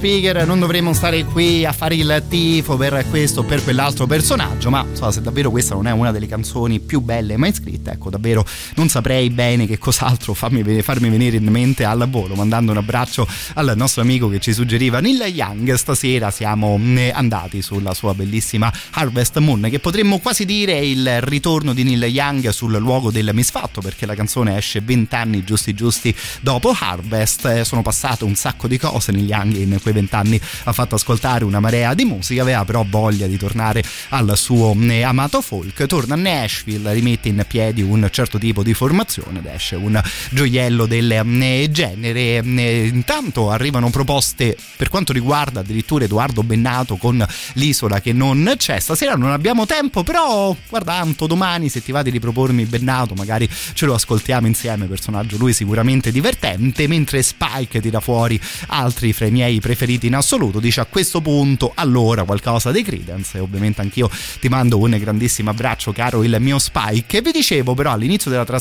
speaker 0.07 0.47
non 0.47 0.61
dovremmo 0.61 0.93
stare 0.93 1.25
qui 1.25 1.65
a 1.65 1.73
fare 1.73 1.95
il 1.95 2.23
tifo 2.29 2.77
per 2.77 3.05
questo 3.09 3.41
o 3.41 3.43
per 3.43 3.61
quell'altro 3.61 4.07
personaggio, 4.07 4.69
ma 4.69 4.85
so, 4.93 5.11
se 5.11 5.21
davvero 5.21 5.49
questa 5.49 5.75
non 5.75 5.85
è 5.85 5.91
una 5.91 6.13
delle 6.13 6.27
canzoni 6.27 6.79
più 6.79 7.01
belle 7.01 7.35
mai 7.35 7.53
scritte, 7.53 7.91
ecco, 7.91 8.09
davvero 8.09 8.45
non 8.77 8.89
saprei 8.89 9.29
bene 9.31 9.65
che 9.65 9.77
cos'altro 9.77 10.33
farmi, 10.33 10.81
farmi 10.81 11.09
venire 11.09 11.37
in 11.37 11.45
mente 11.45 11.83
al 11.83 12.07
volo, 12.09 12.35
mandando 12.35 12.71
un 12.71 12.77
abbraccio 12.77 13.27
al 13.55 13.73
nostro 13.75 14.01
amico 14.01 14.29
che 14.29 14.39
ci 14.39 14.53
suggeriva 14.53 14.99
Neil 14.99 15.21
Young. 15.23 15.73
Stasera 15.73 16.29
siamo 16.31 16.79
eh, 16.95 17.11
andati 17.13 17.61
sulla 17.61 17.93
sua 17.93 18.13
bellissima 18.13 18.71
Harvest 18.91 19.37
Moon, 19.39 19.67
che 19.69 19.79
potremmo 19.79 20.19
quasi 20.19 20.45
dire 20.45 20.77
il 20.77 21.21
ritorno 21.21 21.73
di 21.73 21.83
Neil 21.83 22.05
Young 22.05 22.49
sul 22.49 22.77
luogo 22.77 23.11
del 23.11 23.31
misfatto, 23.33 23.81
perché 23.81 24.05
la 24.05 24.15
canzone 24.15 24.55
esce 24.55 24.79
vent'anni 24.81 25.43
giusti 25.43 25.73
giusti 25.73 26.15
dopo 26.41 26.75
Harvest. 26.77 27.45
Eh, 27.45 27.65
sono 27.65 27.81
passate 27.81 28.23
un 28.23 28.35
sacco 28.35 28.67
di 28.67 28.77
cose 28.77 29.11
negli 29.11 29.29
Young 29.29 29.55
in 29.55 29.79
quei 29.81 29.93
vent'anni 29.93 30.39
ha 30.63 30.71
fatto 30.71 30.95
ascoltare 30.95 31.43
una 31.43 31.59
marea 31.59 31.93
di 31.93 32.05
musica, 32.05 32.43
aveva 32.43 32.63
però 32.63 32.85
voglia 32.87 33.25
di 33.25 33.37
tornare 33.37 33.83
al 34.09 34.37
suo 34.37 34.75
eh, 34.79 35.01
amato 35.01 35.41
folk, 35.41 35.85
torna 35.87 36.13
a 36.13 36.17
Nashville, 36.17 36.93
rimette 36.93 37.27
in 37.29 37.43
piedi 37.47 37.81
un 37.81 38.07
certo 38.11 38.37
tipo 38.37 38.63
di 38.63 38.66
formazione 38.73 39.39
ed 39.39 39.45
esce 39.45 39.75
un 39.75 40.01
gioiello 40.29 40.85
del 40.85 41.11
eh, 41.11 41.67
genere. 41.71 42.37
Eh, 42.37 42.85
intanto 42.87 43.49
arrivano 43.49 43.89
proposte 43.89 44.55
per 44.75 44.89
quanto 44.89 45.13
riguarda 45.13 45.61
addirittura 45.61 46.05
Edoardo 46.05 46.43
Bennato 46.43 46.97
con 46.97 47.25
l'isola 47.53 48.01
che 48.01 48.13
non 48.13 48.53
c'è. 48.57 48.79
Stasera 48.79 49.15
non 49.15 49.31
abbiamo 49.31 49.65
tempo, 49.65 50.03
però 50.03 50.55
guarda 50.69 50.95
Anto, 50.95 51.27
domani 51.27 51.69
se 51.69 51.83
ti 51.83 51.91
va 51.91 52.03
di 52.03 52.09
ripropormi 52.09 52.65
Bennato, 52.65 53.13
magari 53.13 53.49
ce 53.73 53.85
lo 53.85 53.93
ascoltiamo 53.93 54.47
insieme, 54.47 54.85
personaggio 54.85 55.37
lui 55.37 55.53
sicuramente 55.53 56.11
divertente, 56.11 56.87
mentre 56.87 57.21
Spike 57.21 57.81
tira 57.81 57.99
fuori 57.99 58.39
altri 58.67 59.13
fra 59.13 59.27
i 59.27 59.31
miei 59.31 59.59
preferiti 59.59 60.07
in 60.07 60.15
assoluto, 60.15 60.59
dice 60.59 60.81
a 60.81 60.85
questo 60.85 61.21
punto 61.21 61.71
allora 61.75 62.23
qualcosa 62.23 62.71
dei 62.71 62.83
Credence 62.83 63.37
e 63.37 63.41
ovviamente 63.41 63.81
anch'io 63.81 64.09
ti 64.39 64.49
mando 64.49 64.77
un 64.77 64.95
grandissimo 64.97 65.49
abbraccio 65.49 65.91
caro 65.91 66.23
il 66.23 66.35
mio 66.39 66.59
Spike 66.59 67.17
e 67.17 67.21
vi 67.21 67.31
dicevo 67.31 67.73
però 67.73 67.91
all'inizio 67.91 68.29
della 68.29 68.43
trasmissione 68.43 68.56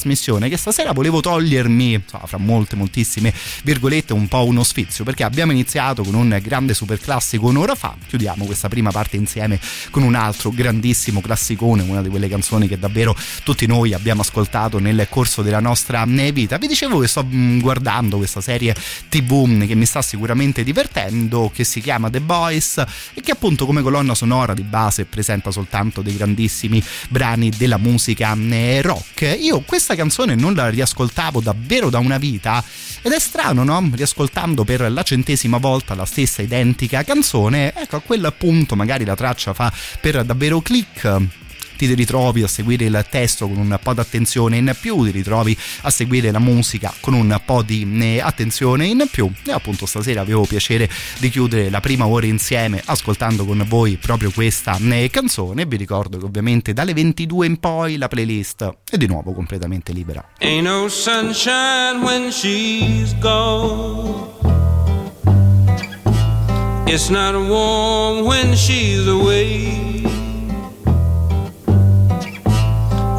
che 0.49 0.57
stasera 0.57 0.92
volevo 0.92 1.20
togliermi, 1.20 2.03
fra 2.07 2.38
molte 2.38 2.76
moltissime 2.76 3.32
virgolette, 3.62 4.12
un 4.12 4.28
po' 4.28 4.44
uno 4.44 4.62
sfizio 4.62 5.05
perché 5.05 5.24
abbiamo 5.24 5.53
iniziato 5.53 6.03
con 6.03 6.14
un 6.14 6.38
grande 6.42 6.74
super 6.74 6.99
classico 7.01 7.47
un'ora 7.47 7.74
fa, 7.74 7.97
chiudiamo 8.07 8.44
questa 8.44 8.68
prima 8.68 8.90
parte 8.90 9.16
insieme 9.16 9.59
con 9.90 10.03
un 10.03 10.14
altro 10.14 10.51
grandissimo 10.51 11.20
classicone, 11.20 11.82
una 11.82 12.03
di 12.03 12.09
quelle 12.09 12.28
canzoni 12.28 12.68
che 12.68 12.78
davvero 12.78 13.16
tutti 13.42 13.66
noi 13.66 13.94
abbiamo 13.94 14.22
ascoltato 14.22 14.78
nel 14.78 15.07
corso 15.09 15.42
della 15.42 15.61
nostra 15.61 16.05
vita. 16.07 16.59
Vi 16.59 16.66
dicevo 16.66 16.99
che 16.99 17.09
sto 17.09 17.24
mm, 17.24 17.61
guardando 17.61 18.16
questa 18.16 18.40
serie 18.40 18.74
TV 19.09 19.64
che 19.66 19.74
mi 19.74 19.84
sta 19.84 20.03
sicuramente 20.03 20.64
divertendo, 20.64 21.51
che 21.55 21.64
si 21.64 21.80
chiama 21.80 22.11
The 22.11 22.20
Boys 22.20 22.82
e 23.14 23.20
che 23.20 23.32
appunto 23.32 23.66
come 23.66 23.82
colonna 23.82 24.14
sonora 24.14 24.55
di 24.55 24.62
base 24.62 25.05
presenta 25.05 25.51
soltanto 25.51 26.03
dei 26.03 26.16
grandissimi 26.16 26.82
brani 27.09 27.51
della 27.51 27.76
musica 27.76 28.36
eh, 28.36 28.82
rock. 28.82 29.36
Io 29.40 29.61
questa 29.87 30.03
canzone 30.03 30.34
non 30.34 30.55
la 30.55 30.68
riascoltavo 30.68 31.41
davvero 31.41 31.91
da 31.91 32.01
una 32.01 32.18
vita 32.18 32.62
ed 33.03 33.12
è 33.12 33.20
strano, 33.20 33.62
no? 33.62 33.89
Riascoltando 33.93 34.64
per 34.64 34.91
la 34.91 35.05
centesima 35.05 35.59
volta 35.59 35.95
la 35.95 36.05
stessa 36.05 36.43
identica 36.43 37.05
canzone, 37.05 37.72
ecco 37.72 37.95
a 37.95 38.01
quel 38.01 38.34
punto 38.37 38.74
magari 38.74 39.05
la 39.05 39.14
traccia 39.14 39.55
fa 39.55 39.72
per 40.01 40.24
davvero 40.24 40.61
click 40.61 41.45
ti 41.77 41.93
ritrovi 41.95 42.43
a 42.43 42.49
seguire 42.49 42.85
il 42.87 43.07
testo 43.09 43.47
con 43.47 43.59
un 43.59 43.79
po' 43.83 43.93
di 43.93 44.01
attenzione 44.01 44.57
in 44.57 44.74
più, 44.81 45.05
ti 45.05 45.11
ritrovi 45.11 45.57
a 45.83 45.91
seguire 45.91 46.31
la 46.31 46.39
musica 46.39 46.93
con 47.01 47.14
un 47.14 47.41
po' 47.45 47.62
di 47.62 47.87
eh, 48.01 48.20
attenzione 48.20 48.87
in 48.87 49.07
più. 49.11 49.31
E 49.45 49.53
appunto 49.53 49.87
stasera 49.87 50.20
avevo 50.20 50.45
piacere 50.45 50.89
di 51.18 51.29
chiudere 51.29 51.70
la 51.70 51.81
prima 51.81 52.07
ora 52.07 52.27
insieme 52.27 52.83
ascoltando 52.85 53.45
con 53.45 53.64
voi 53.68 53.97
proprio 53.97 54.31
questa 54.31 54.79
eh, 54.79 55.09
canzone. 55.11 55.66
Vi 55.66 55.77
ricordo 55.77 56.18
che 56.18 56.24
ovviamente 56.24 56.72
dalle 56.72 56.95
22 56.95 57.47
in 57.47 57.59
poi 57.59 57.97
la 57.97 58.09
playlist 58.09 58.77
è 58.91 58.97
di 58.97 59.07
nuovo 59.07 59.33
completamente 59.33 59.93
libera. 59.93 60.24
Ain't 60.39 60.64
no 60.64 60.89
sunshine 60.89 62.03
when 62.03 62.31
she's 62.31 63.14
gone. 63.18 64.35
It's 66.89 67.09
not 67.09 67.35
warm 67.35 68.24
when 68.24 68.55
she's 68.55 69.09
away 69.09 69.95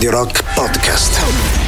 Radio 0.00 0.12
Rock 0.12 0.42
Podcast. 0.56 1.59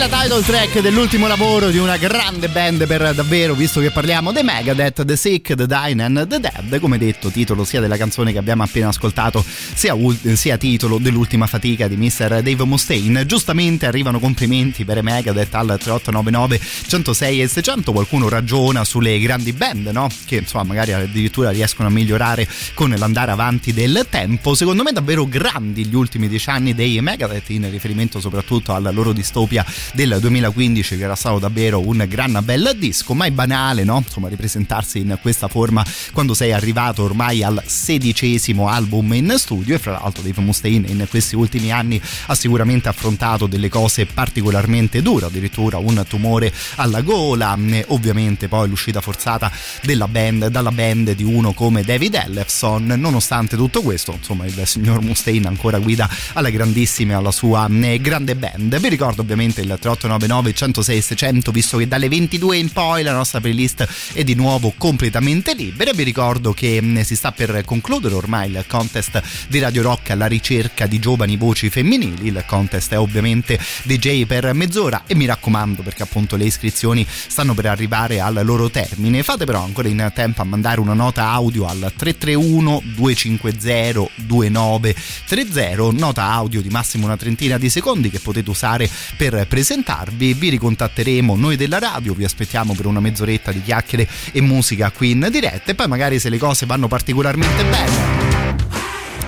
La 0.00 0.08
title 0.08 0.40
track 0.40 0.80
dell'ultimo 0.80 1.26
lavoro 1.26 1.68
di 1.68 1.76
una 1.76 1.98
grande 1.98 2.48
band 2.48 2.86
per 2.86 3.12
davvero, 3.12 3.52
visto 3.52 3.80
che 3.80 3.90
parliamo 3.90 4.32
dei 4.32 4.42
Megadeth, 4.42 5.04
The 5.04 5.14
Sick, 5.14 5.54
The 5.54 5.66
Dying 5.66 6.00
and 6.00 6.26
The 6.26 6.40
Dead, 6.40 6.80
come 6.80 6.96
detto, 6.96 7.28
titolo 7.28 7.64
sia 7.64 7.80
della 7.80 7.98
canzone 7.98 8.32
che 8.32 8.38
abbiamo 8.38 8.62
appena 8.62 8.88
ascoltato, 8.88 9.44
sia, 9.44 9.94
sia 10.32 10.56
titolo 10.56 10.96
dell'ultima 10.96 11.46
fatica 11.46 11.86
di 11.86 11.98
Mr. 11.98 12.40
Dave 12.40 12.64
Mustaine. 12.64 13.26
Giustamente 13.26 13.84
arrivano 13.84 14.18
complimenti 14.20 14.86
per 14.86 14.96
i 14.96 15.02
Megadeth 15.02 15.54
al 15.54 15.66
3899 15.78 16.60
106 16.86 17.42
e 17.42 17.48
600, 17.48 17.92
qualcuno 17.92 18.30
ragiona 18.30 18.84
sulle 18.84 19.18
grandi 19.18 19.52
band, 19.52 19.88
no? 19.88 20.08
Che 20.24 20.36
insomma 20.36 20.64
magari 20.64 20.94
addirittura 20.94 21.50
riescono 21.50 21.88
a 21.88 21.90
migliorare 21.90 22.48
con 22.72 22.88
l'andare 22.90 23.32
avanti 23.32 23.74
del 23.74 24.06
tempo. 24.08 24.54
Secondo 24.54 24.82
me 24.82 24.92
davvero 24.92 25.26
grandi 25.26 25.84
gli 25.84 25.94
ultimi 25.94 26.26
dieci 26.26 26.48
anni 26.48 26.74
dei 26.74 26.98
Megadeth 27.02 27.50
in 27.50 27.70
riferimento 27.70 28.18
soprattutto 28.18 28.72
alla 28.72 28.90
loro 28.90 29.12
distopia 29.12 29.62
del 29.92 30.18
2015 30.20 30.96
che 30.96 31.04
era 31.04 31.14
stato 31.14 31.38
davvero 31.38 31.86
un 31.86 32.04
gran 32.08 32.40
bel 32.44 32.74
disco 32.76 33.14
ma 33.14 33.24
è 33.24 33.30
banale 33.30 33.84
no? 33.84 34.02
insomma 34.04 34.28
ripresentarsi 34.28 34.98
in 34.98 35.18
questa 35.20 35.48
forma 35.48 35.84
quando 36.12 36.34
sei 36.34 36.52
arrivato 36.52 37.02
ormai 37.02 37.42
al 37.42 37.62
sedicesimo 37.64 38.68
album 38.68 39.12
in 39.14 39.34
studio 39.36 39.74
e 39.74 39.78
fra 39.78 39.92
l'altro 39.92 40.22
Dave 40.22 40.40
Mustaine 40.40 40.88
in 40.88 41.06
questi 41.08 41.34
ultimi 41.34 41.72
anni 41.72 42.00
ha 42.26 42.34
sicuramente 42.34 42.88
affrontato 42.88 43.46
delle 43.46 43.68
cose 43.68 44.06
particolarmente 44.06 45.02
dure 45.02 45.26
addirittura 45.26 45.78
un 45.78 46.04
tumore 46.06 46.52
alla 46.76 47.00
gola 47.00 47.58
ovviamente 47.88 48.48
poi 48.48 48.68
l'uscita 48.68 49.00
forzata 49.00 49.50
della 49.82 50.08
band, 50.08 50.48
dalla 50.48 50.72
band 50.72 51.12
di 51.12 51.24
uno 51.24 51.52
come 51.52 51.82
David 51.82 52.14
Ellefson 52.14 52.86
nonostante 52.86 53.56
tutto 53.56 53.82
questo 53.82 54.12
insomma 54.12 54.46
il 54.46 54.62
signor 54.64 55.02
Mustaine 55.02 55.48
ancora 55.48 55.78
guida 55.78 56.08
alla 56.34 56.50
grandissima 56.50 57.16
alla 57.16 57.32
sua 57.32 57.66
grande 57.68 58.36
band 58.36 58.78
vi 58.78 58.88
ricordo 58.88 59.22
ovviamente 59.22 59.60
il 59.60 59.78
3899 59.80 60.52
106 60.52 61.00
600 61.00 61.50
visto 61.50 61.78
che 61.78 61.88
dalle 61.88 62.08
22 62.08 62.56
in 62.56 62.70
poi 62.70 63.02
la 63.02 63.12
nostra 63.12 63.40
playlist 63.40 63.86
è 64.12 64.22
di 64.22 64.34
nuovo 64.34 64.74
completamente 64.76 65.54
libera. 65.54 65.92
Vi 65.92 66.02
ricordo 66.02 66.52
che 66.52 67.00
si 67.04 67.16
sta 67.16 67.32
per 67.32 67.62
concludere 67.64 68.14
ormai 68.14 68.50
il 68.50 68.64
contest 68.68 69.20
di 69.48 69.58
Radio 69.58 69.82
Rock 69.82 70.10
alla 70.10 70.26
ricerca 70.26 70.86
di 70.86 70.98
giovani 70.98 71.36
voci 71.36 71.70
femminili. 71.70 72.26
Il 72.26 72.44
contest 72.46 72.92
è 72.92 72.98
ovviamente 72.98 73.58
DJ 73.82 74.26
per 74.26 74.52
mezz'ora 74.52 75.04
e 75.06 75.14
mi 75.14 75.24
raccomando 75.24 75.82
perché 75.82 76.02
appunto 76.02 76.36
le 76.36 76.44
iscrizioni 76.44 77.06
stanno 77.08 77.54
per 77.54 77.66
arrivare 77.66 78.20
al 78.20 78.40
loro 78.44 78.70
termine. 78.70 79.22
Fate 79.22 79.46
però 79.46 79.64
ancora 79.64 79.88
in 79.88 80.10
tempo 80.14 80.42
a 80.42 80.44
mandare 80.44 80.80
una 80.80 80.94
nota 80.94 81.30
audio 81.30 81.66
al 81.66 81.92
331 81.96 82.82
250 82.94 84.10
2930 84.16 85.98
nota 85.98 86.24
audio 86.24 86.60
di 86.60 86.68
massimo 86.68 87.06
una 87.06 87.16
trentina 87.16 87.58
di 87.58 87.70
secondi 87.70 88.10
che 88.10 88.20
potete 88.20 88.50
usare 88.50 88.88
per 89.16 89.46
presentarvi 89.70 90.34
vi 90.34 90.48
ricontatteremo 90.48 91.36
noi 91.36 91.54
della 91.54 91.78
radio 91.78 92.12
vi 92.12 92.24
aspettiamo 92.24 92.74
per 92.74 92.86
una 92.86 92.98
mezz'oretta 92.98 93.52
di 93.52 93.62
chiacchiere 93.62 94.08
e 94.32 94.40
musica 94.40 94.90
qui 94.90 95.12
in 95.12 95.28
diretta 95.30 95.70
e 95.70 95.76
poi 95.76 95.86
magari 95.86 96.18
se 96.18 96.28
le 96.28 96.38
cose 96.38 96.66
vanno 96.66 96.88
particolarmente 96.88 97.62
bene. 97.62 98.58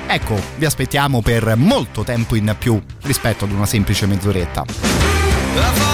Ecco 0.09 0.43
vi 0.57 0.65
aspettiamo 0.65 1.23
per 1.23 1.55
molto 1.55 2.03
tempo 2.03 2.35
in 2.35 2.57
più 2.59 2.83
rispetto 3.03 3.45
ad 3.45 3.53
una 3.53 3.67
semplice 3.67 4.07
mezz'oretta 4.07 5.92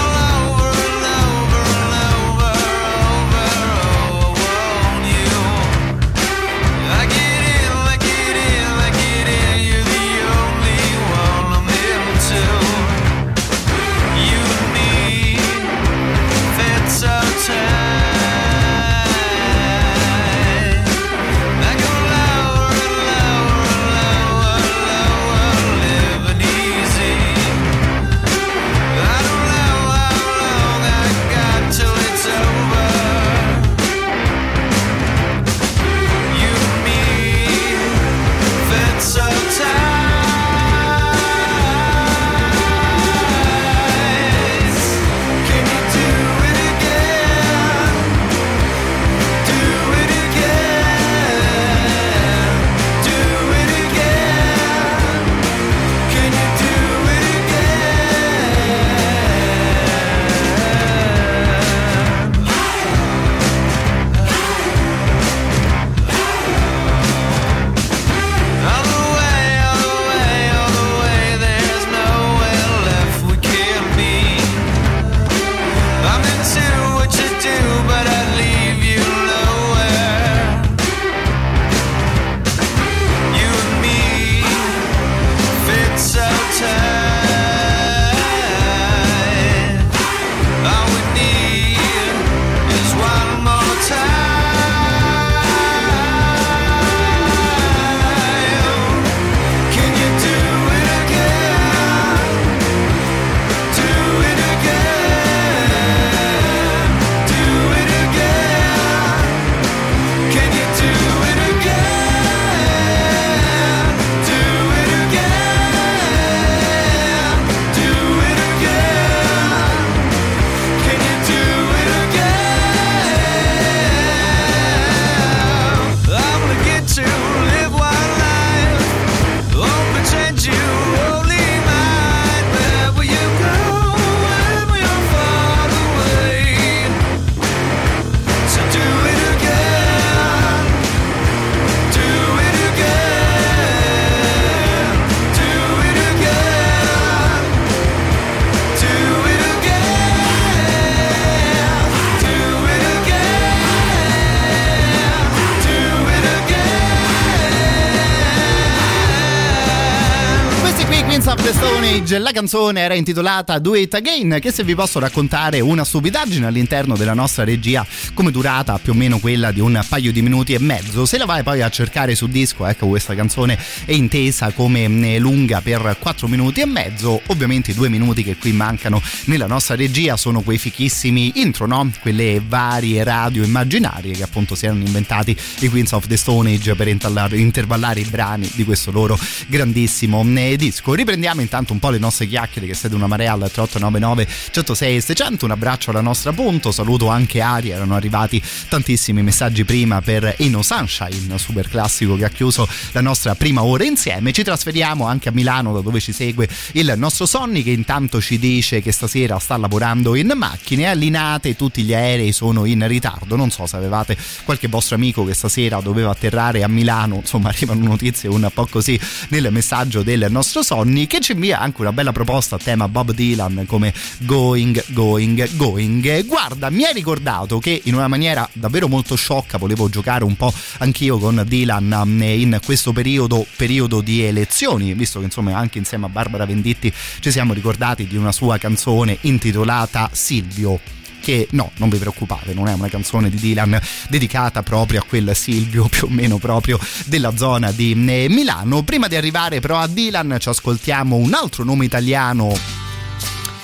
Age, 162.09 162.17
la 162.17 162.31
canzone 162.31 162.81
era 162.81 162.95
intitolata 162.95 163.59
Do 163.59 163.75
It 163.75 163.93
Again, 163.93 164.39
che 164.41 164.51
se 164.51 164.63
vi 164.63 164.73
posso 164.73 164.97
raccontare 164.97 165.59
una 165.59 165.83
stupidaggine 165.83 166.47
all'interno 166.47 166.97
della 166.97 167.13
nostra 167.13 167.43
regia, 167.43 167.85
come 168.15 168.31
durata 168.31 168.79
più 168.79 168.93
o 168.93 168.95
meno 168.95 169.19
quella 169.19 169.51
di 169.51 169.59
un 169.59 169.79
paio 169.87 170.11
di 170.11 170.23
minuti 170.23 170.53
e 170.53 170.59
mezzo. 170.59 171.05
Se 171.05 171.19
la 171.19 171.25
vai 171.25 171.43
poi 171.43 171.61
a 171.61 171.69
cercare 171.69 172.15
su 172.15 172.25
disco, 172.25 172.65
ecco 172.65 172.87
questa 172.87 173.13
canzone 173.13 173.59
è 173.85 173.91
intesa 173.91 174.51
come 174.53 174.87
mm, 174.87 175.17
lunga 175.17 175.61
per 175.61 175.97
4 175.99 176.27
minuti 176.27 176.61
e 176.61 176.65
mezzo. 176.65 177.21
Ovviamente 177.27 177.71
i 177.71 177.73
due 177.75 177.89
minuti 177.89 178.23
che 178.23 178.37
qui 178.37 178.53
mancano 178.53 178.99
nella 179.25 179.45
nostra 179.45 179.75
regia 179.75 180.17
sono 180.17 180.41
quei 180.41 180.57
fichissimi 180.57 181.33
intro, 181.35 181.67
no? 181.67 181.91
Quelle 182.01 182.41
varie 182.43 183.03
radio 183.03 183.43
immaginarie 183.43 184.13
che 184.13 184.23
appunto 184.23 184.55
si 184.55 184.65
erano 184.65 184.83
inventati 184.83 185.37
i 185.59 185.69
Queens 185.69 185.91
of 185.91 186.07
the 186.07 186.17
Stone 186.17 186.51
Age 186.53 186.73
per 186.73 186.87
intervallare 186.87 187.99
i 187.99 188.05
brani 188.05 188.49
di 188.55 188.63
questo 188.63 188.89
loro 188.89 189.19
grandissimo 189.47 190.23
mm, 190.23 190.53
disco. 190.53 190.95
Riprendiamo 190.95 191.41
intanto 191.41 191.71
un 191.73 191.77
po' 191.77 191.89
le 191.91 191.97
le 191.99 192.05
nostre 192.05 192.27
chiacchiere 192.27 192.65
che 192.65 192.73
siete 192.73 192.95
una 192.95 193.07
marea 193.07 193.33
al 193.33 193.51
3899 193.51 194.27
106 194.51 195.01
600 195.01 195.45
un 195.45 195.51
abbraccio 195.51 195.91
alla 195.91 196.01
nostra 196.01 196.31
Ponto 196.31 196.71
saluto 196.71 197.09
anche 197.09 197.41
Aria 197.41 197.75
erano 197.75 197.95
arrivati 197.95 198.41
tantissimi 198.69 199.21
messaggi 199.21 199.65
prima 199.65 200.01
per 200.01 200.35
Eno 200.37 200.61
Sunshine 200.61 201.37
super 201.37 201.67
classico 201.67 202.15
che 202.15 202.25
ha 202.25 202.29
chiuso 202.29 202.67
la 202.91 203.01
nostra 203.01 203.33
prima 203.35 203.63
ora 203.63 203.83
insieme. 203.83 204.31
Ci 204.31 204.43
trasferiamo 204.43 205.05
anche 205.05 205.29
a 205.29 205.31
Milano 205.31 205.73
da 205.73 205.81
dove 205.81 205.99
ci 205.99 206.11
segue 206.11 206.47
il 206.73 206.93
nostro 206.97 207.25
Sonny 207.25 207.63
che 207.63 207.71
intanto 207.71 208.21
ci 208.21 208.37
dice 208.37 208.81
che 208.81 208.91
stasera 208.91 209.39
sta 209.39 209.57
lavorando 209.57 210.15
in 210.15 210.31
macchine 210.35 210.85
allinate. 210.85 211.55
Tutti 211.55 211.83
gli 211.83 211.93
aerei 211.93 212.31
sono 212.31 212.65
in 212.65 212.85
ritardo. 212.87 213.35
Non 213.35 213.49
so 213.49 213.65
se 213.65 213.75
avevate 213.75 214.17
qualche 214.43 214.67
vostro 214.67 214.95
amico 214.95 215.25
che 215.25 215.33
stasera 215.33 215.79
doveva 215.79 216.11
atterrare 216.11 216.63
a 216.63 216.67
Milano. 216.67 217.15
Insomma 217.15 217.49
arrivano 217.49 217.85
notizie 217.85 218.29
un 218.29 218.49
po' 218.53 218.67
così 218.67 218.99
nel 219.29 219.47
messaggio 219.51 220.03
del 220.03 220.27
nostro 220.29 220.61
Sonny 220.61 221.07
che 221.07 221.19
ci 221.19 221.31
invia 221.31 221.59
anche 221.59 221.81
una 221.81 221.88
una 221.89 221.97
bella 221.97 222.11
proposta 222.11 222.55
a 222.55 222.59
tema 222.59 222.87
Bob 222.87 223.13
Dylan 223.13 223.63
come 223.67 223.91
Going, 224.19 224.83
Going, 224.89 225.55
Going. 225.55 226.25
Guarda, 226.25 226.69
mi 226.69 226.83
hai 226.83 226.93
ricordato 226.93 227.57
che 227.57 227.81
in 227.85 227.95
una 227.95 228.07
maniera 228.07 228.47
davvero 228.53 228.87
molto 228.87 229.15
sciocca 229.15 229.57
volevo 229.57 229.89
giocare 229.89 230.23
un 230.23 230.35
po' 230.35 230.53
anch'io 230.77 231.17
con 231.17 231.43
Dylan 231.47 231.99
um, 232.03 232.21
in 232.21 232.59
questo 232.63 232.93
periodo, 232.93 233.45
periodo 233.55 234.01
di 234.01 234.21
elezioni, 234.21 234.93
visto 234.93 235.19
che 235.19 235.25
insomma 235.25 235.57
anche 235.57 235.79
insieme 235.79 236.05
a 236.05 236.09
Barbara 236.09 236.45
Venditti 236.45 236.93
ci 237.19 237.31
siamo 237.31 237.53
ricordati 237.53 238.05
di 238.05 238.17
una 238.17 238.31
sua 238.31 238.57
canzone 238.57 239.17
intitolata 239.21 240.09
Silvio 240.11 240.98
che 241.21 241.47
no, 241.51 241.71
non 241.77 241.89
vi 241.89 241.97
preoccupate, 241.97 242.53
non 242.53 242.67
è 242.67 242.73
una 242.73 242.89
canzone 242.89 243.29
di 243.29 243.37
Dylan 243.37 243.79
dedicata 244.09 244.63
proprio 244.63 245.01
a 245.01 245.03
quel 245.07 245.35
Silvio 245.35 245.87
più 245.87 246.07
o 246.07 246.09
meno 246.09 246.37
proprio 246.37 246.79
della 247.05 247.35
zona 247.35 247.71
di 247.71 247.91
eh, 247.91 248.27
Milano. 248.29 248.83
Prima 248.83 249.07
di 249.07 249.15
arrivare 249.15 249.59
però 249.59 249.79
a 249.79 249.87
Dylan 249.87 250.37
ci 250.39 250.49
ascoltiamo 250.49 251.15
un 251.15 251.33
altro 251.33 251.63
nome 251.63 251.85
italiano. 251.85 252.87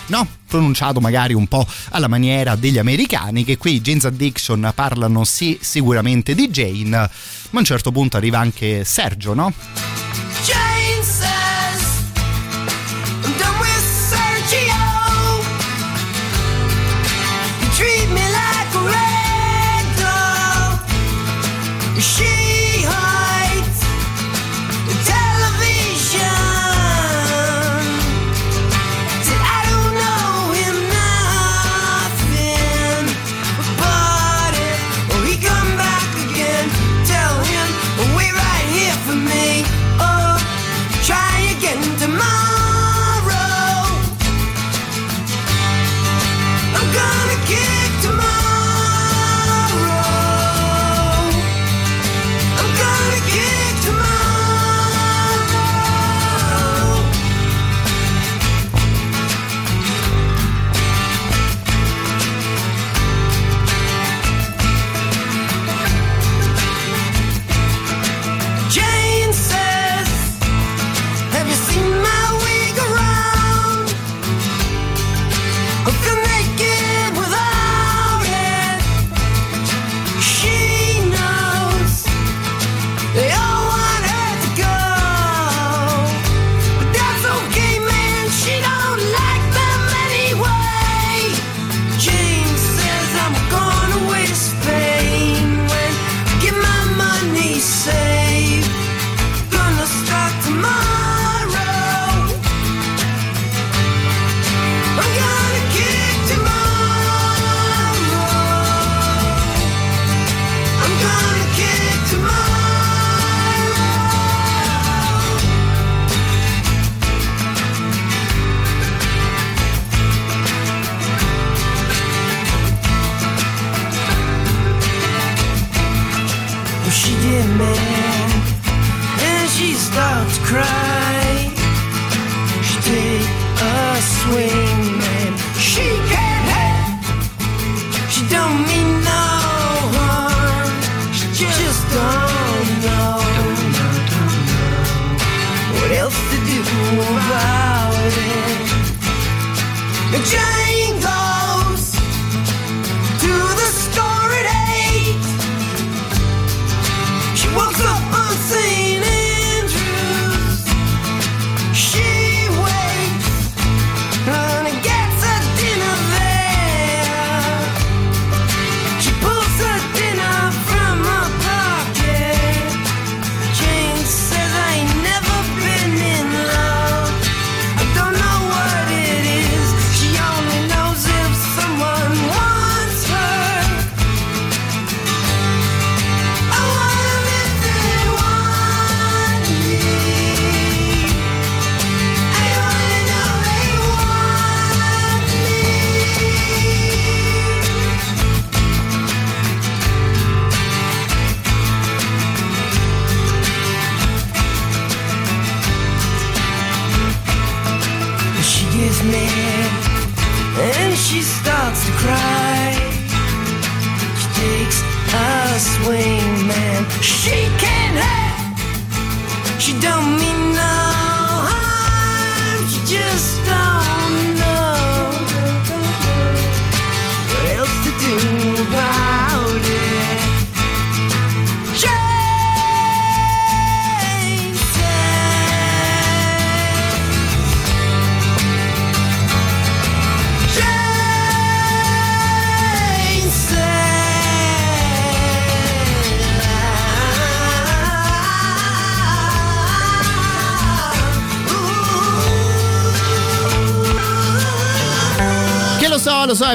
No, 0.08 0.28
pronunciato 0.48 1.00
magari 1.00 1.34
un 1.34 1.48
po' 1.48 1.66
alla 1.90 2.08
maniera 2.08 2.56
degli 2.56 2.78
americani 2.78 3.44
che 3.44 3.58
qui 3.58 3.82
James 3.82 4.06
Addiction 4.06 4.72
parlano 4.76 5.24
sì 5.24 5.58
sicuramente 5.60 6.36
di 6.36 6.50
Jane, 6.50 6.90
ma 6.90 7.02
a 7.02 7.10
un 7.58 7.64
certo 7.64 7.92
punto 7.92 8.18
arriva 8.18 8.38
anche 8.38 8.84
Sergio, 8.84 9.34
no? 9.34 9.52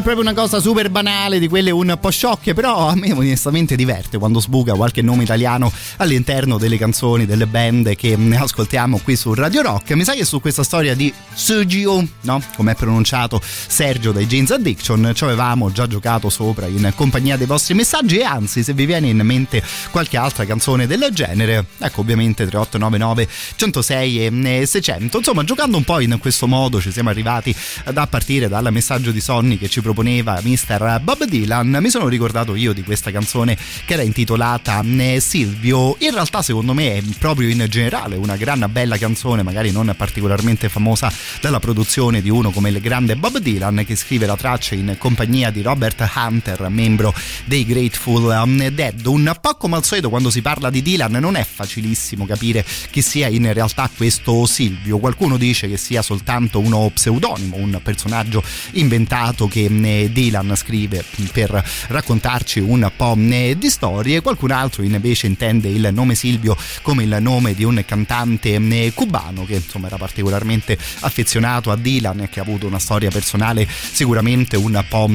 È 0.01 0.03
proprio 0.03 0.23
una 0.23 0.35
cosa 0.35 0.61
super 0.61 0.89
banale, 0.89 1.39
di 1.39 1.47
quelle 1.47 1.71
un 1.71 1.97
po' 2.01 2.11
sciocche, 2.11 2.55
però 2.55 2.89
a 2.89 2.95
me 2.95 3.13
onestamente 3.13 3.77
diverte 3.77 4.17
quando 4.17 4.41
sbuca 4.41 4.73
qualche 4.73 5.03
nome 5.03 5.25
italiano 5.25 5.71
all'interno 5.99 6.57
delle 6.57 6.79
canzoni, 6.79 7.27
delle 7.27 7.47
band 7.47 7.95
che 7.95 8.17
ascoltiamo 8.35 8.99
qui 9.05 9.15
su 9.15 9.35
Radio 9.35 9.61
Rock. 9.61 9.93
Mi 9.93 10.05
sa 10.05 10.15
che 10.15 10.25
su 10.25 10.41
questa 10.41 10.63
storia 10.63 10.95
di 10.95 11.13
Sergio, 11.41 12.07
no? 12.21 12.43
Come 12.55 12.73
è 12.73 12.75
pronunciato 12.75 13.41
Sergio 13.43 14.13
dai 14.13 14.27
Jeans 14.27 14.51
Addiction, 14.51 15.13
ci 15.15 15.25
avevamo 15.25 15.73
già 15.73 15.87
giocato 15.87 16.29
sopra 16.29 16.67
in 16.67 16.93
compagnia 16.95 17.39
dei 17.39 17.47
vostri 17.47 17.73
messaggi 17.73 18.19
e 18.19 18.25
anzi, 18.25 18.63
se 18.63 18.75
vi 18.75 18.85
viene 18.85 19.09
in 19.09 19.17
mente 19.25 19.63
qualche 19.91 20.19
altra 20.19 20.45
canzone 20.45 20.87
del 20.87 21.09
genere, 21.13 21.65
ecco 21.79 22.03
ovviamente 22.03 22.47
3899 22.47 23.29
106 23.57 24.27
e 24.27 24.67
600. 24.67 25.17
Insomma, 25.17 25.43
giocando 25.43 25.79
un 25.79 25.85
po' 25.85 25.99
in 26.01 26.19
questo 26.21 26.47
modo 26.47 26.79
ci 26.79 26.93
siamo 26.93 27.09
arrivati 27.09 27.57
a 27.85 28.07
partire 28.07 28.47
dal 28.47 28.71
messaggio 28.71 29.11
di 29.11 29.21
Sonny 29.21 29.57
che 29.57 29.69
ci 29.69 29.81
proponeva 29.81 30.41
Mr. 30.43 31.01
Bob 31.03 31.25
Dylan, 31.25 31.79
mi 31.81 31.89
sono 31.89 32.07
ricordato 32.07 32.55
io 32.55 32.75
di 32.75 32.83
questa 32.83 33.11
canzone 33.11 33.57
che 33.87 33.95
era 33.95 34.03
intitolata 34.03 34.83
eh, 34.85 35.21
Silvio. 35.21 35.97
In 36.01 36.13
realtà, 36.13 36.43
secondo 36.43 36.75
me, 36.75 36.99
è 36.99 37.03
proprio 37.19 37.49
in 37.49 37.65
generale 37.69 38.17
una 38.17 38.37
gran 38.37 38.69
bella 38.71 38.99
canzone, 38.99 39.43
magari 39.43 39.71
non 39.71 39.93
particolarmente 39.97 40.69
famosa 40.69 41.11
dalla 41.41 41.59
produzione 41.59 42.23
di 42.23 42.31
uno 42.31 42.51
come 42.51 42.71
il 42.71 42.81
grande 42.81 43.17
Bob 43.17 43.39
Dylan, 43.39 43.85
che 43.87 43.97
scrive 43.97 44.27
la 44.27 44.37
traccia 44.37 44.75
in 44.75 44.97
compagnia 44.99 45.51
di 45.51 45.63
Robert 45.63 46.09
Hunter, 46.15 46.69
membro 46.69 47.15
dei 47.45 47.65
Grateful 47.65 48.25
um, 48.43 48.69
Dead. 48.69 49.05
Un 49.07 49.37
po' 49.41 49.55
come 49.55 49.77
al 49.77 49.85
solito 49.85 50.09
quando 50.09 50.31
si 50.31 50.43
parla 50.43 50.71
di 50.71 50.83
Dylan 50.83 51.13
non 51.13 51.37
è 51.37 51.45
facilissimo 51.45 52.27
capire 52.27 52.65
chi 52.91 53.03
sia 53.03 53.29
in 53.29 53.53
realtà 53.53 53.91
questo 53.95 54.47
Silvio. 54.47 54.99
Qualcuno 54.99 55.37
dice 55.37 55.69
che 55.69 55.77
sia 55.77 56.03
soltanto 56.03 56.59
uno 56.59 56.91
pseudonimo, 56.93 57.57
un 57.57 57.81
personaggio 57.83 58.43
inventato 58.73 59.49
che 59.49 59.65
eh, 59.65 60.11
Dylan 60.13 60.55
scrive 60.57 61.05
per 61.33 61.63
raccontarci 61.89 62.61
un 62.61 62.91
po' 62.97 63.17
eh, 63.17 63.57
di 63.59 63.71
storie, 63.71 64.21
qualcun 64.21 64.51
altro 64.51 64.83
invece 64.83 65.27
intende 65.27 65.69
il 65.69 65.89
nome 65.93 66.15
Silvio 66.15 66.57
come 66.83 67.05
il 67.05 67.17
nome 67.21 67.55
di 67.55 67.65
un 67.65 67.83
cantante 67.87 68.93
cubano 68.95 69.45
che 69.45 69.55
insomma 69.55 69.87
era 69.87 69.97
particolarmente 69.97 70.79
affezionato 71.21 71.71
a 71.71 71.77
Dylan 71.77 72.21
e 72.21 72.29
che 72.29 72.41
ha 72.41 72.43
avuto 72.43 72.67
una 72.67 72.79
storia 72.79 73.11
personale 73.11 73.69
sicuramente 73.69 74.57
un 74.57 74.83
po' 74.89 75.09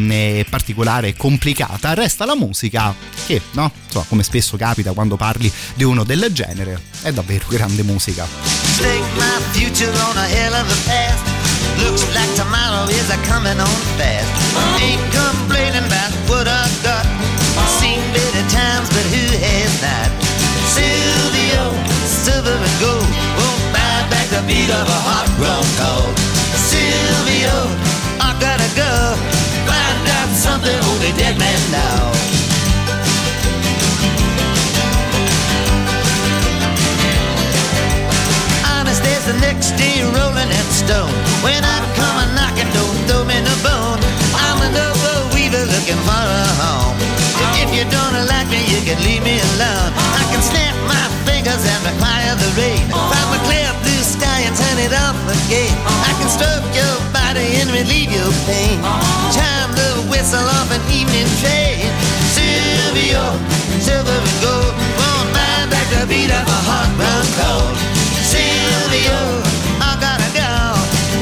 particolare 0.47 1.09
e 1.09 1.15
complicata. 1.15 1.93
Resta 1.93 2.25
la 2.25 2.35
musica 2.35 2.93
che, 3.25 3.41
no? 3.53 3.71
Insomma, 3.85 4.05
come 4.07 4.23
spesso 4.23 4.55
capita 4.55 4.93
quando 4.93 5.15
parli 5.15 5.51
di 5.73 5.83
uno 5.83 6.03
del 6.03 6.29
genere, 6.31 6.79
è 7.01 7.11
davvero 7.11 7.45
grande 7.47 7.83
musica. 7.83 8.27
Looks 11.77 12.05
like 12.13 12.33
tomorrow 12.35 12.87
is 12.87 13.09
a 13.09 13.17
coming 13.27 13.59
on 13.59 13.67
fast. 13.97 14.31
Ain't 14.79 15.01
complaining 15.11 15.83
about 15.83 16.13
what 16.29 16.47
I 16.47 16.69
got. 16.81 17.05
Seen 17.81 17.99
better 18.13 18.47
times, 18.49 18.87
but 18.87 19.03
who 19.11 19.27
has 19.43 19.81
not? 19.81 20.14
Beat 24.47 24.69
of 24.69 24.85
a 24.85 24.99
hot 25.09 25.25
ground 25.41 25.69
cold. 25.81 26.13
Silvio, 26.69 27.57
I 28.21 28.29
gotta 28.37 28.69
go. 28.77 28.93
Find 29.65 30.05
out 30.21 30.29
something 30.37 30.77
only 30.85 31.11
dead 31.17 31.37
man 31.41 31.59
know. 31.73 32.13
Honest 38.69 39.01
as 39.01 39.25
the 39.25 39.37
next 39.41 39.73
day 39.81 40.05
rolling 40.13 40.51
in 40.53 40.67
stone. 40.69 41.09
When 41.41 41.61
I 41.65 41.77
come 41.97 42.17
a 42.21 42.27
knocking, 42.37 42.69
don't 42.77 42.97
throw 43.09 43.25
me 43.25 43.41
no 43.41 43.55
bone. 43.65 44.01
I'm 44.45 44.61
a 44.61 44.69
noble 44.69 45.33
weaver 45.33 45.65
looking 45.73 46.01
for 46.05 46.21
a 46.21 46.45
home. 46.61 46.97
If 47.57 47.73
you 47.73 47.85
don't 47.89 48.13
like 48.29 48.49
me, 48.53 48.61
you 48.69 48.81
can 48.85 49.01
leave 49.01 49.23
me 49.25 49.41
alone. 49.57 49.91
I 50.21 50.23
can 50.29 50.41
snap 50.45 50.75
my 50.85 51.01
fingers 51.25 51.65
and 51.65 51.81
require 51.81 52.33
the 52.37 52.49
rain. 52.53 52.85
Find 52.93 53.29
a 53.33 53.41
clear 53.49 53.64
sky 54.35 54.47
and 54.47 54.55
turn 54.55 54.77
it 54.79 54.93
off 54.93 55.17
again. 55.27 55.71
I 55.87 56.11
can 56.19 56.29
stroke 56.29 56.67
your 56.75 56.95
body 57.13 57.61
and 57.61 57.69
relieve 57.71 58.11
your 58.11 58.31
pain. 58.45 58.79
Chime 59.31 59.71
the 59.71 60.07
whistle 60.11 60.43
off 60.59 60.71
an 60.71 60.81
evening 60.91 61.27
train. 61.41 61.87
Silvio, 62.35 63.23
silver 63.79 64.11
and 64.11 64.39
gold. 64.43 64.73
Won't 64.99 65.29
buy 65.31 65.67
back 65.71 65.87
the 65.95 66.05
beat 66.07 66.31
of 66.31 66.45
a 66.47 66.59
hot 66.69 66.89
brown 66.99 67.25
cold. 67.39 67.75
Silvio, 68.31 69.19
I 69.79 69.91
gotta 70.03 70.29
go. 70.35 70.51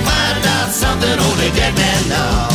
Find 0.07 0.43
out 0.57 0.69
something 0.71 1.17
only 1.27 1.49
dead 1.57 1.73
men 1.75 2.09
know. 2.09 2.52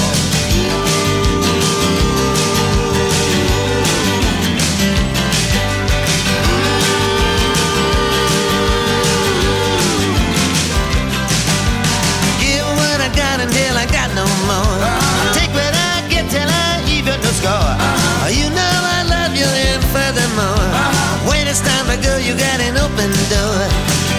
It's 21.48 21.64
time 21.64 21.88
to 21.88 21.96
go, 22.04 22.12
you 22.20 22.36
got 22.36 22.60
an 22.60 22.76
open 22.76 23.08
door. 23.32 23.56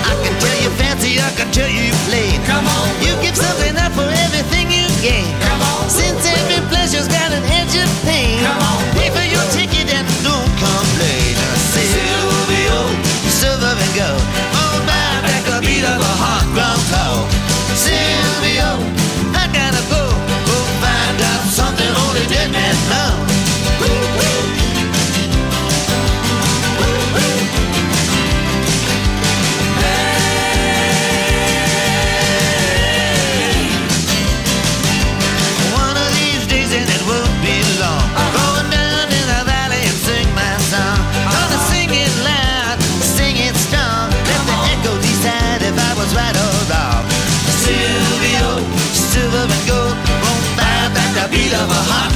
I 0.01 0.17
can 0.25 0.34
tell 0.41 0.57
you 0.65 0.73
fancy, 0.82 1.21
I 1.21 1.30
can 1.38 1.45
tell 1.53 1.69
you 1.69 1.93
plain. 2.09 2.41
Come 2.49 2.65
on, 2.65 2.89
you 3.05 3.13
give 3.21 3.38
something 3.38 3.77
up 3.77 3.93
for 3.93 4.09
everything 4.25 4.73
you 4.73 4.89
gain. 4.97 5.30
Come 5.45 5.61
on, 5.61 5.86
since 5.93 6.25
every 6.25 6.57
pleasure's 6.73 7.07
got 7.07 7.30
an 7.30 7.45
edge 7.53 7.77
of 7.77 7.86
pain. 8.01 8.41
Come 8.41 8.57
on, 8.57 8.82
pay 8.97 9.13
for 9.13 9.21
your 9.21 9.45
ticket 9.53 9.93
and 9.93 10.09
don't 10.25 10.49
complain. 10.57 11.38
Silvio, 11.69 12.97
silver 13.30 13.77
and 13.77 13.93
gold. 13.93 14.48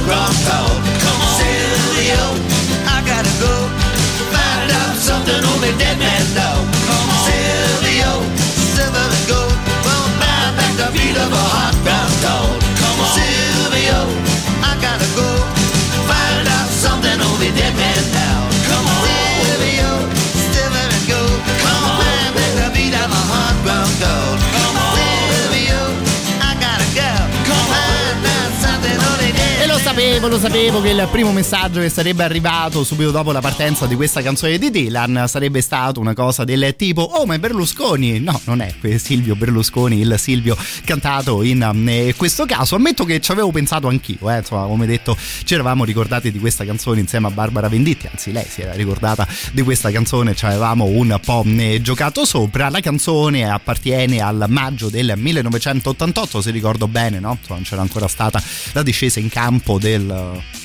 Of 0.04 0.10
a 0.10 0.14
hot 0.14 0.28
rock 0.28 0.34
cold. 0.44 0.80
Come 1.00 1.20
on, 1.20 1.34
Silvio, 1.40 2.22
I 2.86 3.00
gotta 3.06 3.32
go. 3.40 3.54
Find 4.32 4.70
out 4.70 4.96
something 4.96 5.40
only 5.52 5.72
dead 5.78 5.98
men 5.98 6.34
know. 6.34 6.53
Sapevo, 30.24 30.28
lo 30.28 30.38
sapevo 30.38 30.80
che 30.80 30.90
il 30.90 31.08
primo 31.10 31.32
messaggio 31.32 31.80
che 31.80 31.88
sarebbe 31.88 32.22
arrivato 32.22 32.84
subito 32.84 33.10
dopo 33.10 33.32
la 33.32 33.40
partenza 33.40 33.86
di 33.86 33.94
questa 33.94 34.22
canzone 34.22 34.58
di 34.58 34.70
Dylan 34.70 35.24
sarebbe 35.26 35.60
stato 35.60 36.00
una 36.00 36.14
cosa 36.14 36.44
del 36.44 36.74
tipo 36.76 37.02
Oh 37.02 37.26
ma 37.26 37.34
è 37.34 37.38
Berlusconi? 37.38 38.20
No, 38.20 38.40
non 38.44 38.60
è 38.60 38.72
Silvio 38.96 39.34
Berlusconi, 39.36 40.00
il 40.00 40.14
Silvio 40.18 40.56
cantato 40.84 41.42
in 41.42 41.62
eh, 41.88 42.14
questo 42.16 42.46
caso. 42.46 42.76
Ammetto 42.76 43.04
che 43.04 43.20
ci 43.20 43.32
avevo 43.32 43.50
pensato 43.50 43.88
anch'io, 43.88 44.30
eh, 44.30 44.38
insomma 44.38 44.66
come 44.66 44.86
detto 44.86 45.16
ci 45.44 45.54
eravamo 45.54 45.84
ricordati 45.84 46.30
di 46.30 46.38
questa 46.38 46.64
canzone 46.64 47.00
insieme 47.00 47.26
a 47.26 47.30
Barbara 47.30 47.68
Venditti 47.68 48.08
Anzi 48.10 48.32
lei 48.32 48.46
si 48.48 48.62
era 48.62 48.72
ricordata 48.72 49.26
di 49.52 49.62
questa 49.62 49.90
canzone, 49.90 50.34
ci 50.34 50.46
avevamo 50.46 50.84
un 50.84 51.18
po' 51.24 51.44
eh, 51.46 51.80
giocato 51.82 52.24
sopra. 52.24 52.70
La 52.70 52.80
canzone 52.80 53.48
appartiene 53.48 54.20
al 54.20 54.46
maggio 54.48 54.88
del 54.88 55.14
1988 55.16 56.40
se 56.40 56.50
ricordo 56.50 56.88
bene, 56.88 57.20
no? 57.20 57.38
Non 57.48 57.62
c'era 57.62 57.82
ancora 57.82 58.08
stata 58.08 58.42
la 58.72 58.82
discesa 58.82 59.20
in 59.20 59.28
campo 59.28 59.78
de 59.78 59.98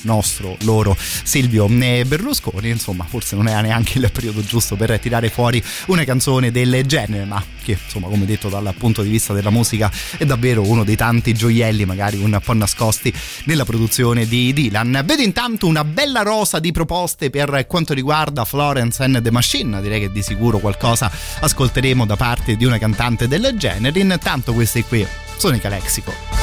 nostro 0.02 0.56
loro 0.60 0.96
Silvio 0.98 1.66
Berlusconi 1.68 2.70
insomma 2.70 3.04
forse 3.04 3.36
non 3.36 3.48
era 3.48 3.60
neanche 3.60 3.98
il 3.98 4.10
periodo 4.10 4.42
giusto 4.42 4.76
per 4.76 4.98
tirare 4.98 5.28
fuori 5.28 5.62
una 5.86 6.04
canzone 6.04 6.50
del 6.50 6.84
genere 6.86 7.24
ma 7.24 7.42
che 7.62 7.78
insomma 7.82 8.08
come 8.08 8.24
detto 8.24 8.48
dal 8.48 8.72
punto 8.76 9.02
di 9.02 9.10
vista 9.10 9.32
della 9.32 9.50
musica 9.50 9.90
è 10.16 10.24
davvero 10.24 10.66
uno 10.66 10.84
dei 10.84 10.96
tanti 10.96 11.34
gioielli 11.34 11.84
magari 11.84 12.16
un 12.16 12.38
po' 12.42 12.52
nascosti 12.52 13.12
nella 13.44 13.64
produzione 13.64 14.26
di 14.26 14.52
Dylan. 14.52 15.02
Vedo 15.04 15.22
intanto 15.22 15.66
una 15.66 15.84
bella 15.84 16.22
rosa 16.22 16.58
di 16.58 16.72
proposte 16.72 17.30
per 17.30 17.66
quanto 17.66 17.94
riguarda 17.94 18.44
Florence 18.44 19.02
and 19.02 19.22
the 19.22 19.30
Machine. 19.30 19.80
Direi 19.80 20.00
che 20.00 20.12
di 20.12 20.22
sicuro 20.22 20.58
qualcosa 20.58 21.10
ascolteremo 21.40 22.06
da 22.06 22.16
parte 22.16 22.56
di 22.56 22.64
una 22.64 22.78
cantante 22.78 23.28
del 23.28 23.54
genere. 23.56 23.98
Intanto 23.98 24.52
questi 24.52 24.82
qui 24.82 25.06
sono 25.36 25.56
i 25.56 26.39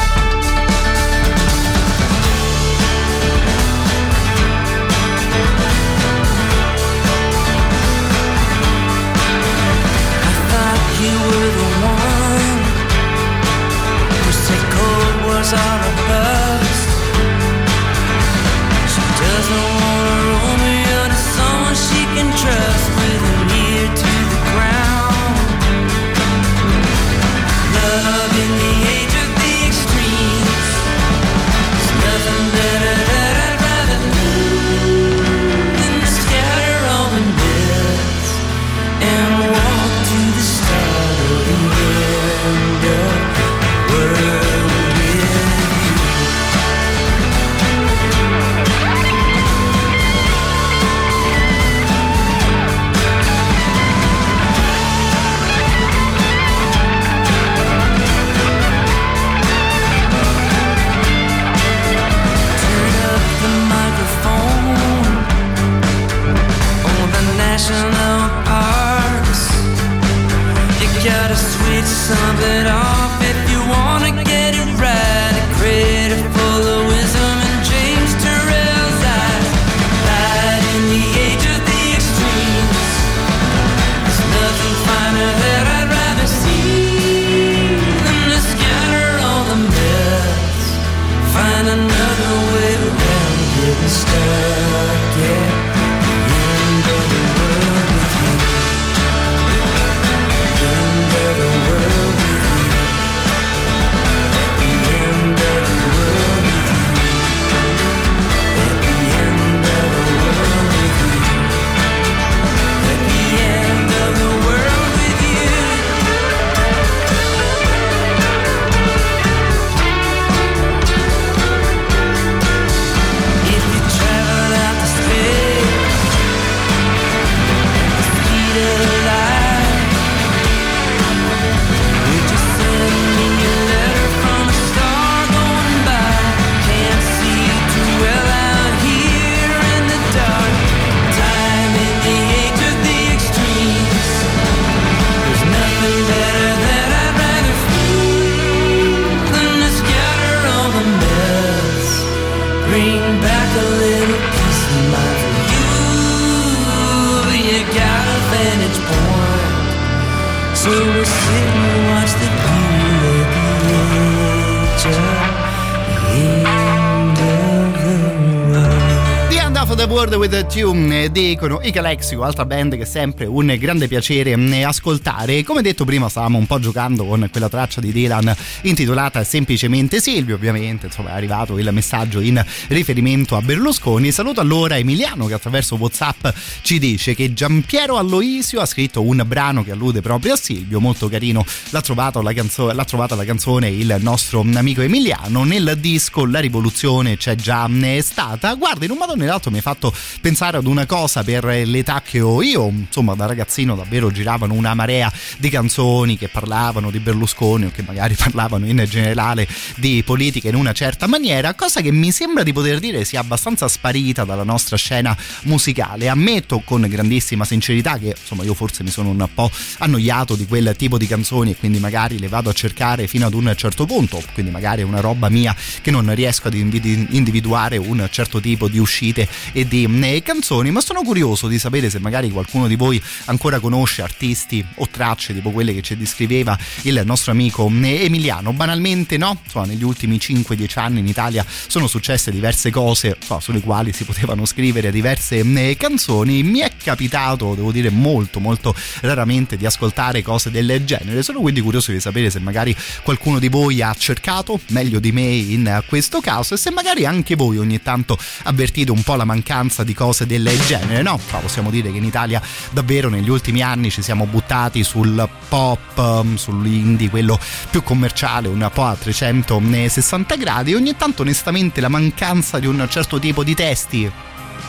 Tune 170.58 171.12
dicono 171.12 171.60
i 171.62 171.72
Calexico, 171.72 172.24
altra 172.24 172.43
band 172.43 172.78
che 172.78 172.82
è 172.82 172.86
sempre 172.86 173.28
un 173.28 173.55
grande 173.60 173.88
piacere 173.88 174.36
mm, 174.36 174.64
ascoltare. 174.64 175.43
Come 175.43 175.62
detto 175.62 175.86
prima 175.86 176.10
stavamo 176.10 176.39
un 176.39 176.47
po' 176.47 176.58
giocando 176.58 177.05
con 177.05 177.28
quella 177.30 177.47
traccia 177.47 177.80
di 177.80 177.91
Dylan 177.91 178.36
intitolata 178.64 179.24
semplicemente 179.24 180.01
Silvio, 180.01 180.34
ovviamente 180.34 180.88
insomma 180.88 181.10
è 181.10 181.14
arrivato 181.14 181.60
il 181.60 181.70
messaggio 181.72 182.22
in 182.22 182.43
riferimento 182.70 183.36
a 183.36 183.41
Berlusconi. 183.43 184.12
Saluto 184.12 184.41
allora 184.41 184.80
Emiliano 184.80 185.28
che 185.28 185.36
attraverso 185.36 185.76
Whatsapp 185.76 186.28
ci 186.68 186.80
dice 186.80 187.15
che 187.15 187.32
Giampiero 187.32 187.95
Alloisio 187.95 188.59
ha 188.59 188.65
scritto 188.65 189.01
un 189.01 189.24
brano 189.26 189.63
che 189.63 189.72
allude 189.72 190.01
proprio 190.01 190.34
a 190.34 190.36
Silvio, 190.36 190.82
molto 190.82 191.07
carino, 191.07 191.45
l'ha, 191.70 191.82
la 192.22 192.34
canzo- 192.34 192.74
l'ha 192.74 192.84
trovata 192.84 193.15
la 193.15 193.24
canzone 193.24 193.70
il 193.70 193.95
nostro 194.01 194.41
amico 194.41 194.82
Emiliano. 194.82 195.45
Nel 195.45 195.78
disco 195.80 196.26
La 196.26 196.41
rivoluzione 196.41 197.15
c'è 197.15 197.36
già 197.36 197.65
mm, 197.70 197.99
stata. 197.99 198.53
Guarda, 198.55 198.84
in 198.84 198.91
un 198.91 198.97
modo 198.97 199.13
o 199.13 199.15
nell'altro 199.15 199.49
mi 199.49 199.59
ha 199.59 199.61
fatto 199.61 199.93
pensare 200.20 200.57
ad 200.57 200.65
una 200.65 200.86
cosa 200.86 201.24
per 201.24 201.45
l'età 201.45 202.01
che 202.03 202.20
ho 202.20 202.41
io, 202.41 202.68
insomma 202.68 203.15
da 203.15 203.28
ragazzino 203.28 203.74
davvero 203.74 204.11
giravano 204.11 204.53
una 204.53 204.74
marea 204.74 205.09
di 205.38 205.49
canzoni 205.49 206.18
che 206.18 206.28
parlavano 206.28 206.91
di 206.91 206.99
Berlusconi 206.99 207.68
o 207.68 207.72
che 207.72 207.82
magari 207.82 208.13
parlavano 208.20 208.65
in 208.65 208.86
generale 208.89 209.47
di 209.78 210.03
politica 210.03 210.49
in 210.49 210.55
una 210.55 210.74
certa 210.74 211.07
maniera, 211.07 211.53
cosa 211.53 211.80
che 211.80 211.93
mi 211.93 212.11
sembra 212.11 212.43
di 212.43 212.51
poter 212.51 212.80
dire 212.80 213.05
sia 213.05 213.22
abbastanza 213.22 213.70
sparita 213.70 214.26
dalla 214.26 214.43
nostra 214.43 214.76
scena 214.76 215.15
musicale. 215.43 216.09
Ammetto 216.09 216.55
con 216.64 216.82
grandissima 216.88 217.45
sincerità 217.45 217.97
che 217.97 218.16
insomma 218.18 218.43
io 218.43 218.53
forse 218.53 218.84
mi 218.84 218.89
sono 218.89 219.10
un 219.10 219.28
po' 219.34 219.49
annoiato 219.80 220.36
di 220.36 220.45
quel 220.45 220.74
tipo 220.78 220.97
di 220.97 221.08
canzoni 221.08 221.51
e 221.51 221.55
quindi 221.55 221.80
magari 221.80 222.20
le 222.20 222.28
vado 222.28 222.49
a 222.49 222.53
cercare 222.53 223.08
fino 223.08 223.26
ad 223.26 223.34
un 223.34 223.53
certo 223.55 223.86
punto, 223.86 224.22
quindi 224.34 224.51
magari 224.51 224.82
è 224.82 224.86
una 224.86 224.99
roba 224.99 225.30
mia 225.30 225.55
che 225.82 225.91
non 225.91 226.14
riesco 226.14 226.47
ad 226.47 226.53
individuare 226.53 227.78
un 227.78 228.08
certo 228.12 228.39
tipo 228.39 228.68
di 228.68 228.80
uscite 228.80 229.28
e 229.51 229.68
di 229.68 229.86
canzoni 230.24 230.45
canzoni, 230.47 230.72
ma 230.72 230.82
sono 230.82 231.01
curioso 231.03 231.47
di 231.47 231.60
sapere 231.60 231.89
se 231.89 231.99
magari 231.99 232.30
qualcuno 232.30 232.68
di 232.68 232.76
voi 232.76 233.01
ancora 233.26 233.60
conosce 233.60 234.01
artisti 234.01 234.64
o 234.76 234.88
tracce 234.89 235.34
tipo 235.34 235.51
quelle 235.51 235.74
che 235.74 235.82
ci 235.82 235.97
descriveva 235.97 236.58
il 236.84 237.01
nostro 237.05 237.32
amico 237.32 237.70
eh, 237.82 238.05
Emiliano. 238.05 238.53
Banalmente 238.53 239.18
no, 239.18 239.39
insomma, 239.43 239.66
negli 239.66 239.84
ultimi 239.84 240.18
5-10 240.18 240.80
anni 240.80 240.99
in 240.99 241.08
Italia 241.08 241.45
sono 241.68 241.88
successe 241.88 242.32
diverse 242.32 242.72
cose 242.72 243.16
insomma, 243.20 243.41
sulle 243.41 243.62
quali 243.62 243.91
si 243.93 244.03
potevano 244.03 244.45
scrivere 244.45 244.91
diverse 244.91 245.39
eh, 245.39 245.76
canzoni. 245.78 246.47
Mi 246.48 246.60
è 246.60 246.72
capitato, 246.82 247.56
devo 247.56 247.72
dire 247.72 247.89
molto 247.89 248.39
molto 248.39 248.74
raramente, 249.02 249.58
di 249.58 249.66
ascoltare 249.66 250.22
cose 250.22 250.50
del 250.50 250.84
genere. 250.86 251.22
Sono 251.22 251.39
quindi 251.39 251.62
curioso 251.62 251.91
di 251.91 252.00
sapere 252.00 252.30
se 252.30 252.39
magari 252.39 252.76
qualcuno 253.04 253.39
di 253.39 253.50
voi 253.50 253.82
ha 253.82 253.93
cercato 253.93 254.60
meglio 254.68 255.00
di 255.00 255.12
me 255.12 255.22
in 255.22 255.84
questo 255.88 256.22
caso 256.22 256.54
e 256.54 256.58
se 256.58 256.72
magari 256.72 257.06
anche 257.06 257.36
voi 257.36 257.58
ogni 257.58 257.82
tanto 257.82 258.18
avvertite 258.43 258.91
un 258.91 259.04
po' 259.04 259.16
la 259.16 259.26
mancanza 259.26 259.84
di 259.84 259.93
cose 259.93 260.26
del 260.26 260.50
genere, 260.66 261.02
no? 261.02 261.20
Però 261.26 261.39
possiamo 261.39 261.70
dire 261.70 261.91
che 261.91 261.98
in 261.98 262.06
Italia 262.06 262.41
davvero 262.72 263.10
negli 263.10 263.30
ultimi 263.30 263.62
anni 263.62 263.91
ci 263.91 264.02
siamo 264.02 264.26
buttati 264.26 264.84
sul 264.84 265.28
pop, 265.50 265.98
um, 265.98 266.36
sull'indie, 266.38 267.10
quello 267.10 267.38
più 267.70 267.84
commerciale, 267.84 268.48
un 268.48 268.70
po' 268.74 268.86
a 268.86 268.95
360 268.95 270.36
gradi. 270.36 270.74
Ogni 270.74 270.95
tanto 270.95 271.24
onestamente 271.24 271.82
la 271.82 271.89
mancanza 271.89 272.60
di 272.60 272.68
un 272.68 272.86
certo 272.89 273.20
tipo 273.20 273.43
di 273.43 273.54
testi, 273.54 274.10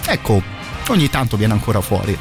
ecco, 0.06 0.57
ogni 0.92 1.10
tanto 1.10 1.36
viene 1.36 1.52
ancora 1.52 1.80
fuori. 1.80 2.16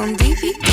on 0.00 0.16
DVD. 0.16 0.69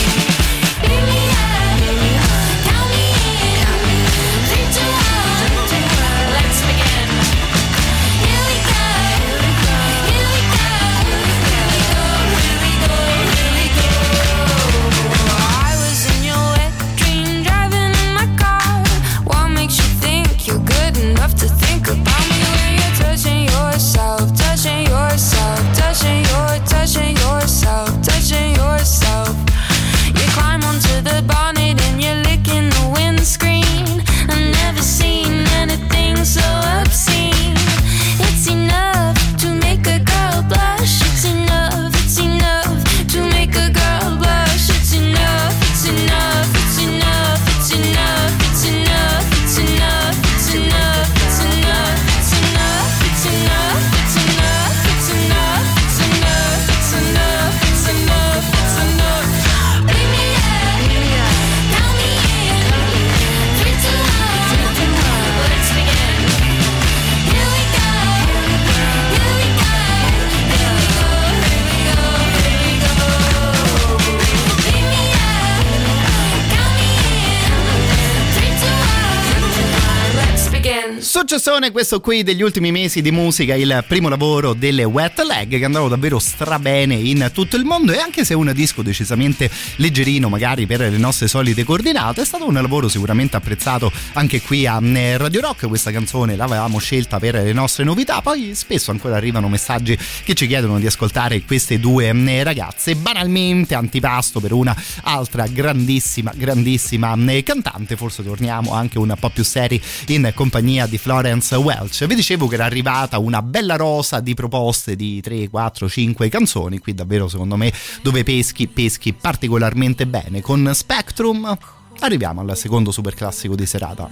Successone 81.30 81.72
questo 81.72 82.00
qui 82.00 82.24
degli 82.24 82.42
ultimi 82.42 82.72
mesi 82.72 83.02
di 83.02 83.12
musica, 83.12 83.54
il 83.54 83.84
primo 83.86 84.08
lavoro 84.08 84.54
delle 84.54 84.86
Wet 84.86 85.20
Leg 85.24 85.58
che 85.58 85.66
andava 85.66 85.90
davvero 85.90 86.20
strabene 86.20 86.96
in 86.96 87.32
tutto 87.34 87.58
il 87.58 87.66
mondo. 87.66 87.92
E 87.92 87.98
anche 87.98 88.24
se 88.24 88.34
un 88.34 88.50
disco 88.56 88.82
decisamente 88.82 89.52
leggerino 89.76 90.30
magari 90.30 90.66
per 90.66 90.80
le 90.80 90.98
nostre 90.98 91.28
solite 91.28 91.66
coordinate, 91.66 92.22
è 92.22 92.26
stato 92.26 92.48
un 92.48 92.54
lavoro 92.54 92.88
sicuramente 92.88 93.36
apprezzato 93.36 93.92
anche 94.14 94.42
qui 94.42 94.66
a 94.68 94.80
eh, 94.82 95.18
Radio 95.18 95.42
Rock, 95.42 95.68
questa 95.68 95.92
canzone 95.92 96.38
l'avevamo 96.38 96.80
scelta 96.80 97.20
per 97.20 97.34
le 97.34 97.52
nostre 97.52 97.84
novità, 97.84 98.22
poi 98.22 98.56
spesso 98.56 98.92
ancora 98.92 99.18
arrivano 99.18 99.50
messaggi 99.50 100.00
che 100.24 100.34
ci 100.34 100.48
chiedono 100.48 100.80
di 100.80 100.86
ascoltare 100.86 101.42
queste 101.42 101.78
due 101.78 102.08
eh, 102.08 102.44
ragazze, 102.44 102.96
banalmente 102.96 103.76
antipasto 103.76 104.40
per 104.40 104.54
una 104.54 104.74
altra 105.02 105.46
grandissima, 105.46 106.32
grandissima 106.34 107.18
eh, 107.28 107.44
cantante, 107.44 107.98
forse 107.98 108.24
torniamo 108.24 108.72
anche 108.72 108.98
un 108.98 109.14
po' 109.20 109.30
più 109.30 109.44
seri 109.44 109.82
in 110.08 110.32
compagnia 110.34 110.86
di 110.86 110.98
Florence 111.18 111.56
Welch. 111.56 112.06
Vi 112.06 112.14
dicevo 112.14 112.46
che 112.46 112.54
era 112.54 112.66
arrivata 112.66 113.18
una 113.18 113.42
bella 113.42 113.76
rosa 113.76 114.20
di 114.20 114.36
proposte 114.36 114.96
di 114.96 115.20
3, 115.20 115.50
4, 115.50 115.90
5 115.90 116.30
canzoni. 116.30 116.78
Qui 116.78 116.94
davvero 116.94 117.28
secondo 117.28 117.58
me 117.58 117.74
dove 118.04 118.22
peschi, 118.22 118.68
peschi 118.68 119.14
particolarmente 119.14 120.06
bene. 120.06 120.42
Con 120.42 120.70
Spectrum 120.72 121.58
arriviamo 122.02 122.42
al 122.42 122.56
secondo 122.56 122.92
super 122.92 123.16
classico 123.16 123.56
di 123.56 123.66
serata. 123.66 124.08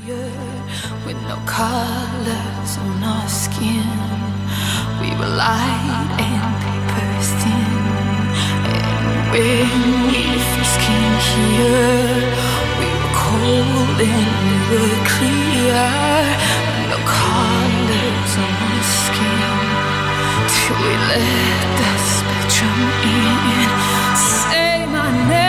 Cold 13.46 14.02
and 14.02 14.72
we 14.72 14.78
were 14.78 15.06
clear. 15.06 16.65
Till 20.66 20.76
we 20.78 20.94
let 21.10 21.78
the 21.78 21.92
spectrum 22.16 22.80
in. 23.04 23.70
Say 24.18 24.86
my 24.88 25.28
name. 25.30 25.45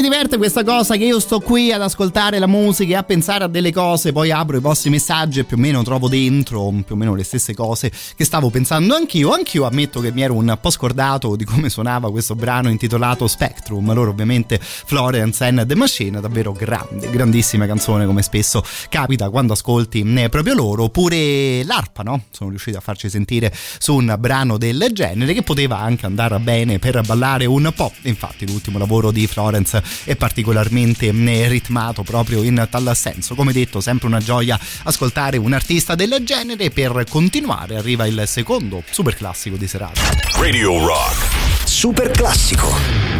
Mi 0.00 0.08
diverte 0.08 0.38
questa 0.38 0.64
cosa 0.64 0.96
che 0.96 1.04
io 1.04 1.20
sto 1.20 1.40
qui 1.40 1.72
ad 1.72 1.82
ascoltare 1.82 2.38
la 2.38 2.46
musica 2.46 2.94
e 2.94 2.96
a 2.96 3.02
pensare 3.02 3.44
a 3.44 3.48
delle 3.48 3.70
cose, 3.70 4.12
poi 4.12 4.30
apro 4.30 4.56
i 4.56 4.60
vostri 4.60 4.88
messaggi 4.88 5.40
e 5.40 5.44
più 5.44 5.58
o 5.58 5.60
meno 5.60 5.82
trovo 5.82 6.08
dentro 6.08 6.72
più 6.86 6.94
o 6.94 6.96
meno 6.96 7.14
le 7.14 7.22
stesse 7.22 7.54
cose 7.54 7.92
che 8.16 8.24
stavo 8.24 8.48
pensando 8.48 8.94
anch'io. 8.94 9.30
Anch'io 9.32 9.66
ammetto 9.66 10.00
che 10.00 10.10
mi 10.10 10.22
ero 10.22 10.32
un 10.32 10.56
po' 10.58 10.70
scordato 10.70 11.36
di 11.36 11.44
come 11.44 11.68
suonava 11.68 12.10
questo 12.10 12.34
brano 12.34 12.70
intitolato 12.70 13.26
Spectrum. 13.26 13.92
Loro 13.92 14.10
ovviamente 14.10 14.58
Florence 14.58 15.44
and 15.44 15.66
the 15.66 15.74
Machine, 15.74 16.18
davvero 16.18 16.52
grande, 16.52 17.10
grandissima 17.10 17.66
canzone 17.66 18.06
come 18.06 18.22
spesso 18.22 18.64
capita 18.88 19.28
quando 19.28 19.52
ascolti 19.52 20.00
eh, 20.16 20.30
proprio 20.30 20.54
loro. 20.54 20.88
Pure 20.88 21.62
l'arpa, 21.64 22.02
no? 22.02 22.22
Sono 22.30 22.48
riusciti 22.48 22.74
a 22.74 22.80
farci 22.80 23.10
sentire 23.10 23.52
su 23.78 23.96
un 23.96 24.16
brano 24.18 24.56
del 24.56 24.88
genere 24.92 25.34
che 25.34 25.42
poteva 25.42 25.78
anche 25.78 26.06
andare 26.06 26.38
bene 26.38 26.78
per 26.78 27.02
ballare 27.04 27.44
un 27.44 27.70
po'. 27.76 27.92
Infatti 28.04 28.46
l'ultimo 28.46 28.78
lavoro 28.78 29.10
di 29.10 29.26
Florence 29.26 29.82
è 30.04 30.16
particolarmente 30.16 31.06
eh, 31.06 31.48
ritmato 31.48 32.02
proprio 32.02 32.42
in 32.42 32.66
tal 32.70 32.90
senso. 32.94 33.34
Come 33.34 33.52
detto, 33.52 33.80
sempre 33.80 34.06
una 34.06 34.20
gioia 34.20 34.58
ascoltare 34.84 35.36
un 35.36 35.52
artista 35.52 35.94
del 35.94 36.18
genere. 36.22 36.70
Per 36.70 37.04
continuare 37.08 37.76
arriva 37.76 38.06
il 38.06 38.22
secondo 38.26 38.82
super 38.90 39.14
classico 39.14 39.56
di 39.56 39.66
serata. 39.66 40.00
Radio 40.38 40.84
Rock. 40.84 41.28
Super 41.64 42.10
classico. 42.10 43.19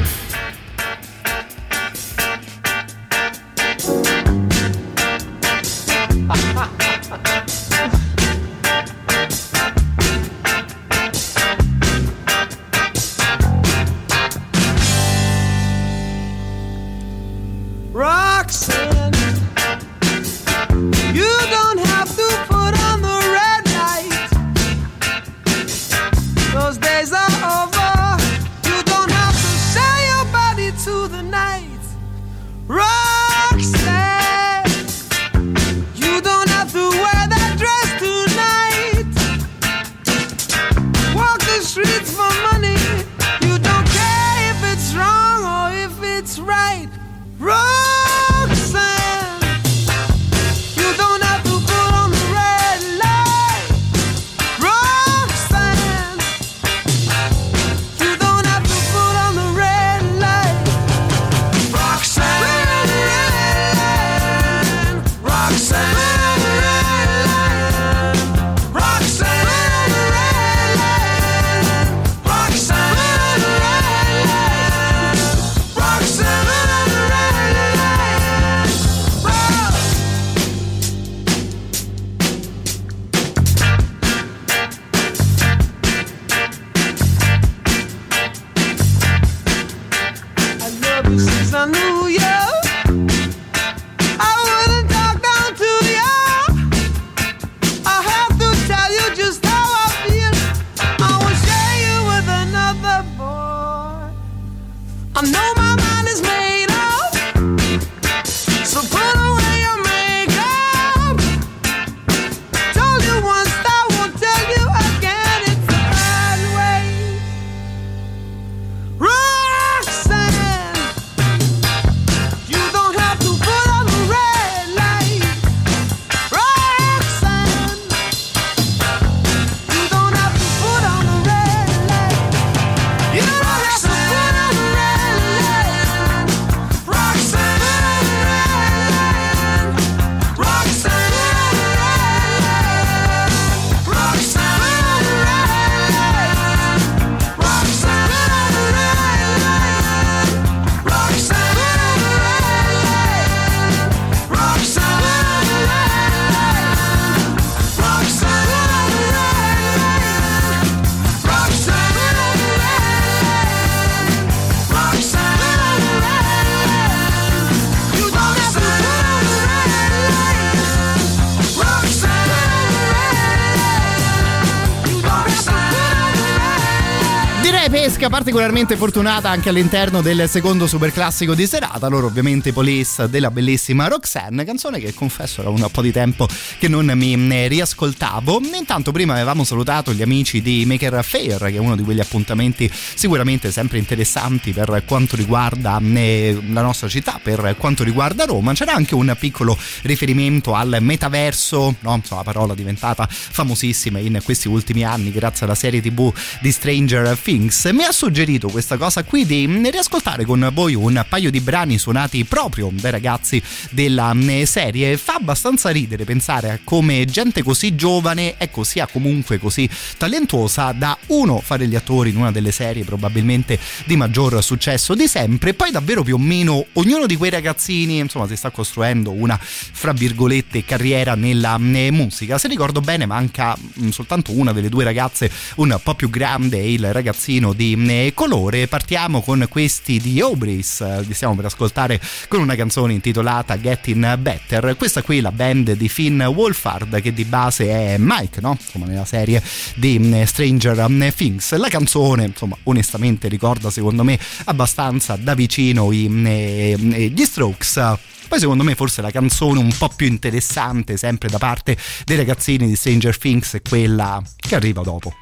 Particolarmente 178.10 178.76
fortunata 178.76 179.30
anche 179.30 179.50
all'interno 179.50 180.02
del 180.02 180.28
secondo 180.28 180.66
super 180.66 180.92
classico 180.92 181.32
di 181.36 181.46
serata. 181.46 181.86
Loro 181.86 182.08
ovviamente 182.08 182.52
Police 182.52 183.08
della 183.08 183.30
bellissima 183.30 183.86
Roxanne, 183.86 184.44
canzone 184.44 184.80
che 184.80 184.92
confesso 184.92 185.42
era 185.42 185.50
un 185.50 185.64
po' 185.70 185.80
di 185.80 185.92
tempo 185.92 186.26
che 186.58 186.66
non 186.66 186.90
mi 186.96 187.46
riascoltavo. 187.46 188.40
Intanto 188.58 188.90
prima 188.90 189.12
avevamo 189.12 189.44
salutato 189.44 189.92
gli 189.92 190.02
amici 190.02 190.42
di 190.42 190.64
Maker 190.66 191.04
Fair, 191.04 191.38
che 191.38 191.54
è 191.54 191.58
uno 191.58 191.76
di 191.76 191.84
quegli 191.84 192.00
appuntamenti 192.00 192.68
sicuramente 192.72 193.52
sempre 193.52 193.78
interessanti 193.78 194.52
per 194.52 194.82
quanto 194.84 195.14
riguarda 195.14 195.78
la 195.80 196.62
nostra 196.62 196.88
città, 196.88 197.20
per 197.22 197.54
quanto 197.56 197.84
riguarda 197.84 198.24
Roma. 198.24 198.52
C'era 198.54 198.74
anche 198.74 198.96
un 198.96 199.14
piccolo 199.18 199.56
riferimento 199.82 200.54
al 200.54 200.78
metaverso, 200.80 201.76
no? 201.78 201.94
Insomma, 201.94 202.22
la 202.22 202.32
parola 202.32 202.54
diventata 202.54 203.06
famosissima 203.08 204.00
in 204.00 204.20
questi 204.24 204.48
ultimi 204.48 204.82
anni 204.82 205.12
grazie 205.12 205.46
alla 205.46 205.54
serie 205.54 205.80
TV 205.80 206.12
di 206.40 206.50
Stranger 206.50 207.16
Things. 207.16 207.66
Mi 207.66 207.84
ha 207.84 207.92
suggerito 208.00 208.48
questa 208.48 208.78
cosa 208.78 209.04
qui 209.04 209.26
di 209.26 209.44
riascoltare 209.70 210.24
con 210.24 210.48
voi 210.54 210.72
un 210.72 211.04
paio 211.06 211.30
di 211.30 211.38
brani 211.40 211.76
suonati 211.76 212.24
proprio 212.24 212.70
dai 212.72 212.90
ragazzi 212.90 213.42
della 213.68 214.16
serie. 214.44 214.96
Fa 214.96 215.16
abbastanza 215.16 215.68
ridere 215.68 216.04
pensare 216.04 216.50
a 216.50 216.58
come 216.64 217.04
gente 217.04 217.42
così 217.42 217.74
giovane, 217.74 218.36
ecco, 218.38 218.64
sia 218.64 218.86
comunque 218.86 219.38
così 219.38 219.68
talentuosa 219.98 220.72
da 220.72 220.96
uno 221.08 221.42
fare 221.44 221.66
gli 221.66 221.74
attori 221.74 222.08
in 222.08 222.16
una 222.16 222.30
delle 222.30 222.52
serie 222.52 222.84
probabilmente 222.84 223.58
di 223.84 223.96
maggior 223.96 224.42
successo 224.42 224.94
di 224.94 225.06
sempre, 225.06 225.52
poi 225.52 225.70
davvero 225.70 226.02
più 226.02 226.14
o 226.14 226.18
meno 226.18 226.64
ognuno 226.72 227.04
di 227.04 227.16
quei 227.16 227.28
ragazzini, 227.30 227.98
insomma, 227.98 228.26
si 228.26 228.36
sta 228.36 228.48
costruendo 228.48 229.10
una 229.10 229.38
fra 229.38 229.92
virgolette 229.92 230.64
carriera 230.64 231.14
nella 231.16 231.58
musica. 231.58 232.38
Se 232.38 232.48
ricordo 232.48 232.80
bene, 232.80 233.04
manca 233.04 233.54
soltanto 233.90 234.32
una 234.32 234.52
delle 234.54 234.70
due 234.70 234.84
ragazze 234.84 235.30
un 235.56 235.78
po' 235.82 235.94
più 235.94 236.08
grande, 236.08 236.56
il 236.64 236.94
ragazzino 236.94 237.52
di 237.52 237.76
eh, 237.90 238.12
colore. 238.14 238.66
Partiamo 238.68 239.20
con 239.20 239.46
questi 239.48 239.98
di 239.98 240.20
Obris, 240.20 241.04
li 241.06 241.12
stiamo 241.12 241.34
per 241.34 241.46
ascoltare 241.46 242.00
con 242.28 242.40
una 242.40 242.54
canzone 242.54 242.92
intitolata 242.92 243.60
Getting 243.60 244.16
Better. 244.16 244.76
Questa 244.76 245.02
qui 245.02 245.18
è 245.18 245.20
la 245.20 245.32
band 245.32 245.72
di 245.72 245.88
Finn 245.88 246.22
Wolfhard 246.22 247.00
che 247.00 247.12
di 247.12 247.24
base 247.24 247.68
è 247.68 247.96
Mike, 247.98 248.40
no? 248.40 248.56
Come 248.72 248.86
nella 248.86 249.04
serie 249.04 249.42
di 249.74 250.22
Stranger 250.24 251.12
Things. 251.14 251.54
La 251.56 251.68
canzone, 251.68 252.24
insomma, 252.24 252.56
onestamente 252.64 253.28
ricorda 253.28 253.70
secondo 253.70 254.04
me 254.04 254.18
abbastanza 254.44 255.16
da 255.16 255.34
vicino 255.34 255.92
i, 255.92 256.08
gli 256.08 257.24
Strokes 257.24 257.98
poi 258.30 258.38
secondo 258.38 258.62
me 258.62 258.76
forse 258.76 259.02
la 259.02 259.10
canzone 259.10 259.58
un 259.58 259.74
po' 259.76 259.88
più 259.88 260.06
interessante 260.06 260.96
sempre 260.96 261.28
da 261.28 261.38
parte 261.38 261.76
dei 262.04 262.16
ragazzini 262.16 262.68
di 262.68 262.76
Stranger 262.76 263.18
Things 263.18 263.54
è 263.54 263.60
quella 263.60 264.22
che 264.36 264.54
arriva 264.54 264.82
dopo. 264.82 265.12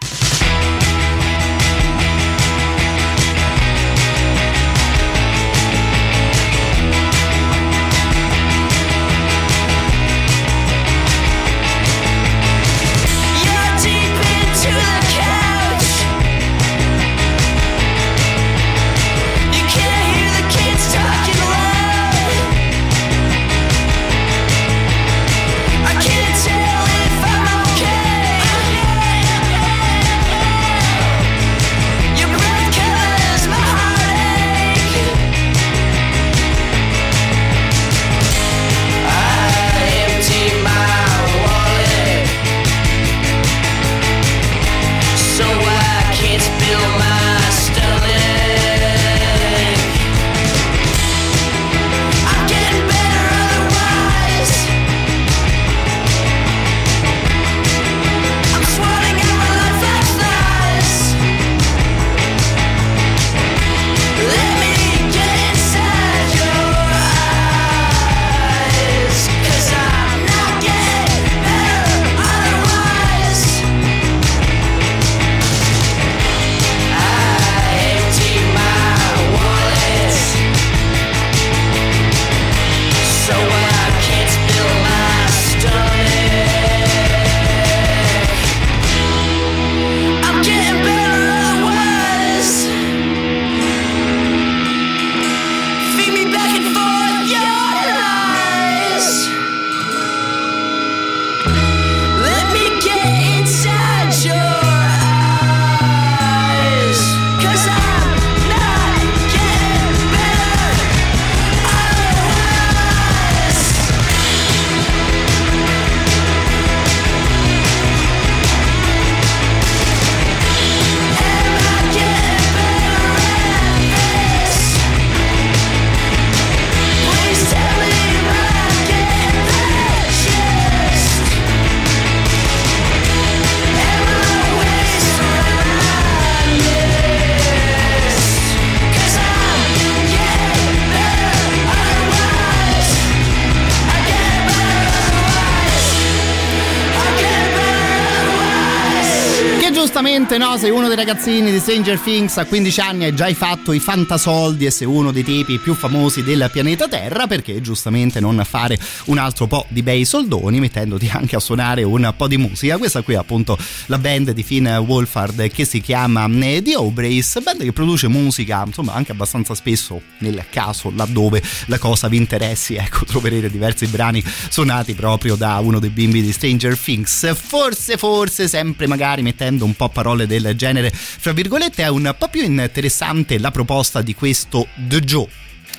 Sei 150.59 150.70
uno 150.70 150.89
dei 150.89 150.97
ragazzini 150.97 151.52
di 151.52 151.60
Stranger 151.60 152.01
Things 152.01 152.36
a 152.36 152.44
15 152.44 152.80
anni 152.80 153.05
hai 153.05 153.14
già 153.14 153.32
fatto 153.32 153.72
i 153.72 153.78
fantasoldi 153.78 154.66
e 154.66 154.72
sei 154.72 154.89
uno 154.89 155.12
dei 155.12 155.22
tipi 155.22 155.59
più 155.59 155.72
famosi 155.72 156.24
del 156.24 156.48
pianeta 156.52 156.89
Terra, 156.89 157.28
perché 157.28 157.60
giustamente 157.60 158.18
non 158.18 158.43
fare 158.44 158.76
un 159.05 159.18
altro 159.18 159.47
po' 159.47 159.66
di 159.68 159.85
bei 159.85 160.05
soldoni 160.05 160.59
mettendoti 160.59 161.09
anche 161.12 161.36
a 161.36 161.39
suonare 161.39 161.85
un 161.85 162.12
po' 162.16 162.26
di 162.26 162.39
musica. 162.39 162.76
Questa 162.76 163.02
qui 163.02 163.14
è 163.14 163.18
appunto 163.18 163.56
la 163.86 163.98
band 163.98 164.32
di 164.32 164.43
Finn 164.43 164.66
Wolfhard 164.66 165.48
che 165.48 165.64
si 165.64 165.80
chiama 165.80 166.26
eh, 166.26 166.60
The 166.60 166.74
Obrace, 166.74 167.40
band 167.40 167.62
che 167.62 167.72
produce 167.72 168.09
musica 168.09 168.64
insomma 168.66 168.94
anche 168.94 169.12
abbastanza 169.12 169.55
spesso 169.55 170.01
nel 170.18 170.44
caso 170.51 170.93
laddove 170.93 171.40
la 171.66 171.78
cosa 171.78 172.09
vi 172.09 172.16
interessi, 172.16 172.74
ecco 172.74 173.05
troverete 173.05 173.48
diversi 173.48 173.86
brani 173.86 174.24
suonati 174.48 174.94
proprio 174.94 175.36
da 175.36 175.59
uno 175.60 175.78
dei 175.78 175.90
bimbi 175.90 176.20
di 176.20 176.32
Stranger 176.32 176.76
Things. 176.76 177.32
Forse, 177.36 177.97
forse 177.97 178.48
sempre 178.48 178.89
magari 178.89 179.22
mettendo 179.22 179.64
un 179.64 179.74
po' 179.74 179.89
parole 179.89 180.26
del 180.26 180.47
genere, 180.54 180.90
fra 180.92 181.32
virgolette, 181.32 181.82
è 181.82 181.88
un 181.88 182.14
po' 182.16 182.28
più 182.28 182.42
interessante 182.42 183.38
la 183.38 183.50
proposta 183.50 184.02
di 184.02 184.14
questo 184.14 184.68
The 184.74 185.00
Joe 185.00 185.28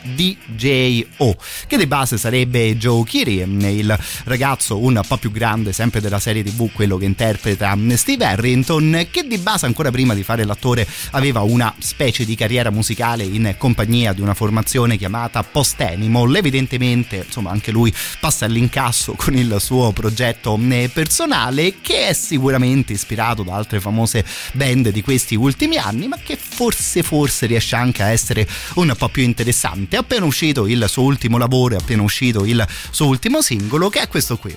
DJO, 0.01 1.35
che 1.67 1.77
di 1.77 1.87
base 1.87 2.17
sarebbe 2.17 2.77
Joe 2.77 3.03
Kiri, 3.03 3.37
il 3.39 3.99
ragazzo 4.25 4.77
un 4.77 5.01
po' 5.07 5.17
più 5.17 5.31
grande 5.31 5.73
sempre 5.73 6.01
della 6.01 6.19
serie 6.19 6.43
tv, 6.43 6.71
quello 6.71 6.97
che 6.97 7.05
interpreta 7.05 7.77
Steve 7.95 8.25
Harrington, 8.25 9.07
che 9.11 9.23
di 9.23 9.37
base 9.37 9.65
ancora 9.65 9.91
prima 9.91 10.13
di 10.13 10.23
fare 10.23 10.45
l'attore 10.45 10.87
aveva 11.11 11.41
una 11.41 11.73
specie 11.79 12.25
di 12.25 12.35
carriera 12.35 12.69
musicale 12.69 13.23
in 13.23 13.55
compagnia 13.57 14.13
di 14.13 14.21
una 14.21 14.33
formazione 14.33 14.97
chiamata 14.97 15.43
Post 15.43 15.81
Animal. 15.81 16.35
Evidentemente, 16.35 17.23
insomma, 17.25 17.51
anche 17.51 17.71
lui 17.71 17.93
passa 18.19 18.45
all'incasso 18.45 19.13
con 19.13 19.35
il 19.35 19.57
suo 19.59 19.91
progetto 19.91 20.59
personale, 20.93 21.81
che 21.81 22.07
è 22.07 22.13
sicuramente 22.13 22.93
ispirato 22.93 23.43
da 23.43 23.55
altre 23.55 23.79
famose 23.79 24.25
band 24.53 24.89
di 24.89 25.01
questi 25.01 25.35
ultimi 25.35 25.77
anni, 25.77 26.07
ma 26.07 26.17
che 26.17 26.37
forse 26.37 27.03
forse 27.03 27.45
riesce 27.45 27.75
anche 27.75 28.03
a 28.03 28.09
essere 28.09 28.47
un 28.75 28.93
po' 28.97 29.09
più 29.09 29.23
interessante 29.23 29.88
è 29.95 29.99
appena 29.99 30.25
uscito 30.25 30.67
il 30.67 30.85
suo 30.87 31.03
ultimo 31.03 31.37
lavoro, 31.37 31.77
appena 31.77 32.01
uscito 32.01 32.45
il 32.45 32.65
suo 32.91 33.07
ultimo 33.07 33.41
singolo, 33.41 33.89
che 33.89 34.01
è 34.01 34.07
questo 34.07 34.37
qui, 34.37 34.55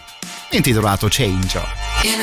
intitolato 0.51 1.09
Change. 1.11 1.61
In 2.03 2.21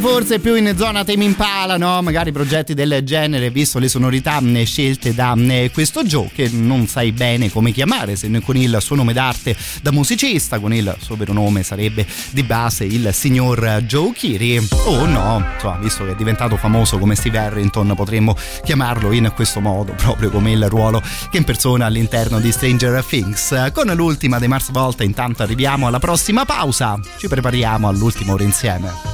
forse 0.00 0.38
più 0.38 0.54
in 0.54 0.74
zona 0.76 1.04
Tame 1.04 1.24
Impala, 1.24 1.76
no? 1.76 2.00
Magari 2.02 2.32
progetti 2.32 2.74
del 2.74 3.02
genere, 3.04 3.50
visto 3.50 3.78
le 3.78 3.88
sonorità 3.88 4.40
scelte 4.64 5.14
da 5.14 5.36
questo 5.72 6.02
Joe 6.02 6.30
che 6.32 6.48
non 6.50 6.86
sai 6.86 7.12
bene 7.12 7.50
come 7.50 7.70
chiamare, 7.70 8.16
se 8.16 8.30
con 8.40 8.56
il 8.56 8.76
suo 8.80 8.96
nome 8.96 9.12
d'arte 9.12 9.56
da 9.82 9.92
musicista, 9.92 10.58
con 10.58 10.72
il 10.72 10.96
suo 11.00 11.16
vero 11.16 11.32
nome 11.32 11.62
sarebbe 11.62 12.06
di 12.30 12.42
base 12.42 12.84
il 12.84 13.10
signor 13.12 13.82
Joe 13.86 14.12
Kiri 14.12 14.66
o 14.86 15.06
no, 15.06 15.44
insomma, 15.54 15.78
visto 15.78 16.04
che 16.04 16.12
è 16.12 16.16
diventato 16.16 16.56
famoso 16.56 16.98
come 16.98 17.14
Steve 17.14 17.38
Harrington, 17.38 17.92
potremmo 17.94 18.36
chiamarlo 18.64 19.12
in 19.12 19.30
questo 19.34 19.60
modo, 19.60 19.92
proprio 19.98 20.30
come 20.30 20.52
il 20.52 20.68
ruolo 20.68 21.02
che 21.30 21.36
impersona 21.36 21.86
all'interno 21.86 22.40
di 22.40 22.50
Stranger 22.50 23.04
Things. 23.04 23.70
Con 23.72 23.92
l'ultima 23.94 24.38
dei 24.38 24.48
Mars 24.48 24.70
Volta 24.70 25.04
intanto 25.04 25.42
arriviamo 25.42 25.86
alla 25.86 25.98
prossima 25.98 26.44
pausa, 26.44 26.98
ci 27.18 27.28
prepariamo 27.28 27.86
all'ultima 27.86 28.32
ora 28.32 28.42
insieme. 28.42 29.13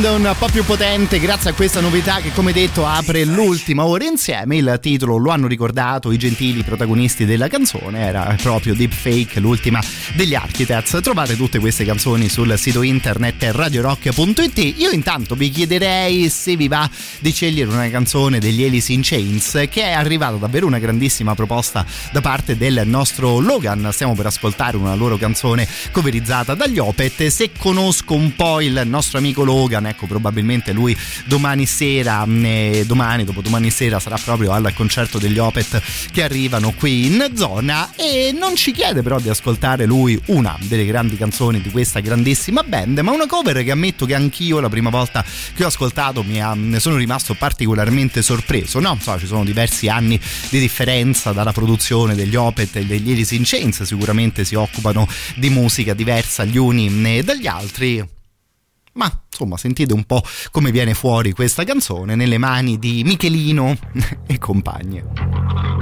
Sound 0.00 0.26
un 0.26 0.34
po' 0.38 0.48
più 0.50 0.64
potente 0.64 1.18
grazie 1.18 1.50
a 1.50 1.52
questa 1.52 1.80
novità 1.80 2.20
che 2.20 2.32
come 2.32 2.52
detto 2.52 2.86
apre 2.86 3.24
l'ultima 3.24 3.84
ora 3.84 4.04
insieme. 4.04 4.56
Il 4.56 4.78
titolo 4.80 5.16
lo 5.16 5.30
hanno 5.30 5.46
ricordato 5.46 6.10
i 6.12 6.16
gentili 6.16 6.62
protagonisti 6.62 7.24
della 7.24 7.48
canzone, 7.48 8.00
era 8.00 8.36
proprio 8.40 8.74
Deepfake, 8.74 9.40
l'ultima 9.40 9.80
degli 10.14 10.34
Architects. 10.34 10.98
Trovate 11.02 11.36
tutte 11.36 11.58
queste 11.58 11.84
canzoni 11.84 12.28
sul 12.28 12.56
sito 12.58 12.82
internet 12.82 13.42
radiorock.it. 13.50 14.74
Io 14.78 14.90
intanto 14.90 15.34
vi 15.34 15.50
chiederei 15.50 16.28
se 16.28 16.56
vi 16.56 16.68
va 16.68 16.88
di 17.18 17.30
scegliere 17.32 17.70
una 17.70 17.88
canzone 17.90 18.38
degli 18.38 18.64
Alice 18.64 18.92
in 18.92 19.00
Chains 19.02 19.66
che 19.70 19.82
è 19.82 19.92
arrivata 19.92 20.36
davvero 20.36 20.66
una 20.66 20.78
grandissima 20.78 21.34
proposta 21.34 21.84
da 22.12 22.20
parte 22.20 22.56
del 22.56 22.82
nostro 22.84 23.38
Logan. 23.38 23.88
Stiamo 23.92 24.14
per 24.14 24.26
ascoltare 24.26 24.76
una 24.76 24.94
loro 24.94 25.16
canzone 25.16 25.66
coverizzata 25.90 26.54
dagli 26.54 26.78
Opet. 26.78 27.26
Se 27.26 27.50
conosco 27.56 28.14
un 28.14 28.34
po' 28.34 28.60
il 28.60 28.82
nostro 28.84 29.18
amico 29.18 29.44
Logan 29.44 29.86
ecco 29.86 30.06
probabilmente 30.06 30.72
lui 30.72 30.96
domani 31.24 31.66
sera, 31.66 32.26
eh, 32.26 32.84
domani, 32.86 33.24
dopodomani 33.24 33.70
sera 33.70 34.00
sarà 34.00 34.18
proprio 34.22 34.52
al 34.52 34.72
concerto 34.74 35.18
degli 35.18 35.38
Opet 35.38 35.80
che 36.10 36.22
arrivano 36.22 36.72
qui 36.72 37.06
in 37.06 37.30
zona 37.34 37.90
e 37.96 38.34
non 38.36 38.56
ci 38.56 38.72
chiede 38.72 39.02
però 39.02 39.18
di 39.18 39.28
ascoltare 39.28 39.84
lui 39.84 39.98
una 40.26 40.56
delle 40.62 40.84
grandi 40.84 41.16
canzoni 41.16 41.60
di 41.60 41.70
questa 41.70 42.00
grandissima 42.00 42.62
band, 42.62 42.98
ma 43.00 43.12
una 43.12 43.26
cover 43.26 43.62
che 43.62 43.70
ammetto 43.70 44.06
che 44.06 44.14
anch'io 44.14 44.60
la 44.60 44.68
prima 44.68 44.90
volta 44.90 45.24
che 45.54 45.64
ho 45.64 45.66
ascoltato 45.66 46.22
mi 46.22 46.40
ha, 46.40 46.54
ne 46.54 46.80
sono 46.80 46.96
rimasto 46.96 47.34
particolarmente 47.34 48.22
sorpreso, 48.22 48.80
no? 48.80 48.96
So, 49.00 49.18
ci 49.18 49.26
sono 49.26 49.44
diversi 49.44 49.88
anni 49.88 50.20
di 50.48 50.58
differenza 50.58 51.32
dalla 51.32 51.52
produzione 51.52 52.14
degli 52.14 52.36
Opet 52.36 52.76
e 52.76 52.86
degli 52.86 53.12
Alice 53.12 53.34
in 53.34 53.44
sicuramente 53.44 54.44
si 54.44 54.54
occupano 54.54 55.06
di 55.36 55.50
musica 55.50 55.94
diversa 55.94 56.44
gli 56.44 56.56
uni 56.56 57.22
dagli 57.22 57.46
altri 57.46 58.18
ma 58.92 59.10
insomma, 59.30 59.56
sentite 59.56 59.92
un 59.92 60.04
po' 60.04 60.22
come 60.50 60.70
viene 60.70 60.94
fuori 60.94 61.32
questa 61.32 61.64
canzone 61.64 62.14
nelle 62.16 62.38
mani 62.38 62.78
di 62.78 63.02
Michelino 63.04 63.76
e 64.26 64.38
compagni. 64.38 65.79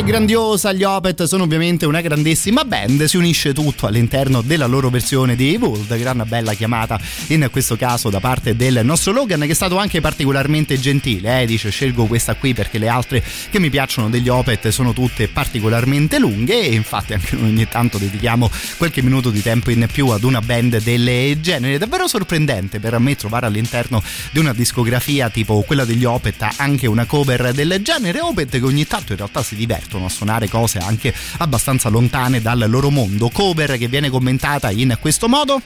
Originale, 0.00 0.04
grandiosa, 0.04 0.72
gli 0.72 0.82
Opet 0.82 1.24
sono 1.24 1.44
ovviamente 1.44 1.86
una 1.86 2.00
grandissima 2.00 2.64
band, 2.64 3.04
si 3.04 3.16
unisce 3.16 3.52
tutto 3.52 3.86
all'interno 3.86 4.40
della 4.42 4.66
loro 4.66 4.90
versione 4.90 5.36
di 5.36 5.54
Evolved, 5.54 5.96
gran 5.98 6.22
bella 6.26 6.54
chiamata 6.54 6.98
in 7.28 7.48
questo 7.50 7.76
caso 7.76 8.10
da 8.10 8.20
parte 8.20 8.56
del 8.56 8.80
nostro 8.82 9.12
Logan 9.12 9.40
che 9.40 9.48
è 9.48 9.54
stato 9.54 9.78
anche 9.78 10.00
particolarmente 10.00 10.78
gentile, 10.78 11.42
eh? 11.42 11.46
dice 11.46 11.70
scelgo 11.70 12.06
questa 12.06 12.34
qui 12.34 12.54
perché 12.54 12.78
le 12.78 12.88
altre 12.88 13.22
che 13.50 13.58
mi 13.58 13.70
piacciono 13.70 14.08
degli 14.08 14.28
Opet 14.28 14.68
sono 14.68 14.92
tutte 14.92 15.28
particolarmente 15.28 16.18
lunghe 16.18 16.62
e 16.62 16.74
infatti 16.74 17.12
anche 17.14 17.36
noi 17.36 17.50
ogni 17.50 17.68
tanto 17.68 17.98
dedichiamo 17.98 18.50
qualche 18.76 19.02
minuto 19.02 19.30
di 19.30 19.42
tempo 19.42 19.70
in 19.70 19.86
più 19.90 20.08
ad 20.08 20.24
una 20.24 20.40
band 20.40 20.82
del 20.82 21.40
genere, 21.40 21.78
davvero 21.78 22.06
sorprendente 22.06 22.80
per 22.80 22.98
me 22.98 23.16
trovare 23.16 23.46
all'interno 23.46 24.02
di 24.30 24.38
una 24.38 24.52
discografia 24.52 25.30
tipo 25.30 25.62
quella 25.62 25.84
degli 25.84 26.04
Opet 26.04 26.46
anche 26.56 26.86
una 26.86 27.04
cover 27.04 27.52
del 27.52 27.80
genere, 27.82 28.20
Opet 28.20 28.50
che 28.50 28.64
ogni 28.64 28.86
tanto 28.86 29.12
in 29.12 29.18
realtà 29.18 29.42
si 29.42 29.54
divertono 29.90 30.06
a 30.06 30.08
suonare 30.08 30.48
cose 30.48 30.78
anche 30.78 31.12
abbastanza 31.38 31.88
lontane 31.88 32.40
dal 32.40 32.64
loro 32.68 32.90
mondo. 32.90 33.28
Cover 33.30 33.76
che 33.76 33.88
viene 33.88 34.08
commentata 34.08 34.70
in 34.70 34.96
questo 35.00 35.28
modo. 35.28 35.60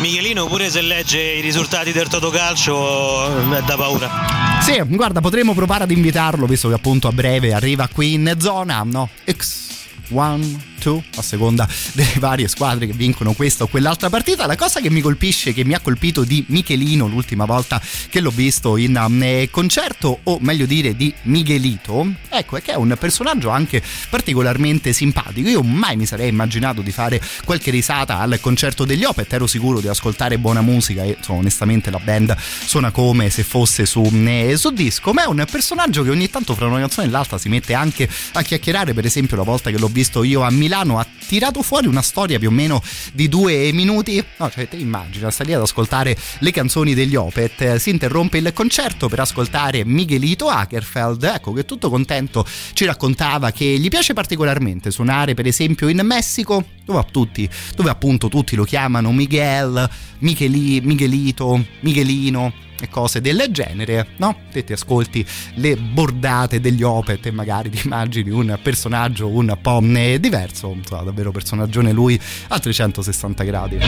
Michelino 0.00 0.46
pure 0.46 0.70
se 0.70 0.80
legge 0.80 1.20
i 1.20 1.40
risultati 1.40 1.92
del 1.92 2.08
Totocalcio 2.08 3.52
è 3.52 3.62
da 3.62 3.76
paura. 3.76 4.10
Sì, 4.60 4.82
guarda, 4.86 5.20
potremmo 5.20 5.54
provare 5.54 5.84
ad 5.84 5.90
invitarlo 5.90 6.46
visto 6.46 6.68
che 6.68 6.74
appunto 6.74 7.06
a 7.06 7.12
breve 7.12 7.52
arriva 7.52 7.88
qui 7.88 8.14
in 8.14 8.34
zona, 8.38 8.82
no? 8.84 9.08
X 9.30 9.62
1 10.08 10.72
2 10.84 11.02
a 11.16 11.22
seconda 11.22 11.66
delle 11.92 12.14
varie 12.18 12.48
squadre 12.48 12.86
che 12.86 12.92
vincono 12.92 13.32
questa 13.32 13.64
o 13.64 13.66
quell'altra 13.66 14.10
partita. 14.10 14.46
La 14.46 14.56
cosa 14.56 14.80
che 14.80 14.90
mi 14.90 15.00
colpisce, 15.00 15.52
che 15.54 15.64
mi 15.64 15.74
ha 15.74 15.80
colpito 15.80 16.24
di 16.24 16.44
Michelino 16.48 17.06
l'ultima 17.06 17.46
volta 17.46 17.80
che 18.10 18.20
l'ho 18.20 18.30
visto 18.30 18.76
in 18.76 18.96
um, 18.96 19.48
concerto, 19.50 20.20
o 20.24 20.38
meglio 20.40 20.66
dire 20.66 20.94
di 20.94 21.12
Miguelito, 21.22 22.06
ecco, 22.28 22.56
è 22.56 22.62
che 22.62 22.72
è 22.72 22.76
un 22.76 22.94
personaggio 22.98 23.48
anche 23.48 23.82
particolarmente 24.10 24.92
simpatico. 24.92 25.48
Io 25.48 25.62
mai 25.62 25.96
mi 25.96 26.06
sarei 26.06 26.28
immaginato 26.28 26.82
di 26.82 26.92
fare 26.92 27.20
qualche 27.44 27.70
risata 27.70 28.18
al 28.18 28.38
concerto 28.40 28.84
degli 28.84 29.04
Opet, 29.04 29.32
ero 29.32 29.46
sicuro 29.46 29.80
di 29.80 29.88
ascoltare 29.88 30.38
buona 30.38 30.60
musica 30.60 31.02
e 31.02 31.14
insomma, 31.16 31.38
onestamente 31.38 31.90
la 31.90 31.98
band 31.98 32.36
suona 32.38 32.90
come 32.90 33.30
se 33.30 33.42
fosse 33.42 33.86
su, 33.86 34.02
eh, 34.26 34.56
su 34.56 34.70
disco, 34.70 35.12
ma 35.12 35.24
è 35.24 35.26
un 35.26 35.44
personaggio 35.50 36.02
che 36.02 36.10
ogni 36.10 36.28
tanto 36.28 36.54
fra 36.54 36.66
una 36.66 36.80
canzone 36.80 37.06
e 37.06 37.10
l'altra 37.10 37.38
si 37.38 37.48
mette 37.48 37.74
anche 37.74 38.08
a 38.32 38.42
chiacchierare, 38.42 38.94
per 38.94 39.04
esempio 39.04 39.36
la 39.36 39.42
volta 39.42 39.70
che 39.70 39.78
l'ho 39.78 39.88
visto 39.88 40.22
io 40.22 40.42
a 40.42 40.50
Milano 40.50 40.73
Milano 40.74 40.98
ha 40.98 41.06
tirato 41.28 41.62
fuori 41.62 41.86
una 41.86 42.02
storia 42.02 42.36
più 42.40 42.48
o 42.48 42.50
meno 42.50 42.82
di 43.12 43.28
due 43.28 43.70
minuti. 43.72 44.22
No, 44.38 44.50
cioè, 44.50 44.68
te 44.68 44.76
immagina, 44.76 45.30
sta 45.30 45.44
lì 45.44 45.52
ad 45.52 45.60
ascoltare 45.60 46.16
le 46.40 46.50
canzoni 46.50 46.94
degli 46.94 47.14
Opet, 47.14 47.76
si 47.76 47.90
interrompe 47.90 48.38
il 48.38 48.52
concerto 48.52 49.08
per 49.08 49.20
ascoltare 49.20 49.84
Miguelito 49.84 50.48
Ackerfeld, 50.48 51.22
ecco 51.22 51.52
che 51.52 51.64
tutto 51.64 51.88
contento 51.90 52.44
ci 52.72 52.86
raccontava 52.86 53.52
che 53.52 53.64
gli 53.64 53.88
piace 53.88 54.14
particolarmente 54.14 54.90
suonare 54.90 55.34
per 55.34 55.46
esempio 55.46 55.88
in 55.88 56.00
Messico, 56.02 56.64
dove, 56.84 57.06
tutti, 57.12 57.48
dove 57.76 57.90
appunto 57.90 58.28
tutti 58.28 58.56
lo 58.56 58.64
chiamano 58.64 59.12
Miguel, 59.12 59.88
Micheli, 60.18 60.80
Miguelito, 60.80 61.64
Miguelino 61.80 62.52
e 62.84 62.88
cose 62.88 63.20
del 63.20 63.46
genere, 63.50 64.08
no? 64.16 64.36
Te 64.52 64.64
ti 64.64 64.72
ascolti 64.72 65.26
le 65.54 65.76
bordate 65.76 66.60
degli 66.60 66.82
Opet 66.82 67.26
e 67.26 67.30
magari 67.30 67.70
ti 67.70 67.82
immagini 67.84 68.30
un 68.30 68.58
personaggio 68.62 69.28
un 69.28 69.56
po' 69.60 69.80
diverso, 70.20 70.72
insomma, 70.72 71.02
davvero 71.02 71.30
personaggione 71.30 71.92
lui 71.92 72.20
a 72.48 72.58
360 72.58 73.44
gradi. 73.44 73.78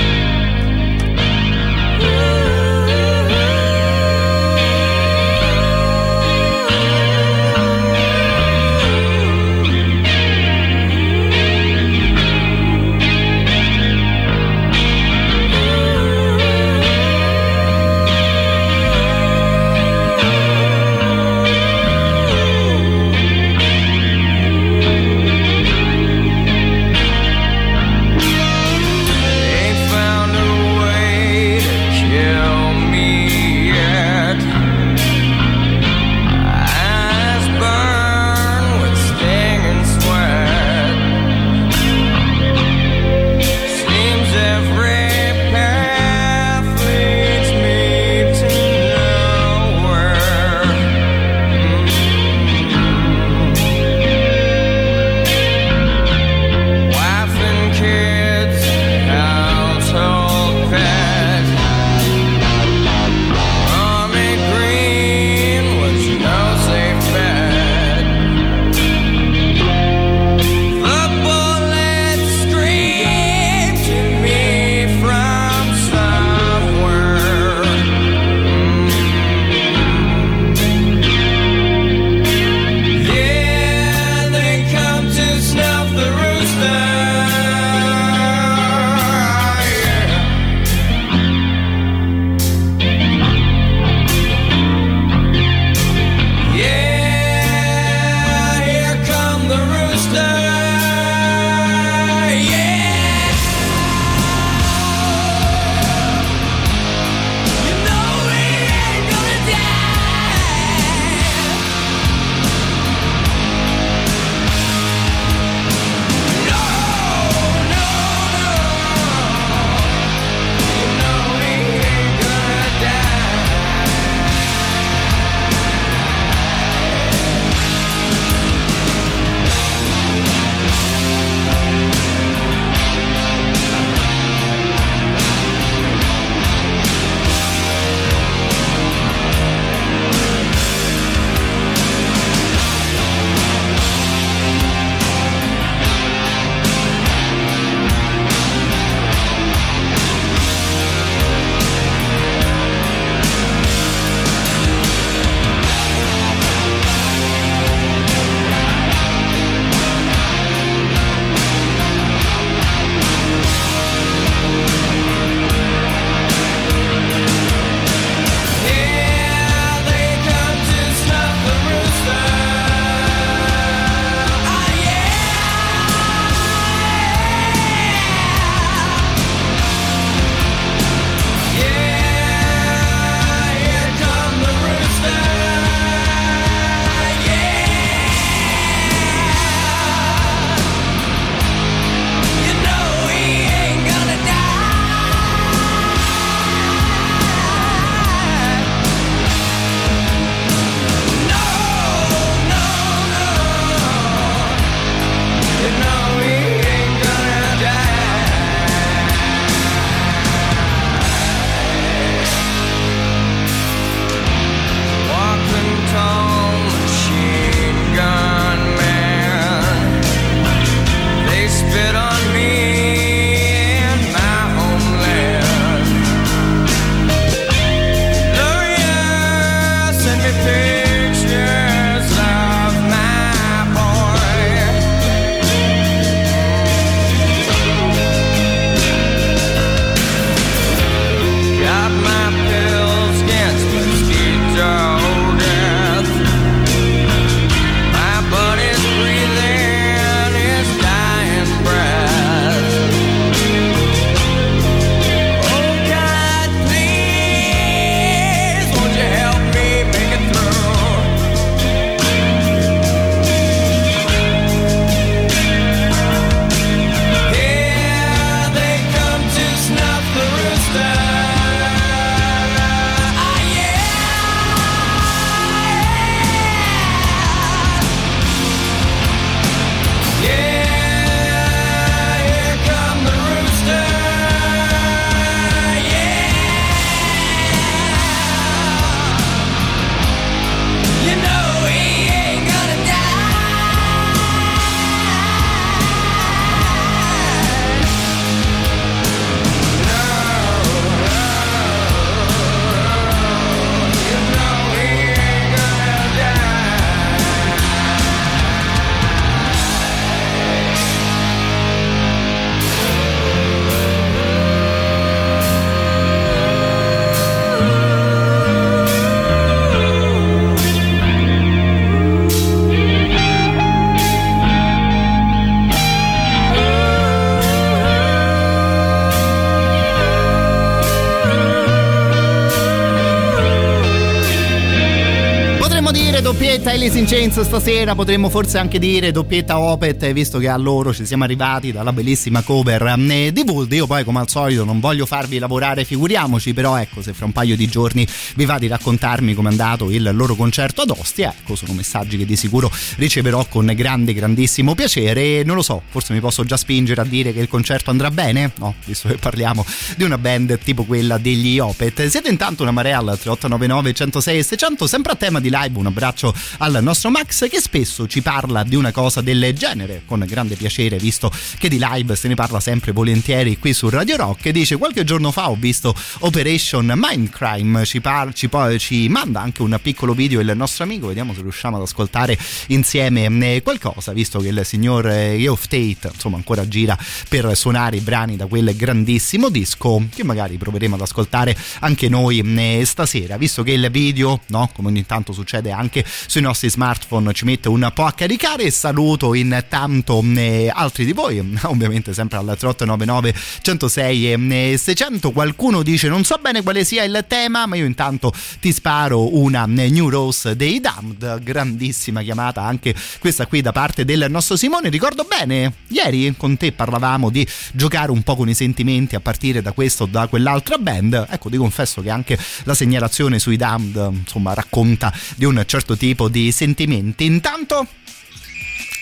Doppietta 336.67 336.71
Alice 336.71 337.19
in 337.19 337.31
stasera, 337.31 337.95
potremmo 337.95 338.29
forse 338.29 338.59
anche 338.59 338.81
dire 338.81 339.13
doppietta 339.13 339.59
Opet, 339.59 340.13
visto 340.13 340.39
che 340.39 340.49
a 340.49 340.57
loro 340.57 340.93
ci 340.93 341.07
siamo 341.07 341.23
arrivati 341.23 341.71
dalla 341.71 341.93
bellissima 341.93 342.43
cover 342.43 342.83
eh, 343.09 343.33
di 343.33 343.45
Wood. 343.47 343.73
Io 343.73 343.87
poi 343.87 344.03
come 344.03 344.19
al 344.19 344.29
solito 344.29 344.65
non 344.65 344.81
voglio 344.81 345.07
farvi 345.07 345.39
lavorare, 345.39 345.85
figuriamoci, 345.85 346.55
però 346.55 346.77
ecco, 346.77 347.03
se 347.03 347.13
fra 347.13 347.25
un 347.25 347.33
paio 347.33 347.57
di 347.57 347.69
giorni 347.69 348.07
vi 348.35 348.45
va 348.45 348.59
di 348.59 348.67
raccontarmi 348.67 349.35
com'è 349.35 349.49
andato 349.49 349.91
il 349.91 350.11
loro 350.13 350.35
concerto 350.35 350.83
ad 350.83 350.91
Ostia, 350.91 351.33
ecco, 351.39 351.55
sono 351.55 351.73
messaggi 351.73 352.17
che 352.17 352.25
di 352.25 352.35
sicuro 352.35 352.71
riceverò 352.97 353.47
con 353.49 353.71
grande, 353.75 354.13
grandissimo 354.13 354.75
piacere 354.75 355.45
non 355.45 355.55
lo 355.55 355.63
so, 355.63 355.83
forse 355.89 356.13
mi 356.15 356.21
posso 356.21 356.45
già 356.45 356.57
spingere 356.57 357.01
a 357.01 357.05
dire 357.05 357.33
che 357.33 357.41
il 357.41 357.49
concerto 357.49 357.91
andrà 357.91 358.11
bene? 358.11 358.53
No, 358.59 358.75
visto 358.85 359.09
che 359.09 359.17
parliamo 359.17 359.65
di 359.97 360.03
una 360.03 360.19
band 360.19 360.59
tipo 360.59 360.85
quella 360.85 361.19
degli 361.19 361.61
Opet. 361.61 362.07
Siete 362.07 362.29
intanto 362.29 362.63
una 362.63 362.73
marea 362.73 362.99
al 362.99 363.05
3899 363.05 363.93
106 363.93 364.39
e 364.39 364.43
600, 364.43 364.87
sempre 364.89 365.13
a 365.13 365.15
tema 365.15 365.39
di 365.39 365.51
live, 365.51 365.79
un 365.79 365.87
abbraccio 365.87 366.35
al 366.59 366.79
nostro 366.83 367.11
Max 367.11 367.49
che 367.49 367.61
spesso 367.61 368.07
ci 368.07 368.23
parla 368.23 368.63
di 368.63 368.77
una 368.77 368.93
cosa 368.93 369.21
del 369.21 369.53
genere, 369.55 370.03
con 370.07 370.25
grande 370.27 370.55
piacere, 370.55 370.97
visto 370.99 371.31
che 371.59 371.69
di 371.69 371.79
live 371.81 372.17
se 372.17 372.29
ne 372.29 372.35
parla 372.35 372.61
sempre 372.61 372.93
volentieri 372.93 373.59
qui 373.59 373.73
su 373.73 373.89
Radio 373.89 374.17
Rock. 374.17 374.47
E 374.47 374.53
dice: 374.53 374.77
Qualche 374.77 375.05
giorno 375.05 375.31
fa 375.31 375.51
ho 375.51 375.57
visto 375.57 375.95
Operation 376.21 376.93
Mindcrime, 376.97 377.85
ci, 377.85 378.01
par- 378.01 378.33
ci, 378.33 378.49
poi, 378.49 378.79
ci 378.79 379.09
manda 379.09 379.41
anche 379.41 379.63
un 379.63 379.79
piccolo 379.83 380.15
video 380.15 380.41
il 380.41 380.53
nostro 380.55 380.85
amico, 380.85 381.09
vediamo 381.09 381.35
se 381.35 381.43
riusciamo 381.43 381.77
ad 381.77 381.83
ascoltare 381.83 382.39
insieme 382.69 383.27
eh, 383.27 383.63
qualcosa, 383.63 384.13
visto 384.13 384.39
che 384.39 384.49
il 384.49 384.61
signor 384.65 385.05
Geoff 385.05 385.67
Tate 385.67 386.11
insomma 386.13 386.37
ancora 386.37 386.67
gira 386.67 386.97
per 387.29 387.57
suonare 387.57 387.97
i 387.97 388.01
brani 388.01 388.37
da 388.37 388.47
quel 388.47 388.75
grandissimo 388.77 389.49
disco 389.49 390.03
che 390.15 390.25
magari 390.25 390.57
proveremo 390.57 390.95
ad 390.95 391.01
ascoltare 391.01 391.57
anche 391.81 392.09
noi 392.09 392.41
eh, 392.41 392.85
stasera, 392.85 393.37
visto 393.37 393.63
che 393.63 393.73
il 393.73 393.89
video, 393.91 394.41
no, 394.49 394.71
come 394.73 394.89
ogni 394.89 395.05
tanto 395.07 395.33
succede 395.33 395.71
anche 395.71 396.05
sui 396.27 396.41
nostri 396.47 396.71
smartphone, 396.71 397.33
ci 397.33 397.45
mette 397.45 397.69
un 397.69 397.91
po' 397.93 398.05
a 398.05 398.13
caricare. 398.13 398.71
Saluto 398.71 399.35
intanto 399.35 400.23
eh, 400.37 400.71
altri 400.73 401.05
di 401.05 401.13
voi, 401.13 401.39
ovviamente 401.63 402.15
sempre 402.15 402.39
al 402.39 402.45
3899 402.45 403.35
106 403.63 404.33
e 404.33 404.79
600. 404.79 405.33
Qualcuno 405.33 405.83
dice 405.83 406.09
non 406.09 406.23
so 406.25 406.39
bene 406.41 406.63
quale 406.63 406.85
sia 406.85 407.03
il 407.03 407.25
tema, 407.27 407.67
ma 407.67 407.75
io 407.75 407.85
intanto 407.85 408.33
ti 408.61 408.73
sparo 408.73 409.37
una 409.37 409.67
New 409.67 410.09
Rose 410.09 410.55
dei 410.55 410.79
Damned, 410.79 411.43
grandissima 411.43 412.23
chiamata 412.23 412.63
anche 412.63 412.95
questa 413.19 413.47
qui 413.47 413.61
da 413.61 413.73
parte 413.73 414.05
del 414.05 414.27
nostro 414.29 414.55
Simone. 414.57 414.89
Ricordo 414.89 415.27
bene, 415.29 415.73
ieri 415.89 416.33
con 416.37 416.57
te 416.57 416.71
parlavamo 416.71 417.29
di 417.29 417.47
giocare 417.73 418.13
un 418.13 418.23
po' 418.23 418.37
con 418.37 418.49
i 418.49 418.55
sentimenti 418.55 419.17
a 419.17 419.21
partire 419.21 419.63
da 419.63 419.73
questo 419.73 420.05
o 420.05 420.07
da 420.07 420.29
quell'altra 420.29 420.79
band. 420.79 421.27
Ecco, 421.29 421.51
ti 421.51 421.57
confesso 421.57 422.03
che 422.03 422.11
anche 422.11 422.39
la 422.63 422.75
segnalazione 422.75 423.41
sui 423.41 423.57
Damned, 423.57 424.11
insomma, 424.13 424.55
racconta 424.55 425.13
di 425.35 425.45
un 425.45 425.61
certo 425.67 425.97
tipo 425.97 426.26
di 426.29 426.53
sentimenti. 426.53 427.25
Intanto 427.25 427.87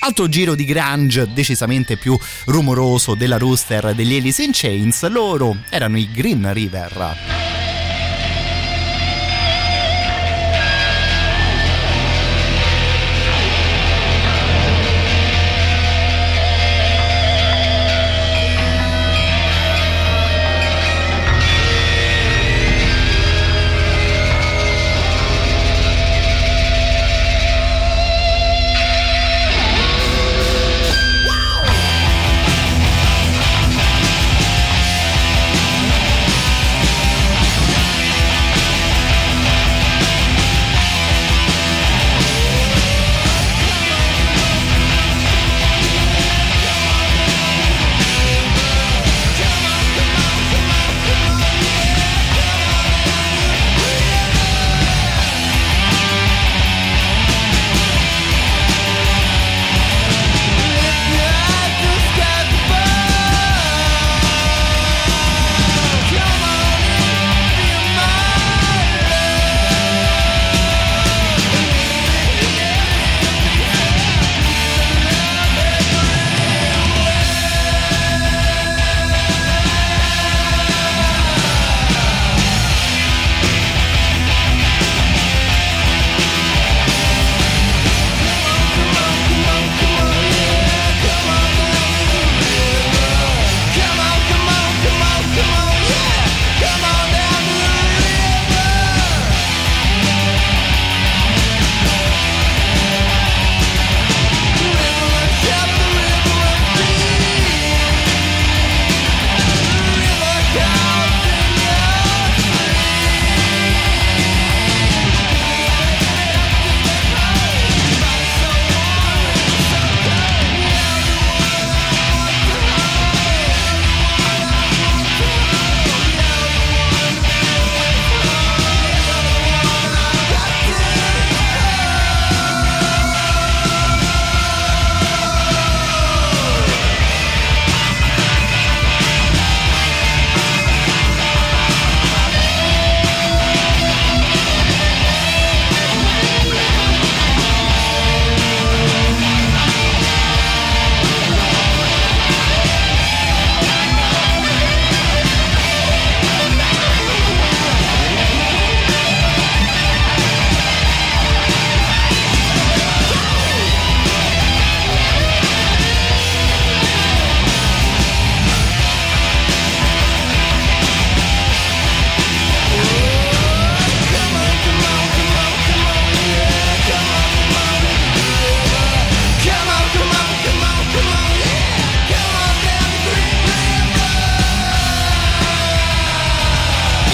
altro 0.00 0.28
giro 0.28 0.54
di 0.54 0.64
grunge 0.64 1.32
decisamente 1.32 1.96
più 1.96 2.18
rumoroso 2.46 3.14
della 3.14 3.38
rooster 3.38 3.94
degli 3.94 4.16
Alice 4.16 4.42
in 4.42 4.50
Chains, 4.52 5.08
loro 5.08 5.56
erano 5.70 5.98
i 5.98 6.10
Green 6.10 6.52
River. 6.52 7.73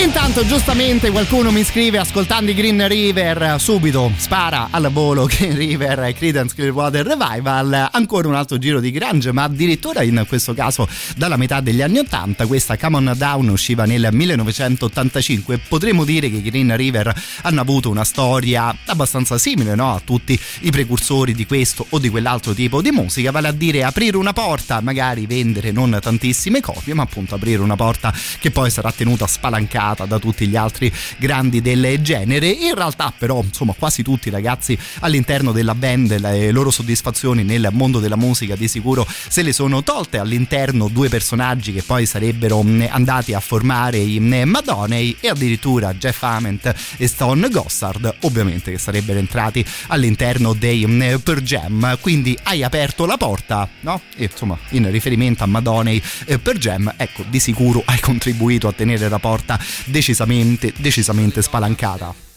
Intanto 0.03 0.47
giustamente 0.47 1.11
qualcuno 1.11 1.51
mi 1.51 1.63
scrive 1.63 1.99
ascoltando 1.99 2.51
i 2.51 2.55
Green 2.55 2.89
River 2.89 3.57
subito 3.59 4.11
spara 4.17 4.69
al 4.71 4.91
volo 4.91 5.27
Green 5.27 5.55
River 5.59 6.15
Creedence 6.15 6.55
Clearwater 6.55 7.05
Revival 7.05 7.91
ancora 7.93 8.27
un 8.27 8.35
altro 8.35 8.57
giro 8.57 8.81
di 8.81 8.93
grunge 8.93 9.31
ma 9.33 9.43
addirittura 9.43 10.03
in 10.03 10.25
questo 10.27 10.55
caso 10.55 10.89
dalla 11.17 11.37
metà 11.37 11.61
degli 11.61 11.83
anni 11.83 11.99
80 11.99 12.47
questa 12.47 12.79
Come 12.79 12.97
On 12.97 13.13
Down 13.15 13.51
usciva 13.51 13.85
nel 13.85 14.09
1985 14.11 15.59
potremmo 15.69 16.05
dire 16.05 16.31
che 16.31 16.37
i 16.37 16.43
Green 16.43 16.75
River 16.75 17.15
hanno 17.43 17.61
avuto 17.61 17.91
una 17.91 18.05
storia 18.05 18.75
abbastanza 18.87 19.37
simile 19.37 19.75
no? 19.75 19.93
a 19.93 20.01
tutti 20.03 20.39
i 20.61 20.71
precursori 20.71 21.35
di 21.35 21.45
questo 21.45 21.85
o 21.91 21.99
di 21.99 22.09
quell'altro 22.09 22.55
tipo 22.55 22.81
di 22.81 22.91
musica 22.91 23.31
vale 23.33 23.49
a 23.49 23.53
dire 23.53 23.85
aprire 23.85 24.17
una 24.17 24.33
porta 24.33 24.81
magari 24.81 25.27
vendere 25.27 25.73
non 25.73 25.99
tantissime 26.01 26.63
copie 26.63 26.95
ma 26.95 27.03
appunto 27.03 27.35
aprire 27.35 27.61
una 27.61 27.77
porta 27.77 28.15
che 28.39 28.51
poi 28.51 28.71
sarà 28.71 28.91
tenuta 28.93 29.27
spalancata 29.27 29.89
da 29.95 30.19
tutti 30.19 30.47
gli 30.47 30.57
altri 30.57 30.93
grandi 31.17 31.61
del 31.61 32.01
genere. 32.01 32.49
In 32.49 32.75
realtà, 32.75 33.13
però, 33.17 33.43
insomma, 33.43 33.75
quasi 33.79 34.03
tutti 34.03 34.29
i 34.29 34.31
ragazzi 34.31 34.79
all'interno 35.01 35.53
della 35.53 35.75
band, 35.75 36.19
le 36.19 36.51
loro 36.51 36.71
soddisfazioni 36.71 37.43
nel 37.43 37.69
mondo 37.73 38.01
della 38.01 38.17
musica 38.17 38.57
di 38.57 38.69
sicuro 38.69 39.07
se 39.29 39.43
le 39.43 39.53
sono 39.53 39.83
tolte 39.83 40.19
all'interno 40.19 40.89
due 40.89 41.09
personaggi 41.09 41.73
che 41.73 41.83
poi 41.83 42.07
sarebbero 42.07 42.63
mm, 42.63 42.83
andati 42.89 43.35
a 43.35 43.41
formare 43.41 43.99
i 43.99 44.19
mm, 44.21 44.43
Madoney 44.45 45.17
e 45.21 45.29
addirittura 45.29 45.95
Jeff 45.95 46.23
Ament 46.23 46.75
e 46.97 47.07
Stone 47.07 47.49
Gossard, 47.49 48.15
ovviamente 48.21 48.71
che 48.71 48.79
sarebbero 48.79 49.19
entrati 49.19 49.65
all'interno 49.89 50.53
dei 50.53 50.87
mm, 50.87 51.17
Per 51.23 51.43
Jam. 51.43 51.99
Quindi 52.01 52.37
hai 52.45 52.63
aperto 52.63 53.07
la 53.07 53.17
porta, 53.17 53.69
no? 53.81 54.01
E 54.17 54.29
insomma, 54.31 54.59
in 54.71 54.91
riferimento 54.91 55.43
a 55.45 55.47
Madoney 55.47 56.03
eh, 56.27 56.39
per 56.39 56.59
Jam, 56.59 56.93
ecco, 56.97 57.25
di 57.29 57.39
sicuro 57.39 57.83
hai 57.87 58.01
contribuito 58.01 58.69
a 58.69 58.73
tenere 58.73 59.09
la 59.09 59.19
porta 59.19 59.59
decisamente, 59.87 60.73
decisamente 60.79 61.43
spalancata. 61.43 62.30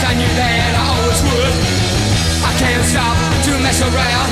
I 0.00 0.16
knew 0.16 0.32
that 0.32 0.72
I 0.72 0.82
always 0.96 1.20
would. 1.28 1.54
I 2.40 2.52
can't 2.56 2.84
stop 2.88 3.16
to 3.44 3.52
mess 3.60 3.84
around. 3.84 4.30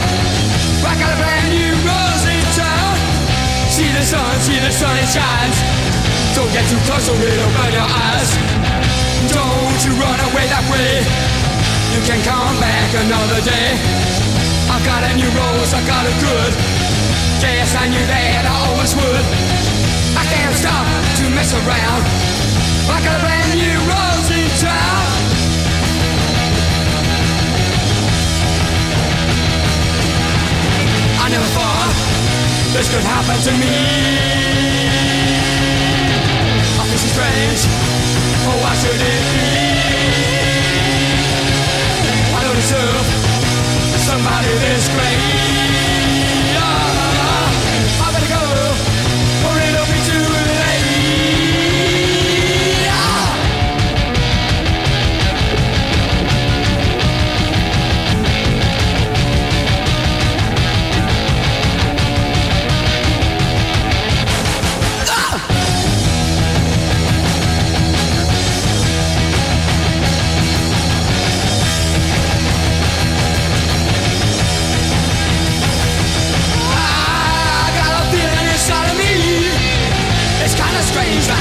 I 0.81 0.97
got 0.97 1.12
a 1.12 1.19
brand 1.20 1.49
new 1.53 1.73
rose 1.85 2.24
in 2.24 2.45
town. 2.57 2.95
See 3.69 3.90
the 3.93 4.01
sun, 4.01 4.32
see 4.40 4.57
the 4.65 4.73
sun, 4.73 4.97
it 4.97 5.09
shines. 5.12 5.59
Don't 6.32 6.49
get 6.57 6.65
too 6.73 6.81
close 6.89 7.05
or 7.12 7.20
it'll 7.20 7.53
burn 7.61 7.73
your 7.77 7.85
eyes. 7.85 8.31
Don't 9.28 9.81
you 9.85 9.93
run 10.01 10.19
away 10.32 10.49
that 10.49 10.65
way. 10.73 11.05
You 11.93 12.01
can 12.09 12.20
come 12.24 12.57
back 12.65 12.89
another 13.05 13.40
day. 13.45 13.77
I 14.73 14.77
got 14.89 15.05
a 15.05 15.12
new 15.20 15.28
rose, 15.36 15.73
I 15.77 15.85
got 15.85 16.05
a 16.09 16.15
good. 16.16 16.53
Guess 17.45 17.77
I 17.77 17.93
knew 17.93 18.05
that 18.09 18.43
I 18.49 18.55
always 18.73 18.93
would. 18.97 19.24
I 20.16 20.24
can't 20.32 20.57
stop 20.57 20.86
to 21.20 21.24
mess 21.36 21.53
around. 21.53 22.03
I 22.89 23.05
got 23.05 23.15
a 23.15 23.23
brand 23.23 23.53
new 23.53 23.78
rose 23.85 24.28
in 24.32 24.49
town. 24.65 25.07
Never 31.30 31.44
thought 31.52 31.92
this 32.72 32.88
could 32.88 33.05
happen 33.05 33.36
to 33.44 33.52
me. 33.60 33.68
I 36.80 36.84
feel 36.88 36.96
so 36.96 37.09
strange. 37.12 37.60
Oh, 38.48 38.56
why 38.64 38.72
should 38.80 38.96
it 38.96 39.22
be? 39.34 39.44
I 42.32 42.40
don't 42.44 42.56
deserve 42.56 43.06
somebody 44.09 44.48
this 44.64 44.88
great. 44.88 45.98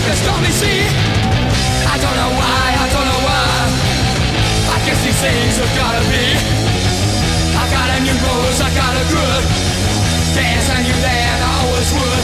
the 0.07 0.15
stormy 0.15 0.51
sea. 0.51 0.87
I 1.83 1.95
don't 1.99 2.15
know 2.15 2.31
why, 2.39 2.65
I 2.79 2.87
don't 2.95 3.07
know 3.11 3.21
why. 3.27 3.47
I 4.71 4.77
guess 4.87 4.99
these 5.03 5.19
things 5.19 5.59
have 5.59 5.73
gotta 5.75 6.03
be. 6.07 6.25
I 7.59 7.63
got 7.75 7.87
a 7.91 7.99
new 8.07 8.15
rose, 8.23 8.59
I 8.63 8.69
got 8.71 8.93
a 8.95 9.05
good 9.11 9.43
dance. 10.31 10.67
I 10.71 10.79
knew 10.83 10.99
that 11.03 11.37
I 11.43 11.51
always 11.59 11.89
would. 11.91 12.23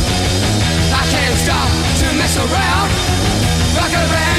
I 0.96 1.04
can't 1.12 1.36
stop 1.36 1.70
to 2.00 2.08
mess 2.16 2.36
around. 2.40 2.90
Rock 3.76 3.92
around. 3.92 4.33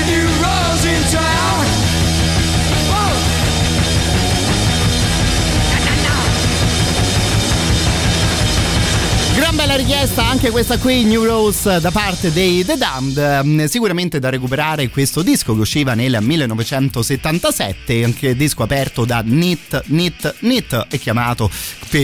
Questa 10.51 10.79
qui 10.79 11.05
New 11.05 11.25
Rose 11.25 11.81
da 11.81 11.91
parte 11.91 12.33
dei 12.33 12.65
The 12.65 12.77
Damned. 12.77 13.43
Mm, 13.45 13.65
sicuramente 13.65 14.19
da 14.19 14.29
recuperare 14.29 14.89
questo 14.89 15.23
disco 15.23 15.55
che 15.55 15.61
usciva 15.61 15.95
nel 15.95 16.19
1977 16.21 18.05
anche 18.05 18.37
disco 18.37 18.63
aperto 18.63 19.05
da 19.05 19.23
Nit 19.25 19.83
Nit 19.87 20.35
Nit 20.41 20.87
e 20.89 20.99
chiamato 20.99 21.51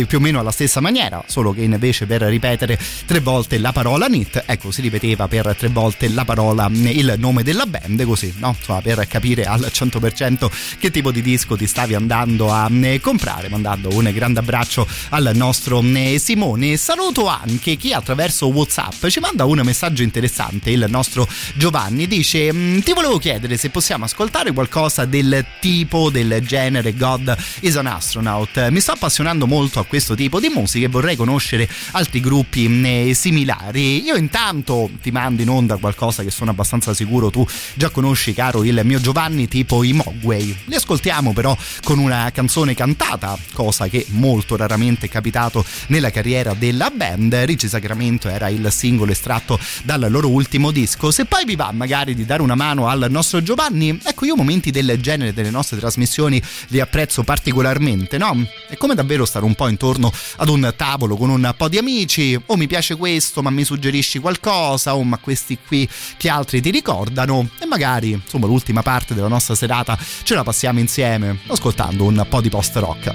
più 0.06 0.18
o 0.18 0.20
meno 0.20 0.38
alla 0.40 0.50
stessa 0.50 0.80
maniera 0.80 1.22
solo 1.26 1.52
che 1.52 1.62
invece 1.62 2.06
per 2.06 2.22
ripetere 2.22 2.78
tre 3.06 3.20
volte 3.20 3.58
la 3.58 3.72
parola 3.72 4.06
Nit 4.06 4.44
ecco 4.46 4.70
si 4.70 4.80
ripeteva 4.80 5.28
per 5.28 5.54
tre 5.56 5.68
volte 5.68 6.08
la 6.08 6.24
parola 6.24 6.68
mm, 6.68 6.86
il 6.86 7.14
nome 7.18 7.42
della 7.42 7.66
band 7.66 8.04
così 8.04 8.34
no 8.38 8.54
insomma 8.56 8.80
per 8.80 9.06
capire 9.06 9.44
al 9.44 9.70
100% 9.72 10.50
che 10.78 10.90
tipo 10.90 11.10
di 11.10 11.22
disco 11.22 11.56
ti 11.56 11.66
stavi 11.66 11.94
andando 11.94 12.50
a 12.50 12.68
mm, 12.68 12.96
comprare 13.00 13.48
mandando 13.48 13.88
un 13.92 14.10
grande 14.12 14.40
abbraccio 14.40 14.86
al 15.10 15.30
nostro 15.34 15.82
Simone 16.18 16.76
saluto 16.76 17.26
anche 17.26 17.76
chi 17.76 17.92
attraverso 17.92 18.46
WhatsApp 18.48 19.06
ci 19.08 19.20
manda 19.20 19.44
un 19.44 19.60
messaggio 19.64 20.02
interessante. 20.02 20.70
Il 20.70 20.86
nostro 20.88 21.28
Giovanni 21.54 22.06
dice: 22.06 22.52
mm, 22.52 22.80
Ti 22.80 22.92
volevo 22.92 23.18
chiedere 23.18 23.56
se 23.56 23.70
possiamo 23.70 24.04
ascoltare 24.04 24.52
qualcosa 24.52 25.04
del 25.04 25.44
tipo, 25.60 26.10
del 26.10 26.40
genere 26.46 26.94
God 26.94 27.36
is 27.60 27.76
an 27.76 27.86
astronaut. 27.86 28.68
Mi 28.68 28.80
sto 28.80 28.92
appassionando 28.92 29.46
molto 29.46 29.79
a 29.80 29.84
questo 29.84 30.14
tipo 30.14 30.40
di 30.40 30.48
musica 30.48 30.86
e 30.86 30.88
vorrei 30.88 31.16
conoscere 31.16 31.68
altri 31.92 32.20
gruppi 32.20 32.66
mm, 32.68 33.10
similari. 33.10 34.02
Io 34.02 34.16
intanto 34.16 34.90
ti 35.02 35.10
mando 35.10 35.42
in 35.42 35.50
onda 35.50 35.76
qualcosa 35.76 36.22
che 36.22 36.30
sono 36.30 36.50
abbastanza 36.50 36.94
sicuro 36.94 37.30
tu 37.30 37.46
già 37.74 37.90
conosci, 37.90 38.32
caro 38.32 38.64
il 38.64 38.80
mio 38.84 39.00
Giovanni, 39.00 39.48
tipo 39.48 39.84
i 39.84 39.92
Mogway. 39.92 40.56
Li 40.64 40.74
ascoltiamo 40.74 41.32
però 41.32 41.56
con 41.84 41.98
una 41.98 42.30
canzone 42.32 42.74
cantata, 42.74 43.38
cosa 43.52 43.88
che 43.88 44.06
molto 44.08 44.56
raramente 44.56 45.06
è 45.06 45.08
capitato 45.08 45.64
nella 45.88 46.10
carriera 46.10 46.54
della 46.54 46.90
band. 46.90 47.48
Parigi 47.50 47.68
Sacramento 47.68 48.28
era 48.28 48.48
il 48.48 48.70
singolo 48.70 49.10
estratto 49.10 49.58
dal 49.82 50.06
loro 50.08 50.28
ultimo 50.28 50.70
disco. 50.70 51.10
Se 51.10 51.24
poi 51.24 51.44
vi 51.44 51.56
va 51.56 51.72
magari 51.72 52.14
di 52.14 52.24
dare 52.24 52.42
una 52.42 52.54
mano 52.54 52.86
al 52.86 53.08
nostro 53.10 53.42
Giovanni, 53.42 53.98
ecco 54.04 54.24
io 54.24 54.36
momenti 54.36 54.70
del 54.70 54.96
genere 55.00 55.32
delle 55.32 55.50
nostre 55.50 55.78
trasmissioni 55.78 56.40
li 56.68 56.78
apprezzo 56.78 57.24
particolarmente, 57.24 58.18
no? 58.18 58.46
È 58.68 58.76
come 58.76 58.94
davvero 58.94 59.24
stare 59.24 59.44
un 59.44 59.56
po' 59.56 59.66
intorno 59.70 60.12
ad 60.36 60.48
un 60.48 60.72
tavolo 60.76 61.16
con 61.16 61.30
un 61.30 61.54
po' 61.56 61.68
di 61.68 61.78
amici, 61.78 62.38
o 62.46 62.56
mi 62.56 62.66
piace 62.66 62.96
questo 62.96 63.42
ma 63.42 63.50
mi 63.50 63.64
suggerisci 63.64 64.18
qualcosa, 64.18 64.94
o 64.94 65.02
ma 65.02 65.16
questi 65.18 65.58
qui 65.66 65.88
che 66.16 66.28
altri 66.28 66.60
ti 66.60 66.70
ricordano? 66.70 67.48
E 67.58 67.66
magari 67.66 68.10
insomma 68.10 68.46
l'ultima 68.46 68.82
parte 68.82 69.14
della 69.14 69.28
nostra 69.28 69.54
serata 69.54 69.98
ce 70.22 70.34
la 70.34 70.42
passiamo 70.42 70.78
insieme 70.78 71.38
ascoltando 71.46 72.04
un 72.04 72.26
po' 72.28 72.40
di 72.40 72.48
post 72.48 72.76
rock. 72.76 73.14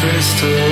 crystals 0.00 0.69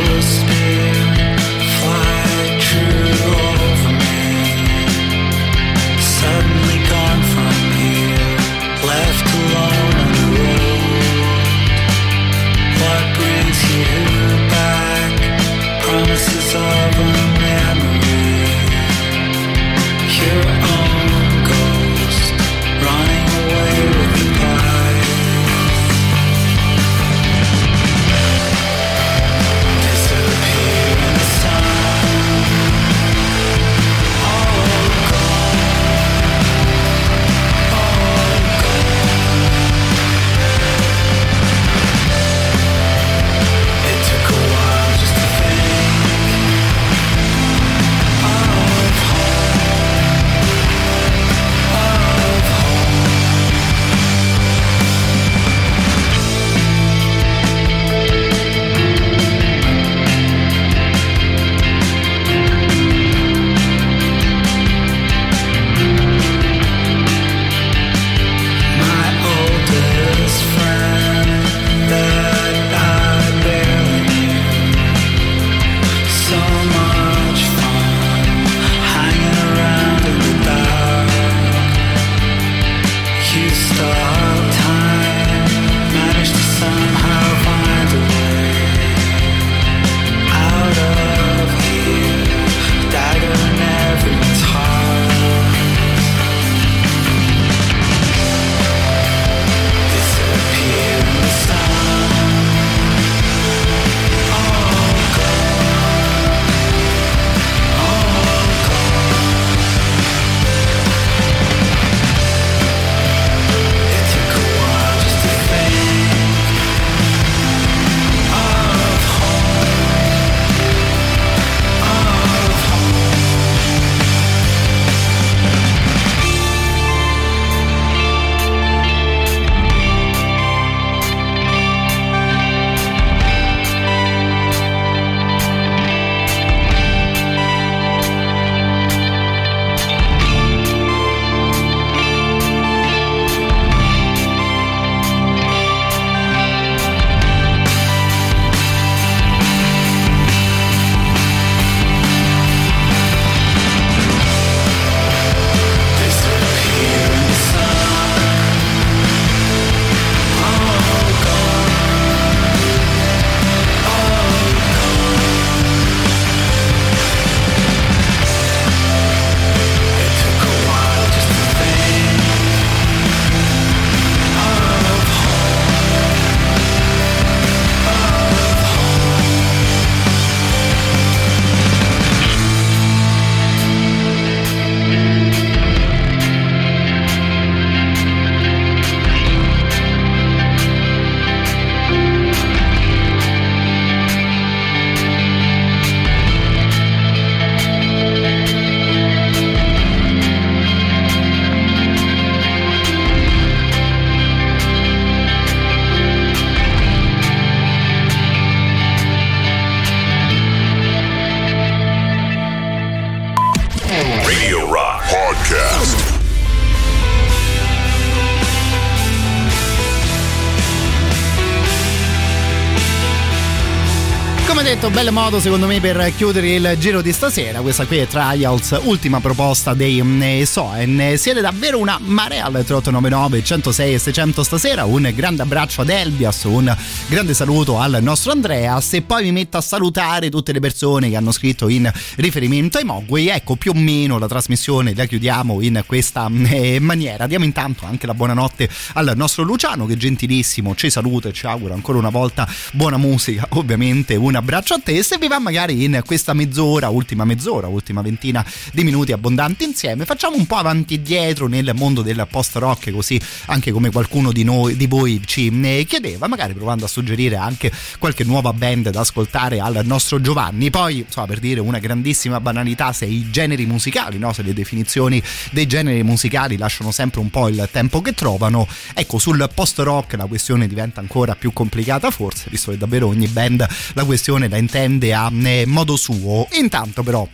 Come 224.58 224.70
detto, 224.70 224.90
bel 224.90 225.12
modo 225.12 225.38
secondo 225.38 225.68
me 225.68 225.78
per 225.78 226.12
chiudere 226.16 226.52
il 226.56 226.76
giro 226.80 227.00
di 227.00 227.12
stasera. 227.12 227.60
Questa 227.60 227.86
qui 227.86 227.98
è 227.98 228.08
Trials, 228.08 228.76
ultima 228.82 229.20
proposta 229.20 229.72
dei 229.72 230.44
Soen. 230.46 231.14
Siete 231.16 231.40
davvero 231.40 231.78
una 231.78 231.96
marea 232.00 232.42
al 232.42 232.64
3899 232.64 233.44
106 233.44 233.94
e 233.94 233.98
600 234.00 234.42
stasera. 234.42 234.84
Un 234.84 235.12
grande 235.14 235.42
abbraccio 235.42 235.82
ad 235.82 235.90
Elbias, 235.90 236.42
un 236.42 236.76
grande 237.06 237.34
saluto 237.34 237.78
al 237.78 237.98
nostro 238.00 238.32
Andreas. 238.32 238.94
E 238.94 239.02
poi 239.02 239.22
mi 239.22 239.30
metto 239.30 239.58
a 239.58 239.60
salutare 239.60 240.28
tutte 240.28 240.50
le 240.50 240.58
persone 240.58 241.08
che 241.08 241.14
hanno 241.14 241.30
scritto 241.30 241.68
in 241.68 241.88
riferimento 242.16 242.78
ai 242.78 242.84
Mogwai. 242.84 243.28
Ecco, 243.28 243.54
più 243.54 243.70
o 243.70 243.78
meno 243.78 244.18
la 244.18 244.26
trasmissione 244.26 244.92
la 244.92 245.04
chiudiamo 245.04 245.62
in 245.62 245.84
questa 245.86 246.28
mm, 246.28 246.78
maniera. 246.80 247.28
Diamo 247.28 247.44
intanto 247.44 247.86
anche 247.86 248.08
la 248.08 248.14
buonanotte 248.14 248.68
al 248.94 249.12
nostro 249.14 249.44
Luciano, 249.44 249.86
che 249.86 249.96
gentilissimo 249.96 250.74
ci 250.74 250.90
saluta 250.90 251.28
e 251.28 251.32
ci 251.32 251.46
augura 251.46 251.74
ancora 251.74 251.98
una 251.98 252.10
volta 252.10 252.48
buona 252.72 252.96
musica. 252.96 253.46
Ovviamente 253.50 254.16
un 254.16 254.34
abbraccio 254.48 254.74
a 254.74 254.80
te. 254.80 255.04
Va 255.28 255.38
magari 255.38 255.84
in 255.84 256.00
questa 256.06 256.32
mezz'ora, 256.32 256.88
ultima 256.88 257.26
mezz'ora, 257.26 257.66
ultima 257.66 258.00
ventina 258.00 258.42
di 258.72 258.82
minuti 258.82 259.12
abbondanti 259.12 259.64
insieme, 259.64 260.06
facciamo 260.06 260.36
un 260.36 260.46
po' 260.46 260.56
avanti 260.56 260.94
e 260.94 261.02
dietro 261.02 261.48
nel 261.48 261.72
mondo 261.74 262.00
del 262.00 262.26
post 262.30 262.56
rock, 262.56 262.90
così 262.90 263.20
anche 263.46 263.72
come 263.72 263.90
qualcuno 263.90 264.32
di 264.32 264.44
noi, 264.44 264.76
di 264.76 264.86
voi 264.86 265.20
ci 265.26 265.52
eh, 265.62 265.84
chiedeva, 265.86 266.28
magari 266.28 266.54
provando 266.54 266.86
a 266.86 266.88
suggerire 266.88 267.36
anche 267.36 267.70
qualche 267.98 268.24
nuova 268.24 268.54
band 268.54 268.88
da 268.88 269.00
ascoltare 269.00 269.60
al 269.60 269.82
nostro 269.84 270.18
Giovanni. 270.18 270.70
Poi, 270.70 271.00
insomma, 271.00 271.26
per 271.26 271.40
dire 271.40 271.60
una 271.60 271.78
grandissima 271.78 272.40
banalità, 272.40 272.94
se 272.94 273.04
i 273.04 273.30
generi 273.30 273.66
musicali, 273.66 274.18
no? 274.18 274.32
se 274.32 274.42
le 274.42 274.54
definizioni 274.54 275.22
dei 275.50 275.66
generi 275.66 276.02
musicali 276.02 276.56
lasciano 276.56 276.90
sempre 276.90 277.20
un 277.20 277.28
po' 277.28 277.48
il 277.48 277.68
tempo 277.70 278.00
che 278.00 278.14
trovano, 278.14 278.66
ecco, 278.94 279.18
sul 279.18 279.46
post 279.54 279.78
rock 279.80 280.14
la 280.14 280.26
questione 280.26 280.66
diventa 280.66 281.00
ancora 281.00 281.34
più 281.34 281.52
complicata 281.52 282.10
forse, 282.10 282.46
visto 282.48 282.70
che 282.70 282.78
davvero 282.78 283.08
ogni 283.08 283.26
band 283.26 283.66
la 283.92 284.04
questione 284.04 284.37
la 284.46 284.58
intende 284.58 285.12
a 285.12 285.28
eh, 285.32 285.64
modo 285.66 285.96
suo. 285.96 286.46
Intanto 286.52 287.02
però 287.02 287.26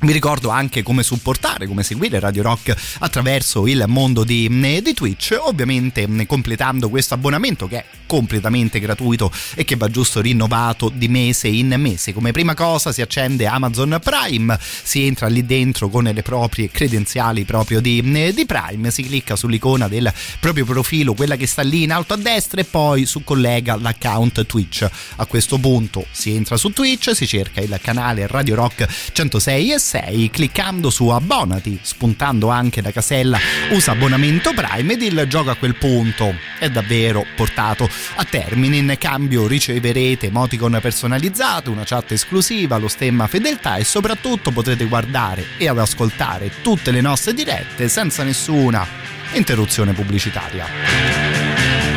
vi 0.00 0.12
ricordo 0.12 0.48
anche 0.48 0.82
come 0.82 1.04
supportare, 1.04 1.66
come 1.66 1.84
seguire 1.84 2.18
Radio 2.18 2.42
Rock 2.42 2.74
attraverso 2.98 3.68
il 3.68 3.84
mondo 3.86 4.24
di, 4.24 4.48
di, 4.82 4.94
Twitch, 4.94 5.36
ovviamente 5.40 6.08
completando 6.26 6.88
questo 6.88 7.14
abbonamento 7.14 7.68
che 7.68 7.76
è 7.78 7.84
completamente 8.06 8.80
gratuito 8.80 9.30
e 9.54 9.64
che 9.64 9.76
va 9.76 9.88
giusto 9.88 10.20
rinnovato 10.20 10.90
di 10.92 11.06
mese 11.06 11.46
in 11.46 11.74
mese. 11.78 12.12
Come 12.12 12.32
prima 12.32 12.54
cosa 12.54 12.90
si 12.90 13.00
accende 13.00 13.46
Amazon 13.46 14.00
Prime, 14.02 14.58
si 14.60 15.06
entra 15.06 15.28
lì 15.28 15.46
dentro 15.46 15.88
con 15.88 16.04
le 16.04 16.22
proprie 16.22 16.68
credenziali 16.68 17.44
proprio 17.44 17.80
di, 17.80 18.02
di 18.34 18.46
Prime, 18.46 18.90
si 18.90 19.04
clicca 19.04 19.36
sull'icona 19.36 19.86
del 19.86 20.12
proprio 20.40 20.64
profilo, 20.64 21.14
quella 21.14 21.36
che 21.36 21.46
sta 21.46 21.62
lì 21.62 21.84
in 21.84 21.92
alto 21.92 22.14
a 22.14 22.16
destra 22.16 22.60
e 22.60 22.64
poi 22.64 23.06
su 23.06 23.22
collega 23.22 23.76
l'account 23.76 24.46
Twitch. 24.46 24.88
A 25.16 25.26
questo 25.26 25.58
punto 25.58 26.06
si 26.10 26.34
entra 26.34 26.56
su 26.56 26.70
Twitch, 26.70 27.14
si 27.14 27.26
cerca 27.26 27.60
il 27.60 27.78
canale 27.80 28.26
Radio 28.26 28.56
Rock 28.56 28.86
106 29.12 29.72
e 29.72 29.78
6 29.82 30.30
cliccando 30.30 30.90
su 30.90 31.08
abbonati, 31.08 31.78
spuntando 31.82 32.48
anche 32.48 32.80
la 32.80 32.92
casella 32.92 33.38
usa 33.72 33.92
abbonamento 33.92 34.52
Prime 34.54 34.94
ed 34.94 35.02
il 35.02 35.26
gioco 35.28 35.50
a 35.50 35.56
quel 35.56 35.74
punto 35.74 36.34
è 36.58 36.70
davvero 36.70 37.26
portato 37.34 37.88
a 38.16 38.24
termine. 38.24 38.76
In 38.76 38.94
cambio 38.98 39.46
riceverete 39.46 40.26
emoticon 40.26 40.78
personalizzate, 40.80 41.68
una 41.68 41.84
chat 41.84 42.12
esclusiva, 42.12 42.78
lo 42.78 42.88
stemma 42.88 43.26
fedeltà 43.26 43.76
e 43.76 43.84
soprattutto 43.84 44.52
potrete 44.52 44.84
guardare 44.84 45.44
e 45.58 45.68
ad 45.68 45.78
ascoltare 45.78 46.50
tutte 46.62 46.92
le 46.92 47.00
nostre 47.00 47.34
dirette 47.34 47.88
senza 47.88 48.22
nessuna 48.22 48.86
interruzione 49.32 49.92
pubblicitaria. 49.92 51.91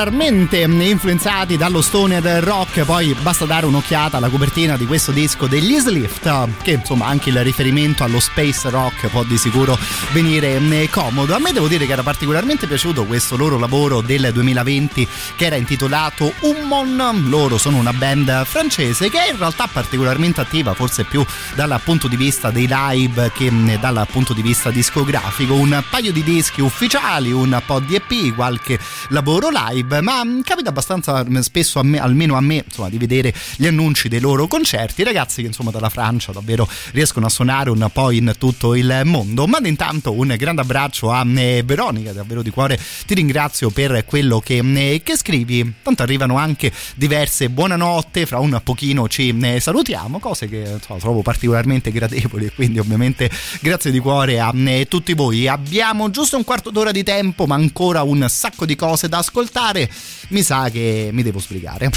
Particolarmente 0.00 0.62
influenzati 0.62 1.58
dallo 1.58 1.82
stoner 1.82 2.22
rock, 2.42 2.84
poi 2.84 3.14
basta 3.20 3.44
dare 3.44 3.66
un'occhiata 3.66 4.16
alla 4.16 4.30
copertina 4.30 4.78
di 4.78 4.86
questo 4.86 5.12
disco 5.12 5.46
degli 5.46 5.76
Slift, 5.76 6.48
che 6.62 6.70
insomma 6.70 7.04
anche 7.04 7.28
il 7.28 7.44
riferimento 7.44 8.02
allo 8.02 8.18
space 8.18 8.70
rock 8.70 9.08
può 9.08 9.24
di 9.24 9.36
sicuro 9.36 9.78
venire 10.12 10.58
mm, 10.58 10.84
comodo. 10.90 11.34
A 11.34 11.38
me 11.38 11.52
devo 11.52 11.68
dire 11.68 11.84
che 11.84 11.92
era 11.92 12.02
particolarmente 12.02 12.66
piaciuto 12.66 13.04
questo 13.04 13.36
loro 13.36 13.58
lavoro 13.58 14.00
del 14.00 14.30
2020 14.32 15.06
che 15.36 15.44
era 15.44 15.56
intitolato 15.56 16.32
Ummon. 16.40 17.26
Loro 17.28 17.58
sono 17.58 17.76
una 17.76 17.92
band 17.92 18.46
francese 18.46 19.10
che 19.10 19.22
è 19.22 19.30
in 19.30 19.36
realtà 19.36 19.68
particolarmente 19.70 20.40
attiva, 20.40 20.72
forse 20.72 21.04
più 21.04 21.22
dal 21.54 21.78
punto 21.84 22.08
di 22.08 22.16
vista 22.16 22.50
dei 22.50 22.66
live 22.70 23.32
che 23.34 23.50
mm, 23.50 23.74
dal 23.74 24.06
punto 24.10 24.32
di 24.32 24.40
vista 24.40 24.70
discografico. 24.70 25.52
Un 25.52 25.82
paio 25.90 26.10
di 26.10 26.22
dischi 26.22 26.62
ufficiali, 26.62 27.32
un 27.32 27.60
po' 27.66 27.80
di 27.80 27.96
EP, 27.96 28.34
qualche 28.34 28.78
lavoro 29.08 29.50
live, 29.50 29.88
ma 30.00 30.24
mm, 30.24 30.40
capita 30.42 30.68
abbastanza 30.68 31.24
spesso 31.42 31.78
a 31.78 31.82
me, 31.82 31.98
almeno 31.98 32.36
a 32.36 32.40
me, 32.40 32.62
insomma, 32.64 32.88
di 32.88 32.98
vedere 32.98 33.34
gli 33.56 33.66
annunci 33.66 34.08
dei 34.08 34.20
loro 34.20 34.46
concerti. 34.46 35.02
Ragazzi 35.02 35.40
che 35.40 35.48
insomma 35.48 35.70
dalla 35.70 35.88
Francia 35.88 36.32
davvero 36.32 36.68
riescono 36.92 37.26
a 37.26 37.28
suonare 37.28 37.70
un 37.70 37.88
po' 37.92 38.10
in 38.10 38.32
tutto 38.38 38.74
il 38.74 39.00
mondo. 39.04 39.46
Ma 39.46 39.58
intanto 39.64 40.12
un 40.12 40.34
grande 40.38 40.60
abbraccio 40.60 41.10
a 41.10 41.24
eh, 41.26 41.62
Veronica, 41.64 42.12
davvero 42.12 42.42
di 42.42 42.50
cuore 42.50 42.78
ti 43.06 43.14
ringrazio 43.14 43.70
per 43.70 44.04
quello 44.04 44.40
che, 44.40 44.58
eh, 44.58 45.00
che 45.02 45.16
scrivi. 45.16 45.74
Tanto 45.82 46.02
arrivano 46.02 46.36
anche 46.36 46.72
diverse 46.94 47.50
buonanotte, 47.50 48.26
fra 48.26 48.38
un 48.38 48.60
pochino 48.62 49.08
ci 49.08 49.36
eh, 49.42 49.58
salutiamo, 49.58 50.18
cose 50.18 50.48
che 50.48 50.72
insomma, 50.74 51.00
trovo 51.00 51.22
particolarmente 51.22 51.90
gradevoli 51.90 52.50
quindi 52.54 52.78
ovviamente 52.78 53.30
grazie 53.60 53.90
di 53.90 53.98
cuore 53.98 54.38
a 54.38 54.52
tutti 54.86 55.14
voi. 55.14 55.48
Abbiamo 55.48 56.10
giusto 56.10 56.36
un 56.36 56.44
quarto 56.44 56.70
d'ora 56.70 56.90
di 56.90 57.02
tempo, 57.02 57.46
ma 57.46 57.54
ancora 57.54 58.02
un 58.02 58.26
sacco 58.28 58.66
di 58.66 58.76
cose 58.76 59.08
da 59.08 59.18
ascoltare. 59.18 59.79
Mi 60.28 60.42
sa 60.42 60.68
che 60.70 61.10
mi 61.12 61.22
devo 61.22 61.38
sbrigare. 61.38 61.90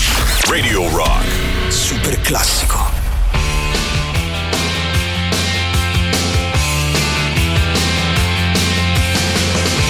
Radio 0.48 0.90
Rock. 0.90 1.26
Super 1.70 2.20
classico. 2.22 2.78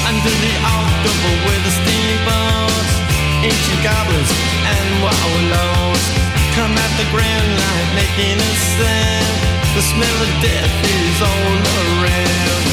Under 0.08 0.32
the 0.32 0.56
October 0.64 1.32
with 1.46 1.64
the 1.64 1.72
steamboats, 1.72 2.94
ancient 3.44 3.82
goblins 3.84 4.32
and 4.64 5.02
wallows 5.04 6.04
come 6.56 6.78
at 6.78 6.92
the 6.98 7.06
grand 7.12 7.50
light 7.58 7.90
making 7.96 8.38
a 8.40 8.54
sound. 8.78 9.44
The 9.76 9.82
smell 9.82 10.18
of 10.22 10.32
death 10.42 10.74
is 10.86 11.22
all 11.22 11.56
around. 11.82 12.64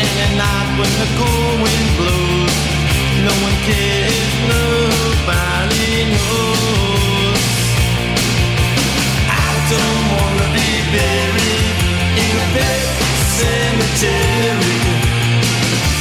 And 0.00 0.14
at 0.24 0.32
night 0.36 0.68
when 0.78 0.92
the 1.02 1.08
cold 1.20 1.60
wind 1.60 1.88
blows, 1.98 2.47
no 3.24 3.32
one 3.42 3.56
cares, 3.66 4.28
nobody 4.46 6.06
knows. 6.14 7.42
I 9.26 9.50
don't 9.72 10.04
wanna 10.14 10.48
be 10.54 10.70
buried 10.94 11.78
in 12.22 12.34
a 12.44 12.48
pet 12.54 12.84
cemetery. 13.38 14.78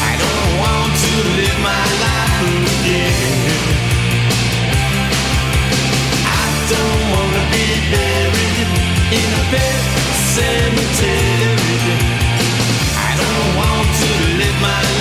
I 0.10 0.14
don't 0.24 0.52
want 0.64 0.92
to 1.06 1.14
live 1.40 1.60
my 1.72 1.86
life 2.06 2.66
again. 2.78 3.66
I 6.22 6.48
don't 6.74 7.04
wanna 7.14 7.44
be 7.56 7.68
buried 7.94 8.70
in 9.20 9.30
a 9.42 9.44
pet 9.54 9.82
cemetery. 10.38 11.98
I 13.08 13.12
don't 13.22 13.50
want 13.60 13.88
to 14.02 14.10
live 14.40 14.58
my 14.62 14.82
life 14.82 14.97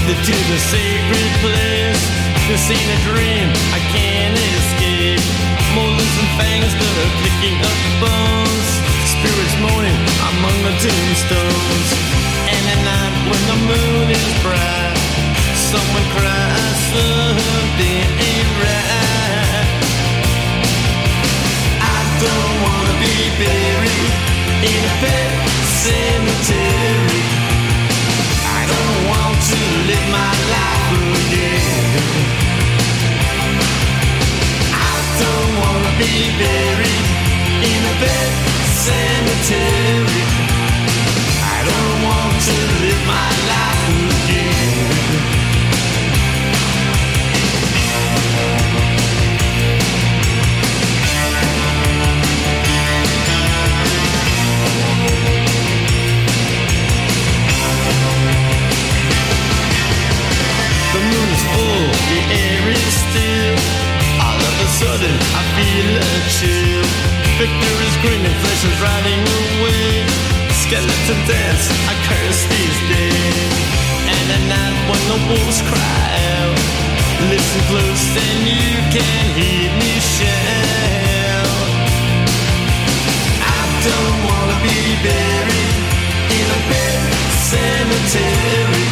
Fall 0.00 0.16
to 0.16 0.32
the 0.32 0.58
sacred 0.58 1.30
place. 1.44 2.02
This 2.48 2.70
ain't 2.72 2.90
a 2.96 3.00
dream, 3.04 3.48
I 3.72 3.80
can't 3.92 4.32
escape. 4.32 5.20
Molars 5.76 6.14
and 6.16 6.30
fangs 6.40 6.72
that 6.72 6.94
are 7.04 7.14
picking 7.20 7.58
up 7.60 7.78
bones. 8.00 8.68
Spirits 9.12 9.56
moaning 9.60 10.00
among 10.32 10.56
the 10.64 10.72
tombstones. 10.80 11.88
And 12.48 12.64
at 12.72 12.80
night 12.80 13.14
when 13.28 13.42
the 13.44 13.58
moon 13.68 14.06
is 14.08 14.28
bright, 14.40 14.96
someone 15.68 16.06
cries 16.16 16.80
something 16.96 18.00
ain't 18.24 18.52
right. 18.56 19.68
I 21.76 22.00
don't 22.24 22.56
wanna 22.64 22.96
be 23.04 23.16
buried 23.36 24.12
in 24.64 24.80
a 24.80 24.94
pet 25.04 25.30
cemetery. 25.84 27.39
Live 29.90 30.08
my 30.12 30.32
life 30.54 30.92
again. 31.20 31.90
I 34.70 34.94
don't 35.22 35.52
wanna 35.62 35.92
be 36.02 36.14
buried 36.42 37.06
in 37.70 37.80
a 37.90 37.94
cemetery. 38.86 40.22
I 41.54 41.58
don't 41.70 41.98
want 42.06 42.36
to 42.48 42.56
live 42.82 43.02
my 43.14 43.30
life 43.52 44.09
sudden, 65.00 65.16
I 65.32 65.42
feel 65.56 65.90
a 65.96 66.10
chill. 66.36 66.84
Victor 67.40 67.74
is 67.88 67.96
grinning, 68.02 68.36
flesh 68.42 68.64
is 68.64 68.76
riding 68.80 69.22
away. 69.40 70.04
Skeleton 70.62 71.20
dance, 71.26 71.66
I 71.88 71.94
curse 72.08 72.42
these 72.52 72.78
days. 72.92 73.54
And 74.12 74.26
at 74.36 74.44
night 74.48 74.76
when 74.88 75.02
the 75.10 75.18
wolves 75.28 75.60
cry 75.70 76.06
out, 76.36 76.58
listen 77.32 77.62
close 77.70 78.04
and 78.12 78.40
you 78.44 78.72
can 78.92 79.24
hear 79.40 79.68
me 79.80 79.92
shout. 80.00 81.48
I 83.40 83.62
don't 83.88 84.18
wanna 84.28 84.58
be 84.68 84.80
buried 85.06 85.76
in 86.38 86.46
a 86.58 86.60
pet 86.68 87.00
cemetery. 87.48 88.88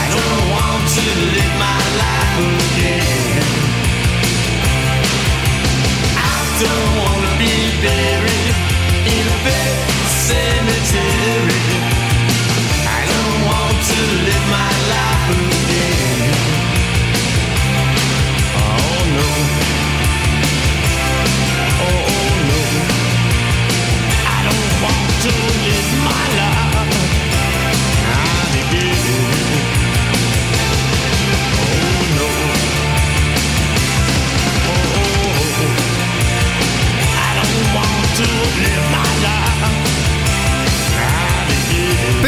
I 0.00 0.04
don't 0.10 0.44
want 0.56 0.82
to 0.96 1.04
live 1.34 1.54
my 1.66 1.80
life 2.02 2.36
again. 2.50 3.71
I 6.62 6.64
don't 6.64 6.96
wanna 6.96 7.32
be 7.42 7.54
buried 7.82 8.54
in 9.02 9.26
a 9.34 9.58
cemetery. 10.22 11.66
I 12.86 13.02
don't 13.10 13.38
want 13.50 13.78
to 13.90 14.00
live 14.26 14.46
my 14.46 14.72
life 14.94 15.26
again. 15.42 16.30
Oh 18.62 19.00
no. 19.16 19.91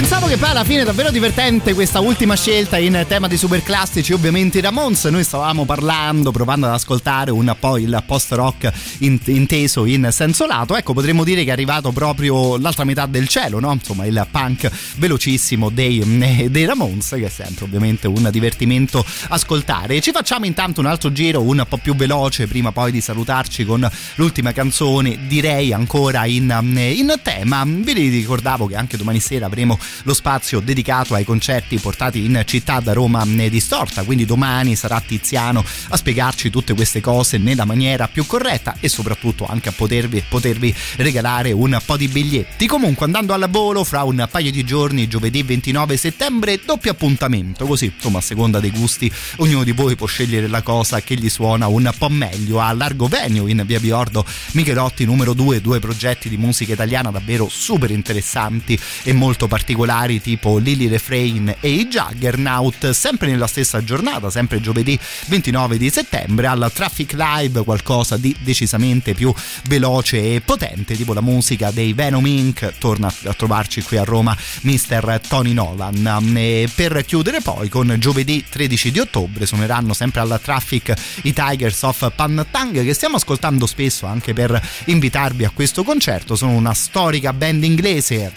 Pensavo 0.05 0.27
che 0.27 0.37
poi 0.37 0.51
alla 0.51 0.65
fine 0.65 0.85
davvero 0.85 1.11
divertente 1.11 1.73
questa 1.73 2.01
ultima 2.01 2.37
scelta 2.37 2.77
in 2.77 3.07
tema 3.09 3.27
di 3.27 3.39
super 3.39 3.63
classici, 3.63 4.13
ovviamente 4.13 4.59
i 4.59 4.61
Ramones. 4.61 5.05
Noi 5.05 5.25
stavamo 5.25 5.65
parlando, 5.65 6.31
provando 6.31 6.67
ad 6.67 6.75
ascoltare 6.75 7.31
un 7.31 7.57
po' 7.59 7.79
il 7.79 8.03
post 8.07 8.33
rock 8.33 8.71
in- 8.99 9.19
inteso 9.25 9.87
in 9.87 10.07
senso 10.13 10.45
lato. 10.45 10.77
Ecco, 10.77 10.93
potremmo 10.93 11.25
dire 11.25 11.43
che 11.43 11.49
è 11.49 11.53
arrivato 11.53 11.91
proprio 11.91 12.59
l'altra 12.59 12.85
metà 12.85 13.07
del 13.07 13.29
cielo, 13.29 13.61
no? 13.61 13.73
Insomma, 13.73 14.05
il 14.05 14.27
punk 14.31 14.71
velocissimo 14.97 15.71
dei, 15.71 16.01
eh, 16.01 16.51
dei 16.51 16.67
Ramones, 16.67 17.09
che 17.09 17.25
è 17.25 17.31
sempre 17.31 17.65
ovviamente 17.65 18.07
un 18.07 18.29
divertimento 18.31 19.03
ascoltare. 19.29 20.03
Ci 20.03 20.11
facciamo 20.11 20.45
intanto 20.45 20.81
un 20.81 20.87
altro 20.87 21.13
giro 21.13 21.41
un 21.41 21.65
po' 21.67 21.79
più 21.79 21.97
veloce 21.97 22.47
prima 22.47 22.73
poi 22.73 22.93
di 22.93 23.01
salutarci 23.01 23.65
con 23.65 23.91
l'ultima 24.17 24.53
canzone, 24.53 25.21
direi 25.27 25.73
ancora 25.73 26.27
in, 26.27 26.55
in 26.77 27.15
tema. 27.23 27.65
Vi 27.65 27.93
ricordavo 27.95 28.67
che 28.67 28.77
anche 28.77 28.99
domani 28.99 29.19
sera 29.19 29.47
avremo 29.47 29.79
lo 30.03 30.15
spazio 30.15 30.61
dedicato 30.61 31.15
ai 31.15 31.25
concerti 31.25 31.79
portati 31.79 32.25
in 32.25 32.43
città 32.45 32.81
da 32.81 32.93
Roma 32.93 33.25
Distorta, 33.25 34.03
quindi 34.03 34.25
domani 34.25 34.77
sarà 34.77 35.01
Tiziano 35.01 35.65
a 35.89 35.97
spiegarci 35.97 36.51
tutte 36.51 36.75
queste 36.75 37.01
cose 37.01 37.39
nella 37.39 37.65
maniera 37.65 38.09
più 38.09 38.27
corretta 38.27 38.77
e 38.81 38.89
soprattutto 38.89 39.47
anche 39.47 39.69
a 39.69 39.73
potervi, 39.73 40.25
potervi 40.29 40.75
regalare 40.97 41.53
un 41.53 41.79
po' 41.85 41.97
di 41.97 42.09
biglietti. 42.09 42.67
Comunque 42.67 43.07
andando 43.07 43.33
alla 43.33 43.47
volo 43.47 43.85
fra 43.85 44.03
un 44.03 44.27
paio 44.31 44.51
di 44.51 44.65
giorni, 44.65 45.09
giovedì 45.09 45.43
29 45.43 45.97
settembre, 45.97 46.61
doppio 46.65 46.91
appuntamento, 46.91 47.67
così 47.67 47.93
insomma 47.95 48.19
a 48.19 48.23
seconda 48.23 48.61
dei 48.61 48.71
gusti 48.71 49.11
ognuno 49.37 49.65
di 49.65 49.73
voi 49.73 49.97
può 49.97 50.07
scegliere 50.07 50.49
la 50.49 50.63
cosa 50.63 51.01
che 51.01 51.15
gli 51.15 51.29
suona 51.29 51.67
un 51.67 51.91
po' 51.97 52.09
meglio. 52.09 52.61
A 52.61 52.73
Largo 52.73 53.07
Venio 53.07 53.47
in 53.47 53.63
via 53.65 53.81
Biordo 53.81 54.25
Michelotti 54.53 55.05
numero 55.05 55.33
2, 55.33 55.61
due 55.61 55.79
progetti 55.79 56.29
di 56.29 56.37
musica 56.37 56.73
italiana 56.73 57.11
davvero 57.11 57.49
super 57.49 57.91
interessanti 57.91 58.79
e 59.03 59.13
molto 59.13 59.47
particolari 59.47 59.84
tipo 60.21 60.59
Lily 60.59 60.89
Refrain 60.89 61.57
e 61.61 61.69
i 61.69 61.87
Juggernaut, 61.87 62.91
sempre 62.91 63.29
nella 63.29 63.47
stessa 63.47 63.85
giornata, 63.85 64.31
sempre 64.31 64.61
giovedì 64.61 64.99
29 65.27 65.77
di 65.77 65.91
settembre 65.91 66.47
al 66.47 66.71
Traffic 66.73 67.13
Live 67.13 67.63
qualcosa 67.63 68.17
di 68.17 68.35
decisamente 68.41 69.15
più 69.15 69.33
veloce 69.69 70.35
e 70.35 70.41
potente, 70.41 70.97
tipo 70.97 71.13
la 71.13 71.21
musica 71.21 71.71
dei 71.71 71.93
Venom 71.93 72.27
Inc. 72.27 72.79
Torna 72.79 73.13
a 73.25 73.35
trovarci 73.35 73.83
qui 73.83 73.97
a 73.97 74.05
Roma 74.05 74.37
Mr. 74.63 75.21
Tony 75.29 75.53
Nolan. 75.53 76.35
E 76.37 76.69
per 76.75 77.05
chiudere 77.05 77.41
poi 77.41 77.69
con 77.69 77.95
giovedì 77.99 78.45
13 78.49 78.91
di 78.91 78.99
ottobre 79.01 79.47
suoneranno 79.47 79.93
sempre 79.93 80.21
alla 80.21 80.39
Traffic 80.39 80.95
i 81.23 81.33
Tigers 81.33 81.83
of 81.83 82.13
Pantang 82.15 82.83
che 82.83 82.95
stiamo 82.95 83.17
ascoltando 83.17 83.67
spesso 83.67 84.07
anche 84.07 84.33
per 84.33 84.61
invitarvi 84.87 85.45
a 85.45 85.51
questo 85.51 85.85
concerto. 85.85 86.37
Sono 86.37 86.53
una 86.53 86.75
storica 86.75 87.33
band 87.33 87.65
inglese 87.65 88.33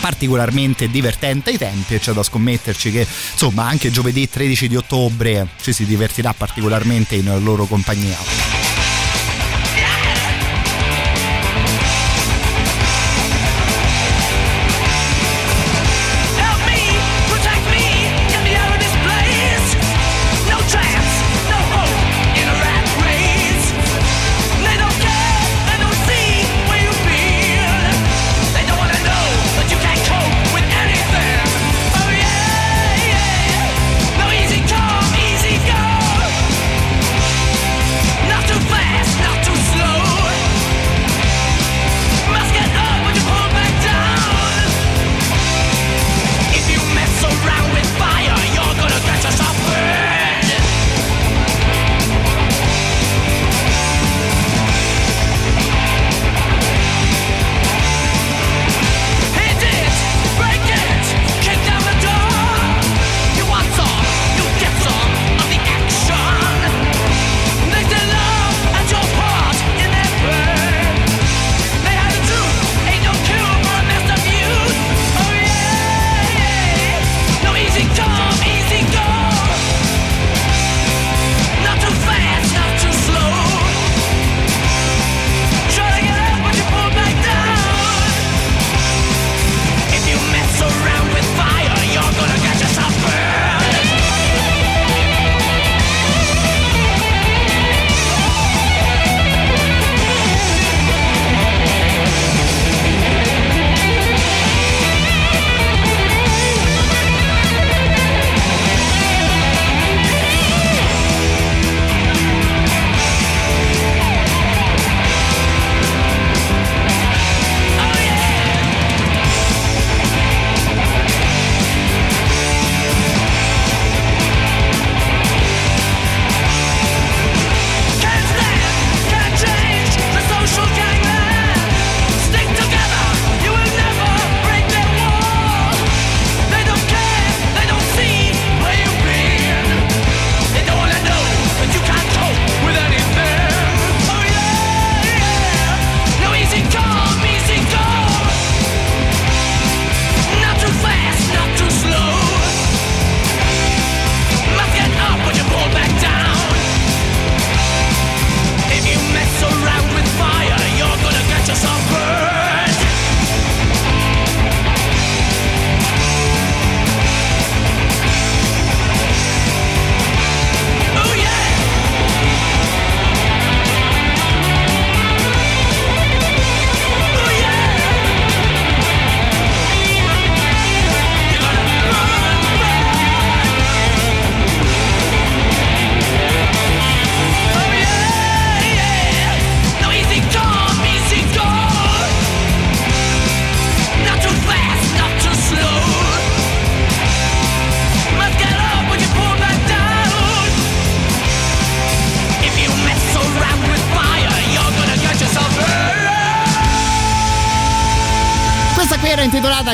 particolarmente 0.00 0.88
divertente 0.88 1.50
ai 1.50 1.58
tempi 1.58 1.94
e 1.94 1.98
c'è 1.98 2.12
da 2.12 2.22
scommetterci 2.22 2.90
che 2.90 3.06
insomma 3.32 3.66
anche 3.66 3.90
giovedì 3.90 4.28
13 4.28 4.68
di 4.68 4.76
ottobre 4.76 5.48
ci 5.60 5.72
si 5.72 5.84
divertirà 5.84 6.32
particolarmente 6.32 7.14
in 7.14 7.42
loro 7.42 7.66
compagnia. 7.66 8.67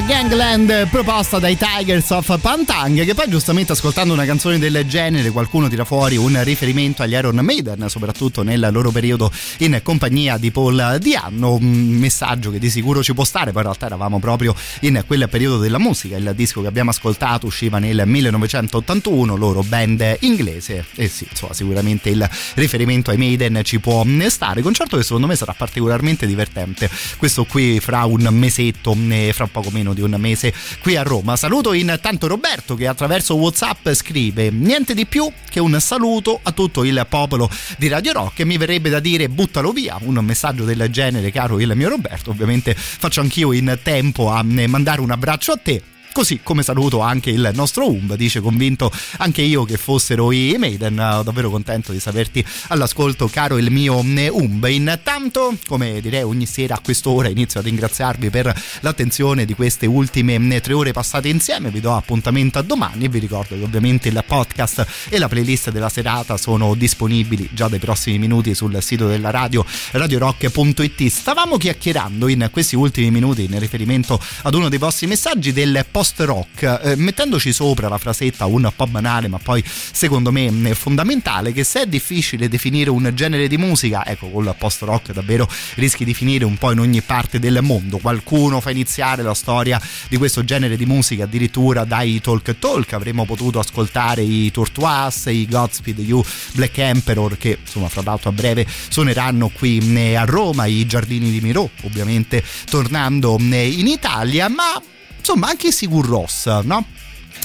Gangland 0.07 0.89
proposta 0.89 1.39
dai 1.39 1.57
Tigers 1.57 2.11
of 2.11 2.39
Pantang 2.41 3.05
che 3.05 3.15
poi 3.15 3.29
giustamente 3.29 3.73
ascoltando 3.73 4.13
una 4.13 4.25
canzone 4.25 4.59
del 4.59 4.85
genere 4.87 5.31
qualcuno 5.31 5.69
tira 5.69 5.85
fuori 5.85 6.17
un 6.17 6.43
riferimento 6.45 7.03
agli 7.03 7.13
Iron 7.13 7.37
Maiden 7.37 7.87
soprattutto 7.89 8.43
nel 8.43 8.69
loro 8.71 8.91
periodo 8.91 9.33
in 9.59 9.81
compagnia 9.83 10.37
di 10.37 10.51
Paul 10.51 10.99
Dianno 11.01 11.55
un 11.55 11.65
messaggio 11.65 12.51
che 12.51 12.59
di 12.59 12.69
sicuro 12.69 13.03
ci 13.03 13.15
può 13.15 13.25
stare 13.25 13.53
poi 13.53 13.63
in 13.63 13.69
realtà 13.69 13.87
eravamo 13.87 14.19
proprio 14.19 14.55
in 14.81 15.03
quel 15.07 15.29
periodo 15.29 15.59
della 15.59 15.79
musica. 15.79 16.17
Il 16.17 16.33
disco 16.35 16.61
che 16.61 16.67
abbiamo 16.67 16.91
ascoltato 16.91 17.47
usciva 17.47 17.79
nel 17.79 18.03
1981 18.05 19.37
loro 19.37 19.63
band 19.63 20.19
inglese. 20.21 20.85
E 20.97 21.09
sì 21.09 21.27
insomma 21.31 21.55
sicuramente 21.55 22.11
il 22.11 22.29
riferimento 22.55 23.11
ai 23.11 23.17
Maiden 23.17 23.61
ci 23.65 23.81
può 23.81 24.05
stare. 24.29 24.61
Concerto 24.61 24.97
che 24.97 25.03
secondo 25.03 25.27
me 25.27 25.37
sarà 25.37 25.55
particolarmente 25.57 26.27
divertente. 26.27 26.91
Questo 27.17 27.45
qui 27.45 27.81
fra 27.81 28.05
un 28.05 28.29
mesetto 28.31 28.97
fra 29.33 29.47
poco 29.47 29.71
meno 29.71 29.94
di 29.95 30.03
un 30.03 30.15
mese 30.19 30.53
qui 30.81 30.97
a 30.97 31.03
Roma. 31.03 31.37
Saluto 31.37 31.73
intanto 31.73 32.27
Roberto 32.27 32.75
che 32.75 32.87
attraverso 32.87 33.37
Whatsapp 33.37 33.91
scrive 33.93 34.51
niente 34.51 34.95
di 34.95 35.07
più 35.07 35.31
che 35.49 35.61
un 35.61 35.79
saluto 35.81 36.41
a 36.43 36.53
tutto 36.53 36.85
il 36.85 37.07
popolo 37.09 37.49
di 37.79 37.89
Radio 37.89 38.13
Rock. 38.13 38.41
E 38.41 38.45
mi 38.45 38.59
verrebbe 38.59 38.91
da 38.91 39.01
dire 39.01 39.29
buttalo 39.29 39.73
via, 39.73 39.97
un 40.01 40.17
messaggio 40.17 40.65
del 40.65 40.89
genere 40.91 41.31
caro 41.31 41.61
il 41.61 41.73
mio 41.75 41.89
Roberto, 41.89 42.31
ovviamente 42.31 42.75
faccio 42.75 43.21
anch'io 43.21 43.53
in 43.53 43.79
tempo 43.83 44.31
a 44.31 44.43
mandare 44.43 45.01
un 45.01 45.11
abbraccio 45.11 45.53
a 45.53 45.57
te 45.57 45.83
Così 46.15 46.39
come 46.45 46.63
saluto 46.63 47.01
anche 47.01 47.31
il 47.31 47.51
nostro 47.55 47.91
Umb, 47.91 48.15
dice 48.15 48.41
convinto 48.41 48.89
anche 49.17 49.43
io 49.43 49.65
che 49.65 49.77
fossero 49.77 50.31
i 50.31 50.55
Maiden, 50.57 50.95
davvero 50.95 51.51
contento 51.51 51.91
di 51.91 51.99
saperti 51.99 52.43
all'ascolto 52.69 53.27
caro 53.27 53.59
il 53.59 53.73
mio 53.73 53.97
Umb. 53.97 54.65
Intanto, 54.67 55.57
come 55.67 56.01
direi 56.01 56.23
ogni 56.23 56.47
sera 56.47 56.77
a 56.77 56.81
quest'ora, 56.81 57.29
inizio 57.29 57.59
a 57.59 57.65
ringraziarvi 57.65 58.31
per 58.31 58.55
l'attenzione 58.81 59.45
di 59.45 59.55
queste 59.55 59.87
ultime 59.87 60.61
tre 60.61 60.73
ore 60.73 60.93
passate 60.93 61.27
insieme, 61.27 61.71
vi 61.71 61.81
do 61.81 61.93
appuntamento 61.93 62.61
a 62.61 62.63
domani 62.63 63.07
e 63.07 63.09
vi 63.09 63.19
ricordo 63.19 63.57
che 63.57 63.65
ovviamente 63.65 64.09
il 64.09 64.23
podcast 64.25 64.87
e 65.09 65.19
la 65.19 65.27
playlist 65.27 65.73
della 65.73 65.89
serata 65.89 66.37
sono 66.37 66.77
disponibili 66.77 67.49
già 67.53 67.67
dai 67.67 67.81
prossimi 67.81 68.19
minuti 68.19 68.55
sul 68.55 68.81
sito 68.83 69.09
della 69.09 69.31
radio 69.31 69.67
radiorock.it. 69.91 71.07
Stavamo 71.09 71.57
chiacchierando 71.57 72.29
in 72.29 72.49
questi 72.53 72.77
ultimi 72.77 73.11
minuti 73.11 73.43
in 73.43 73.59
riferimento 73.59 74.21
ad 74.43 74.55
uno 74.55 74.69
dei 74.69 74.79
vostri 74.79 75.09
messaggi 75.09 75.53
del 75.53 75.85
podcast 75.91 76.03
post 76.05 76.21
rock, 76.21 76.81
eh, 76.83 76.97
mettendoci 76.97 77.51
sopra 77.51 77.89
la 77.89 77.97
frasetta 77.97 78.45
un 78.45 78.71
po' 78.77 78.87
banale, 78.87 79.27
ma 79.27 79.39
poi 79.39 79.65
secondo 79.65 80.31
me 80.31 80.75
fondamentale, 80.75 81.51
che 81.53 81.65
se 81.65 81.83
è 81.83 81.87
difficile 81.87 82.47
definire 82.47 82.91
un 82.91 83.11
genere 83.15 83.49
di 83.49 83.57
musica, 83.57 84.05
ecco, 84.05 84.29
con 84.29 84.45
il 84.45 84.55
post 84.59 84.83
rock 84.83 85.13
davvero 85.13 85.49
rischi 85.77 86.05
di 86.05 86.13
finire 86.13 86.45
un 86.45 86.59
po' 86.59 86.73
in 86.73 86.81
ogni 86.81 87.01
parte 87.01 87.39
del 87.39 87.61
mondo. 87.63 87.97
Qualcuno 87.97 88.61
fa 88.61 88.71
iniziare 88.71 89.23
la 89.23 89.33
storia 89.33 89.81
di 90.09 90.19
questo 90.19 90.45
genere 90.45 90.77
di 90.77 90.85
musica 90.85 91.25
addirittura 91.25 91.85
dai 91.85 92.21
talk 92.21 92.59
talk, 92.59 92.93
avremmo 92.93 93.25
potuto 93.25 93.59
ascoltare 93.59 94.21
i 94.21 94.51
Tortoise, 94.51 95.31
i 95.31 95.47
Godspeed 95.49 96.01
You, 96.01 96.23
Black 96.53 96.77
Emperor, 96.77 97.39
che 97.39 97.57
insomma 97.63 97.89
fra 97.89 98.03
l'altro 98.05 98.29
a 98.29 98.33
breve 98.33 98.67
suoneranno 98.91 99.49
qui 99.49 100.15
a 100.15 100.25
Roma, 100.25 100.67
i 100.67 100.85
Giardini 100.85 101.31
di 101.31 101.41
Miro, 101.41 101.71
ovviamente 101.85 102.45
tornando 102.69 103.39
in 103.39 103.87
Italia, 103.87 104.49
ma 104.51 104.93
insomma 105.25 105.49
anche 105.49 105.73
Sigur 105.73 106.05
Ross, 106.05 106.45
no? 106.65 106.85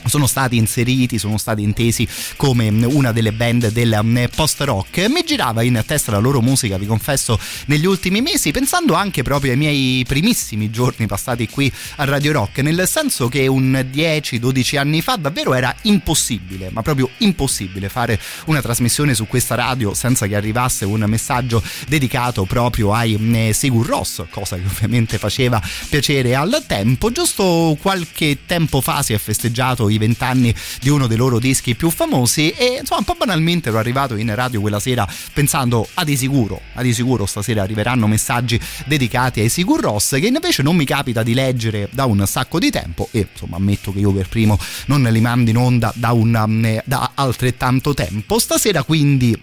Sono 0.05 0.27
stati 0.27 0.57
inseriti, 0.57 1.17
sono 1.17 1.37
stati 1.37 1.61
intesi 1.61 2.07
come 2.35 2.67
una 2.69 3.11
delle 3.11 3.31
band 3.31 3.71
del 3.71 3.99
mm, 4.01 4.25
post 4.35 4.61
rock. 4.61 5.07
Mi 5.09 5.23
girava 5.25 5.61
in 5.61 5.81
testa 5.85 6.11
la 6.11 6.17
loro 6.17 6.41
musica, 6.41 6.77
vi 6.77 6.85
confesso, 6.85 7.39
negli 7.65 7.85
ultimi 7.85 8.21
mesi, 8.21 8.51
pensando 8.51 8.93
anche 8.93 9.23
proprio 9.23 9.51
ai 9.51 9.57
miei 9.57 10.05
primissimi 10.07 10.69
giorni 10.69 11.07
passati 11.07 11.47
qui 11.47 11.71
a 11.97 12.05
Radio 12.05 12.31
Rock, 12.31 12.59
nel 12.59 12.87
senso 12.87 13.27
che 13.27 13.47
un 13.47 13.87
10-12 13.91 14.77
anni 14.77 15.01
fa 15.01 15.15
davvero 15.15 15.53
era 15.53 15.75
impossibile, 15.83 16.69
ma 16.71 16.81
proprio 16.81 17.09
impossibile 17.17 17.89
fare 17.89 18.19
una 18.45 18.61
trasmissione 18.61 19.13
su 19.13 19.27
questa 19.27 19.55
radio 19.55 19.93
senza 19.93 20.27
che 20.27 20.35
arrivasse 20.35 20.85
un 20.85 21.03
messaggio 21.07 21.61
dedicato 21.87 22.45
proprio 22.45 22.93
ai 22.93 23.17
mm, 23.17 23.49
Sigur 23.51 23.85
Ross, 23.85 24.23
cosa 24.29 24.55
che 24.55 24.63
ovviamente 24.65 25.17
faceva 25.17 25.61
piacere 25.89 26.35
al 26.35 26.63
tempo. 26.67 27.11
Giusto 27.11 27.77
qualche 27.81 28.39
tempo 28.45 28.81
fa 28.81 29.01
si 29.01 29.13
è 29.13 29.17
festeggiato 29.17 29.78
i 29.87 29.97
vent'anni 29.97 30.53
di 30.81 30.89
uno 30.89 31.07
dei 31.07 31.15
loro 31.15 31.39
dischi 31.39 31.75
più 31.75 31.89
famosi 31.89 32.49
e 32.49 32.79
insomma 32.79 32.99
un 32.99 33.05
po' 33.05 33.15
banalmente 33.17 33.69
ero 33.69 33.77
arrivato 33.77 34.15
in 34.15 34.33
radio 34.35 34.59
quella 34.59 34.79
sera 34.79 35.07
pensando 35.33 35.87
a 35.93 36.03
di 36.03 36.17
sicuro, 36.17 36.59
a 36.73 36.81
di 36.81 36.93
sicuro 36.93 37.25
stasera 37.25 37.61
arriveranno 37.61 38.07
messaggi 38.07 38.59
dedicati 38.85 39.39
ai 39.39 39.49
Sigur 39.49 39.79
Ross 39.79 40.19
che 40.19 40.27
invece 40.27 40.63
non 40.63 40.75
mi 40.75 40.85
capita 40.85 41.23
di 41.23 41.33
leggere 41.33 41.87
da 41.91 42.05
un 42.05 42.25
sacco 42.25 42.59
di 42.59 42.69
tempo 42.69 43.07
e 43.11 43.27
insomma 43.31 43.57
ammetto 43.57 43.93
che 43.93 43.99
io 43.99 44.11
per 44.11 44.27
primo 44.27 44.59
non 44.87 45.03
li 45.03 45.21
mando 45.21 45.49
in 45.49 45.57
onda 45.57 45.93
da, 45.95 46.11
un, 46.11 46.81
da 46.83 47.11
altrettanto 47.13 47.93
tempo. 47.93 48.39
Stasera 48.39 48.83
quindi 48.83 49.39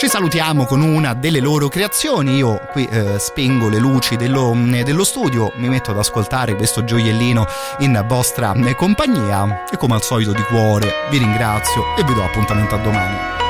ci 0.00 0.08
salutiamo 0.08 0.64
con 0.64 0.80
una 0.80 1.12
delle 1.12 1.40
loro 1.40 1.68
creazioni. 1.68 2.36
Io 2.36 2.58
qui 2.72 2.86
eh, 2.86 3.18
spengo 3.18 3.68
le 3.68 3.78
luci 3.78 4.16
dello, 4.16 4.54
mm, 4.54 4.80
dello, 4.80 5.04
studio, 5.04 5.52
mi 5.56 5.68
metto 5.68 5.90
ad 5.90 5.98
ascoltare 5.98 6.56
questo 6.56 6.84
gioiellino 6.84 7.46
in 7.80 8.02
vostra 8.06 8.54
eh, 8.54 8.74
compagnia 8.76 9.66
e 9.70 9.76
come 9.76 9.96
al 9.96 10.02
solito 10.02 10.32
di 10.32 10.42
cuore 10.44 10.90
vi 11.10 11.18
ringrazio 11.18 11.82
e 11.98 12.04
vi 12.04 12.14
do 12.14 12.24
appuntamento 12.24 12.76
a 12.76 12.78
domani. 12.78 13.49